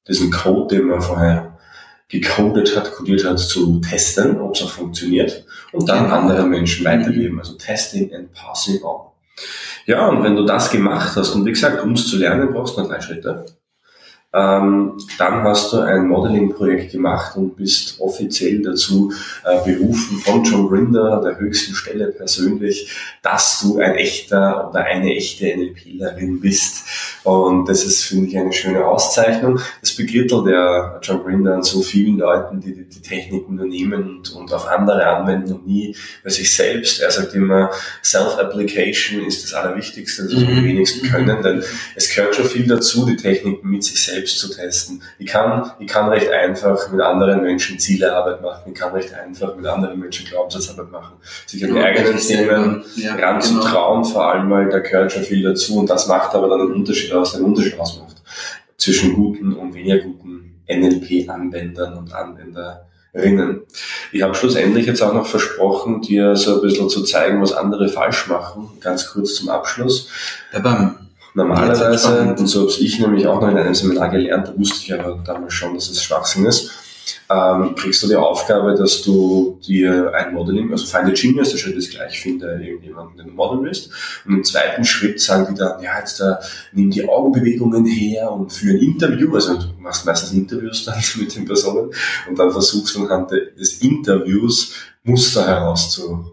diesen 0.07 0.31
Code, 0.31 0.77
den 0.77 0.88
wir 0.88 1.01
vorher 1.01 1.54
gecodet 2.09 2.77
hat, 2.77 2.93
codiert 2.93 3.25
hat, 3.25 3.38
zu 3.38 3.81
testen, 3.81 4.40
ob 4.40 4.55
es 4.55 4.62
auch 4.62 4.71
funktioniert 4.71 5.45
und 5.73 5.88
dann 5.88 6.11
anderen 6.11 6.51
Menschen 6.51 6.85
weitergeben. 6.85 7.38
Also 7.38 7.55
Testing 7.55 8.14
and 8.14 8.33
Passing 8.33 8.83
on. 8.83 9.07
Ja, 9.87 10.09
und 10.09 10.23
wenn 10.23 10.37
du 10.37 10.45
das 10.45 10.71
gemacht 10.71 11.17
hast, 11.17 11.31
und 11.31 11.45
wie 11.45 11.51
gesagt, 11.51 11.83
um 11.83 11.93
es 11.93 12.07
zu 12.07 12.17
lernen, 12.17 12.53
brauchst 12.53 12.77
du 12.77 12.81
nur 12.81 12.90
drei 12.90 13.01
Schritte. 13.01 13.47
Ähm, 14.35 14.99
dann 15.16 15.44
hast 15.44 15.73
du 15.73 15.79
ein 15.79 16.09
Modeling-Projekt 16.09 16.90
gemacht 16.90 17.37
und 17.37 17.57
bist 17.57 18.01
offiziell 18.01 18.62
dazu 18.62 19.12
äh, 19.44 19.64
berufen 19.64 20.18
von 20.18 20.42
John 20.42 20.68
Grinder, 20.68 21.20
der 21.25 21.38
höchsten 21.38 21.73
Stelle 21.73 22.09
persönlich, 22.09 22.90
dass 23.23 23.61
du 23.61 23.79
ein 23.79 23.94
echter 23.94 24.70
oder 24.70 24.81
eine 24.81 25.14
echte 25.14 25.47
NLPlerin 25.57 26.40
bist. 26.40 26.85
Und 27.23 27.68
das 27.68 27.85
ist, 27.85 28.03
finde 28.03 28.29
ich, 28.29 28.37
eine 28.37 28.53
schöne 28.53 28.85
Auszeichnung. 28.85 29.61
Das 29.81 29.92
begrittelt 29.92 30.47
der 30.47 30.99
John 31.01 31.23
Grinder 31.23 31.55
an 31.55 31.62
so 31.62 31.81
vielen 31.83 32.18
Leuten, 32.18 32.61
die 32.61 32.75
die, 32.75 32.88
die 32.88 33.03
Techniken 33.03 33.55
nur 33.55 33.66
nehmen 33.66 34.16
und, 34.16 34.33
und 34.33 34.53
auf 34.53 34.66
andere 34.66 35.07
anwenden 35.07 35.53
und 35.53 35.66
nie 35.66 35.94
bei 36.25 36.31
sich 36.31 36.53
selbst. 36.53 37.01
Er 37.01 37.12
sagt 37.12 37.35
immer, 37.35 37.70
Self-Application 38.03 39.25
ist 39.25 39.44
das 39.44 39.55
Allerwichtigste, 39.55 40.25
das 40.25 40.33
wir 40.40 40.49
am 40.49 40.61
mhm. 40.61 40.64
wenigsten 40.64 41.09
können, 41.09 41.40
denn 41.40 41.62
es 41.94 42.12
gehört 42.12 42.35
schon 42.35 42.47
viel 42.47 42.66
dazu, 42.66 43.07
die 43.07 43.16
Techniken 43.16 43.68
mit 43.68 43.85
sich 43.85 44.03
selbst 44.03 44.24
selbst 44.25 44.39
zu 44.39 44.49
testen. 44.49 45.03
Ich 45.19 45.27
kann, 45.27 45.71
ich 45.79 45.87
kann 45.87 46.09
recht 46.09 46.31
einfach 46.31 46.91
mit 46.91 47.01
anderen 47.01 47.43
Menschen 47.43 47.79
Zielearbeit 47.79 48.41
machen. 48.43 48.63
Ich 48.73 48.75
kann 48.75 48.93
recht 48.93 49.13
einfach 49.15 49.55
mit 49.57 49.67
anderen 49.67 49.99
Menschen 50.01 50.27
Glaubenssatzarbeit 50.27 50.91
machen. 50.91 51.17
Sich 51.47 51.65
an 51.65 51.75
die 51.75 51.81
eigenen 51.81 52.19
Themen 52.19 52.85
ja, 52.97 53.15
ranzutrauen, 53.15 54.03
genau. 54.03 54.13
vor 54.13 54.33
allem, 54.33 54.51
weil 54.51 54.69
da 54.69 54.79
gehört 54.79 55.13
schon 55.13 55.23
viel 55.23 55.43
dazu 55.43 55.79
und 55.79 55.91
das 55.91 56.07
macht 56.09 56.35
aber 56.35 56.49
dann 56.49 56.61
einen 56.61 56.73
Unterschied 56.73 57.13
aus, 57.13 57.35
den 57.35 57.45
Unterschied 57.45 57.79
ausmacht 57.79 58.17
zwischen 58.77 59.15
guten 59.15 59.53
und 59.53 59.75
weniger 59.75 59.99
guten 59.99 60.63
NLP-Anwendern 60.69 61.99
und 61.99 62.13
Anwenderinnen. 62.13 63.63
Ich 64.13 64.23
habe 64.23 64.35
schlussendlich 64.35 64.87
jetzt 64.87 65.03
auch 65.03 65.13
noch 65.13 65.27
versprochen, 65.27 66.01
dir 66.01 66.35
so 66.37 66.57
ein 66.57 66.63
bisschen 66.63 66.89
zu 66.89 67.03
zeigen, 67.05 67.43
was 67.43 67.53
andere 67.53 67.89
falsch 67.89 68.27
machen. 68.29 68.71
Ganz 68.81 69.07
kurz 69.09 69.35
zum 69.35 69.51
Abschluss. 69.51 70.09
Ja, 70.53 70.61
beim 70.61 71.05
Normalerweise, 71.35 72.35
und 72.38 72.47
so 72.47 72.62
habe 72.62 72.70
ich 72.70 73.01
nämlich 73.01 73.27
auch 73.27 73.40
noch 73.40 73.49
in 73.49 73.59
einem 73.59 73.75
Seminar 73.75 74.09
gelernt, 74.09 74.49
da 74.49 74.59
wusste 74.59 74.77
ich 74.85 74.94
aber 74.94 75.20
damals 75.25 75.53
schon, 75.53 75.75
dass 75.75 75.88
es 75.88 76.03
Schwachsinn 76.03 76.47
ist, 76.47 76.70
ähm, 77.29 77.75
kriegst 77.75 78.03
du 78.03 78.07
die 78.07 78.14
Aufgabe, 78.14 78.75
dass 78.75 79.03
du 79.03 79.59
dir 79.66 80.12
ein 80.14 80.33
Modeling, 80.33 80.70
also 80.70 80.87
find 80.87 81.07
a 81.07 81.12
genius, 81.12 81.51
der 81.51 81.59
Schritt 81.59 81.77
ist 81.77 81.90
gleich, 81.90 82.20
finde 82.20 82.61
irgendjemanden, 82.62 83.16
den 83.16 83.27
du 83.27 83.33
modeln 83.33 83.64
willst. 83.64 83.90
Und 84.25 84.35
im 84.35 84.44
zweiten 84.44 84.85
Schritt 84.85 85.20
sagen 85.20 85.47
die 85.51 85.59
dann, 85.59 85.83
ja, 85.83 85.99
jetzt 85.99 86.20
da, 86.20 86.38
nimm 86.73 86.90
die 86.90 87.09
Augenbewegungen 87.09 87.85
her 87.85 88.31
und 88.31 88.53
für 88.53 88.70
ein 88.70 88.79
Interview, 88.79 89.35
also 89.35 89.55
du 89.55 89.66
machst 89.79 90.07
meistens 90.07 90.33
Interviews 90.33 90.85
dann 90.85 91.03
mit 91.18 91.35
den 91.35 91.47
Personen 91.47 91.90
und 92.29 92.38
dann 92.38 92.53
versuchst 92.53 92.94
du 92.94 93.05
anhand 93.07 93.33
des 93.33 93.79
Interviews 93.79 94.75
Muster 95.03 95.47
herauszu, 95.47 96.33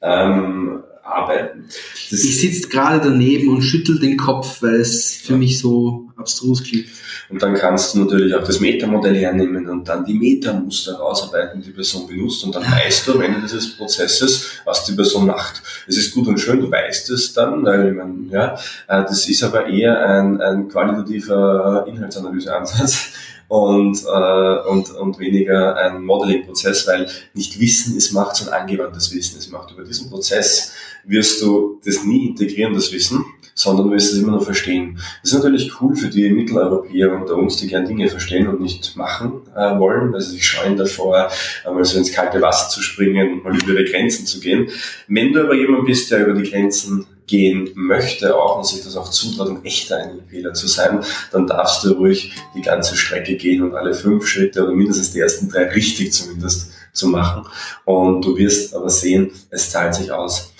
ähm, 0.00 0.82
arbeiten. 1.10 1.64
Das 2.10 2.24
ich 2.24 2.40
sitze 2.40 2.68
gerade 2.68 3.08
daneben 3.08 3.48
und 3.48 3.62
schüttel 3.62 3.98
den 3.98 4.16
Kopf, 4.16 4.62
weil 4.62 4.80
es 4.80 5.16
für 5.16 5.32
ja. 5.32 5.38
mich 5.38 5.58
so 5.58 6.10
abstrus 6.16 6.62
klingt. 6.62 6.86
Und 7.30 7.40
dann 7.42 7.54
kannst 7.54 7.94
du 7.94 8.00
natürlich 8.00 8.34
auch 8.34 8.42
das 8.42 8.58
Metamodell 8.58 9.16
hernehmen 9.16 9.68
und 9.68 9.88
dann 9.88 10.04
die 10.04 10.14
Metamuster 10.14 10.94
herausarbeiten, 10.94 11.60
die 11.60 11.68
die 11.68 11.72
Person 11.72 12.06
benutzt 12.06 12.44
und 12.44 12.54
dann 12.54 12.64
weißt 12.64 13.06
du 13.06 13.14
am 13.14 13.22
Ende 13.22 13.40
dieses 13.40 13.76
Prozesses, 13.76 14.46
was 14.64 14.84
die 14.84 14.92
Person 14.92 15.26
macht. 15.26 15.62
Es 15.86 15.96
ist 15.96 16.12
gut 16.12 16.26
und 16.26 16.38
schön, 16.38 16.60
du 16.60 16.70
weißt 16.70 17.08
es 17.10 17.32
dann, 17.32 17.64
weil 17.64 17.92
man, 17.92 18.28
ja, 18.30 18.54
äh, 18.88 19.02
das 19.04 19.28
ist 19.28 19.44
aber 19.44 19.66
eher 19.66 20.04
ein, 20.04 20.40
ein 20.40 20.68
qualitativer 20.68 21.84
Inhaltsanalyseansatz 21.88 23.12
und, 23.48 24.04
äh, 24.04 24.68
und, 24.68 24.90
und 24.90 25.18
weniger 25.20 25.76
ein 25.76 26.02
Modeling-Prozess, 26.02 26.86
weil 26.88 27.08
nicht 27.34 27.60
Wissen 27.60 27.96
ist 27.96 28.12
Macht, 28.12 28.36
sondern 28.36 28.62
angewandtes 28.62 29.14
Wissen 29.14 29.38
ist 29.38 29.52
Macht. 29.52 29.70
Über 29.70 29.84
diesen 29.84 30.10
Prozess 30.10 30.72
wirst 31.04 31.42
du 31.42 31.80
das 31.84 32.04
nie 32.04 32.28
integrieren, 32.28 32.74
das 32.74 32.92
Wissen, 32.92 33.24
sondern 33.54 33.88
du 33.88 33.92
wirst 33.94 34.12
es 34.12 34.18
immer 34.18 34.32
nur 34.32 34.42
verstehen. 34.42 34.98
Das 35.22 35.32
ist 35.32 35.38
natürlich 35.38 35.70
cool 35.80 35.94
für 35.94 36.08
die 36.08 36.30
Mitteleuropäer 36.30 37.12
unter 37.12 37.36
uns, 37.36 37.56
die 37.56 37.68
gern 37.68 37.86
Dinge 37.86 38.08
verstehen 38.08 38.48
und 38.48 38.60
nicht 38.60 38.96
machen 38.96 39.42
äh, 39.54 39.78
wollen. 39.78 40.14
Also 40.14 40.30
sie 40.30 40.40
scheuen 40.40 40.76
davor, 40.76 41.30
einmal 41.64 41.84
so 41.84 41.98
ins 41.98 42.12
kalte 42.12 42.40
Wasser 42.40 42.70
zu 42.70 42.80
springen 42.80 43.34
und 43.34 43.44
mal 43.44 43.56
über 43.56 43.72
ihre 43.72 43.84
Grenzen 43.84 44.26
zu 44.26 44.40
gehen. 44.40 44.68
Wenn 45.08 45.32
du 45.32 45.42
aber 45.42 45.54
jemand 45.54 45.86
bist, 45.86 46.10
der 46.10 46.26
über 46.26 46.40
die 46.40 46.48
Grenzen 46.48 47.06
gehen 47.26 47.70
möchte 47.74 48.36
auch 48.36 48.58
und 48.58 48.66
sich 48.66 48.82
das 48.82 48.96
auch 48.96 49.08
zutraut, 49.08 49.48
um 49.48 49.64
echter 49.64 50.04
NLPler 50.04 50.52
zu 50.52 50.66
sein, 50.66 51.00
dann 51.30 51.46
darfst 51.46 51.84
du 51.84 51.92
ruhig 51.92 52.32
die 52.56 52.60
ganze 52.62 52.96
Strecke 52.96 53.36
gehen 53.36 53.62
und 53.62 53.74
alle 53.74 53.94
fünf 53.94 54.26
Schritte 54.26 54.64
oder 54.64 54.74
mindestens 54.74 55.12
die 55.12 55.20
ersten 55.20 55.48
drei 55.48 55.68
richtig 55.68 56.12
zumindest 56.12 56.72
zu 56.92 57.06
machen. 57.06 57.46
Und 57.84 58.24
du 58.24 58.36
wirst 58.36 58.74
aber 58.74 58.90
sehen, 58.90 59.30
es 59.50 59.70
zahlt 59.70 59.94
sich 59.94 60.10
aus. 60.10 60.52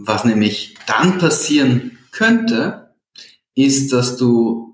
Was 0.00 0.24
nämlich 0.24 0.76
dann 0.86 1.18
passieren 1.18 1.98
könnte, 2.12 2.94
ist, 3.54 3.92
dass 3.92 4.16
du 4.16 4.68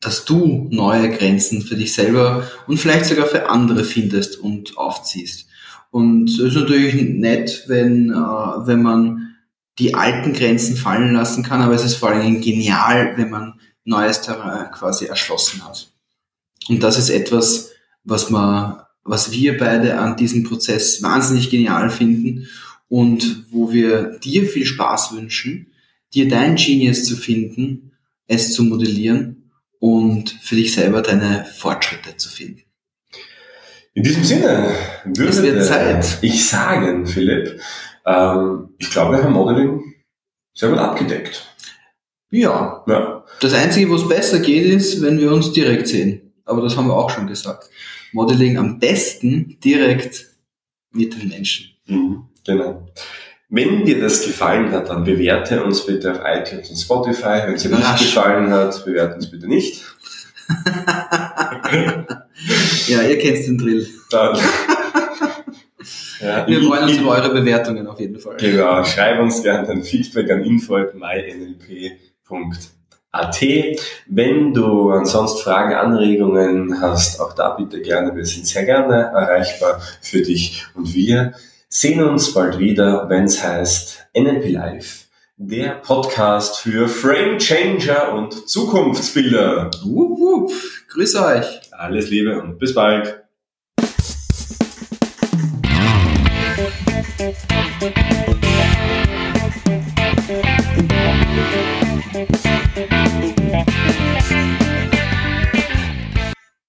dass 0.00 0.24
du 0.24 0.68
neue 0.70 1.10
Grenzen 1.10 1.62
für 1.62 1.74
dich 1.74 1.92
selber 1.92 2.48
und 2.66 2.78
vielleicht 2.78 3.06
sogar 3.06 3.26
für 3.26 3.48
andere 3.48 3.82
findest 3.82 4.38
und 4.38 4.78
aufziehst. 4.78 5.48
Und 5.90 6.30
es 6.30 6.38
ist 6.38 6.54
natürlich 6.54 6.94
nett, 6.94 7.64
wenn, 7.66 8.10
äh, 8.10 8.14
wenn 8.14 8.82
man 8.82 9.36
die 9.78 9.94
alten 9.94 10.32
Grenzen 10.32 10.76
fallen 10.76 11.14
lassen 11.14 11.42
kann, 11.42 11.62
aber 11.62 11.74
es 11.74 11.84
ist 11.84 11.96
vor 11.96 12.10
allem 12.10 12.40
genial, 12.40 13.14
wenn 13.16 13.30
man 13.30 13.60
neues 13.84 14.20
Terrain 14.20 14.70
quasi 14.70 15.06
erschlossen 15.06 15.64
hat. 15.64 15.90
Und 16.68 16.82
das 16.82 16.98
ist 16.98 17.10
etwas, 17.10 17.70
was 18.04 18.28
man, 18.30 18.82
was 19.02 19.32
wir 19.32 19.56
beide 19.56 19.98
an 19.98 20.16
diesem 20.16 20.44
Prozess 20.44 21.02
wahnsinnig 21.02 21.50
genial 21.50 21.90
finden 21.90 22.48
und 22.88 23.46
wo 23.50 23.72
wir 23.72 24.18
dir 24.18 24.46
viel 24.46 24.66
Spaß 24.66 25.12
wünschen, 25.14 25.72
dir 26.14 26.28
dein 26.28 26.56
Genius 26.56 27.04
zu 27.04 27.16
finden, 27.16 27.92
es 28.26 28.52
zu 28.52 28.64
modellieren 28.64 29.50
und 29.78 30.30
für 30.42 30.56
dich 30.56 30.72
selber 30.72 31.02
deine 31.02 31.44
Fortschritte 31.44 32.16
zu 32.16 32.28
finden. 32.28 32.62
In 33.94 34.02
diesem 34.02 34.24
Sinne 34.24 34.74
würde 35.04 36.00
ich 36.22 36.48
sagen, 36.48 37.06
Philipp, 37.06 37.60
ähm, 38.06 38.68
ich 38.78 38.90
glaube, 38.90 39.16
wir 39.16 39.24
haben 39.24 39.32
Modeling 39.32 39.94
sehr 40.54 40.70
gut 40.70 40.78
abgedeckt. 40.78 41.44
Ja. 42.30 42.84
ja. 42.86 43.24
Das 43.40 43.54
Einzige, 43.54 43.88
wo 43.90 43.94
es 43.94 44.08
besser 44.08 44.40
geht, 44.40 44.66
ist, 44.66 45.02
wenn 45.02 45.18
wir 45.18 45.32
uns 45.32 45.52
direkt 45.52 45.88
sehen. 45.88 46.32
Aber 46.44 46.62
das 46.62 46.76
haben 46.76 46.88
wir 46.88 46.96
auch 46.96 47.10
schon 47.10 47.26
gesagt. 47.26 47.70
Modeling 48.12 48.56
am 48.56 48.78
besten 48.78 49.58
direkt 49.62 50.26
mit 50.90 51.14
den 51.14 51.28
Menschen. 51.28 51.70
Mhm, 51.86 52.28
genau. 52.48 52.88
Wenn 53.50 53.84
dir 53.84 54.00
das 54.00 54.26
gefallen 54.26 54.72
hat, 54.72 54.90
dann 54.90 55.04
bewerte 55.04 55.64
uns 55.64 55.86
bitte 55.86 56.12
auf 56.12 56.20
iTunes 56.24 56.68
und 56.68 56.76
Spotify. 56.76 57.44
Wenn 57.46 57.54
es 57.54 57.62
dir 57.62 57.70
nicht 57.70 57.98
gefallen 57.98 58.50
hat, 58.50 58.84
bewerte 58.84 59.14
uns 59.14 59.30
bitte 59.30 59.46
nicht. 59.46 59.86
ja, 62.88 63.02
ihr 63.02 63.18
kennt 63.18 63.46
den 63.46 63.56
Drill. 63.56 63.86
Dann 64.10 64.36
ja, 66.20 66.46
Wir 66.46 66.62
freuen 66.62 66.84
uns 66.84 66.98
über 66.98 67.12
eure 67.12 67.32
Bewertungen 67.32 67.86
auf 67.86 67.98
jeden 68.00 68.18
Fall. 68.18 68.36
Genau, 68.36 68.84
schreib 68.84 69.18
uns 69.20 69.42
gerne 69.42 69.66
dein 69.66 69.82
Feedback 69.82 70.30
an 70.30 70.44
info.mynlp.at. 70.44 73.42
Wenn 74.06 74.52
du 74.52 74.90
ansonsten 74.90 75.42
Fragen, 75.42 75.72
Anregungen 75.74 76.82
hast, 76.82 77.18
auch 77.18 77.32
da 77.32 77.48
bitte 77.50 77.80
gerne. 77.80 78.14
Wir 78.14 78.26
sind 78.26 78.46
sehr 78.46 78.64
gerne 78.64 79.10
erreichbar 79.14 79.80
für 80.02 80.20
dich 80.20 80.66
und 80.74 80.94
wir 80.94 81.32
sehen 81.68 82.02
uns 82.02 82.32
bald 82.32 82.58
wieder, 82.58 83.08
wenn 83.08 83.24
es 83.24 83.42
heißt 83.42 84.08
NLP 84.14 84.52
Live, 84.52 85.06
der 85.36 85.72
Podcast 85.74 86.60
für 86.60 86.88
Frame 86.88 87.38
Changer 87.38 88.14
und 88.14 88.48
Zukunftsbilder. 88.48 89.70
Wupp, 89.84 90.18
wupp. 90.18 90.52
Grüße 90.88 91.22
euch. 91.22 91.60
Alles 91.70 92.08
Liebe 92.10 92.40
und 92.40 92.58
bis 92.58 92.74
bald. 92.74 93.22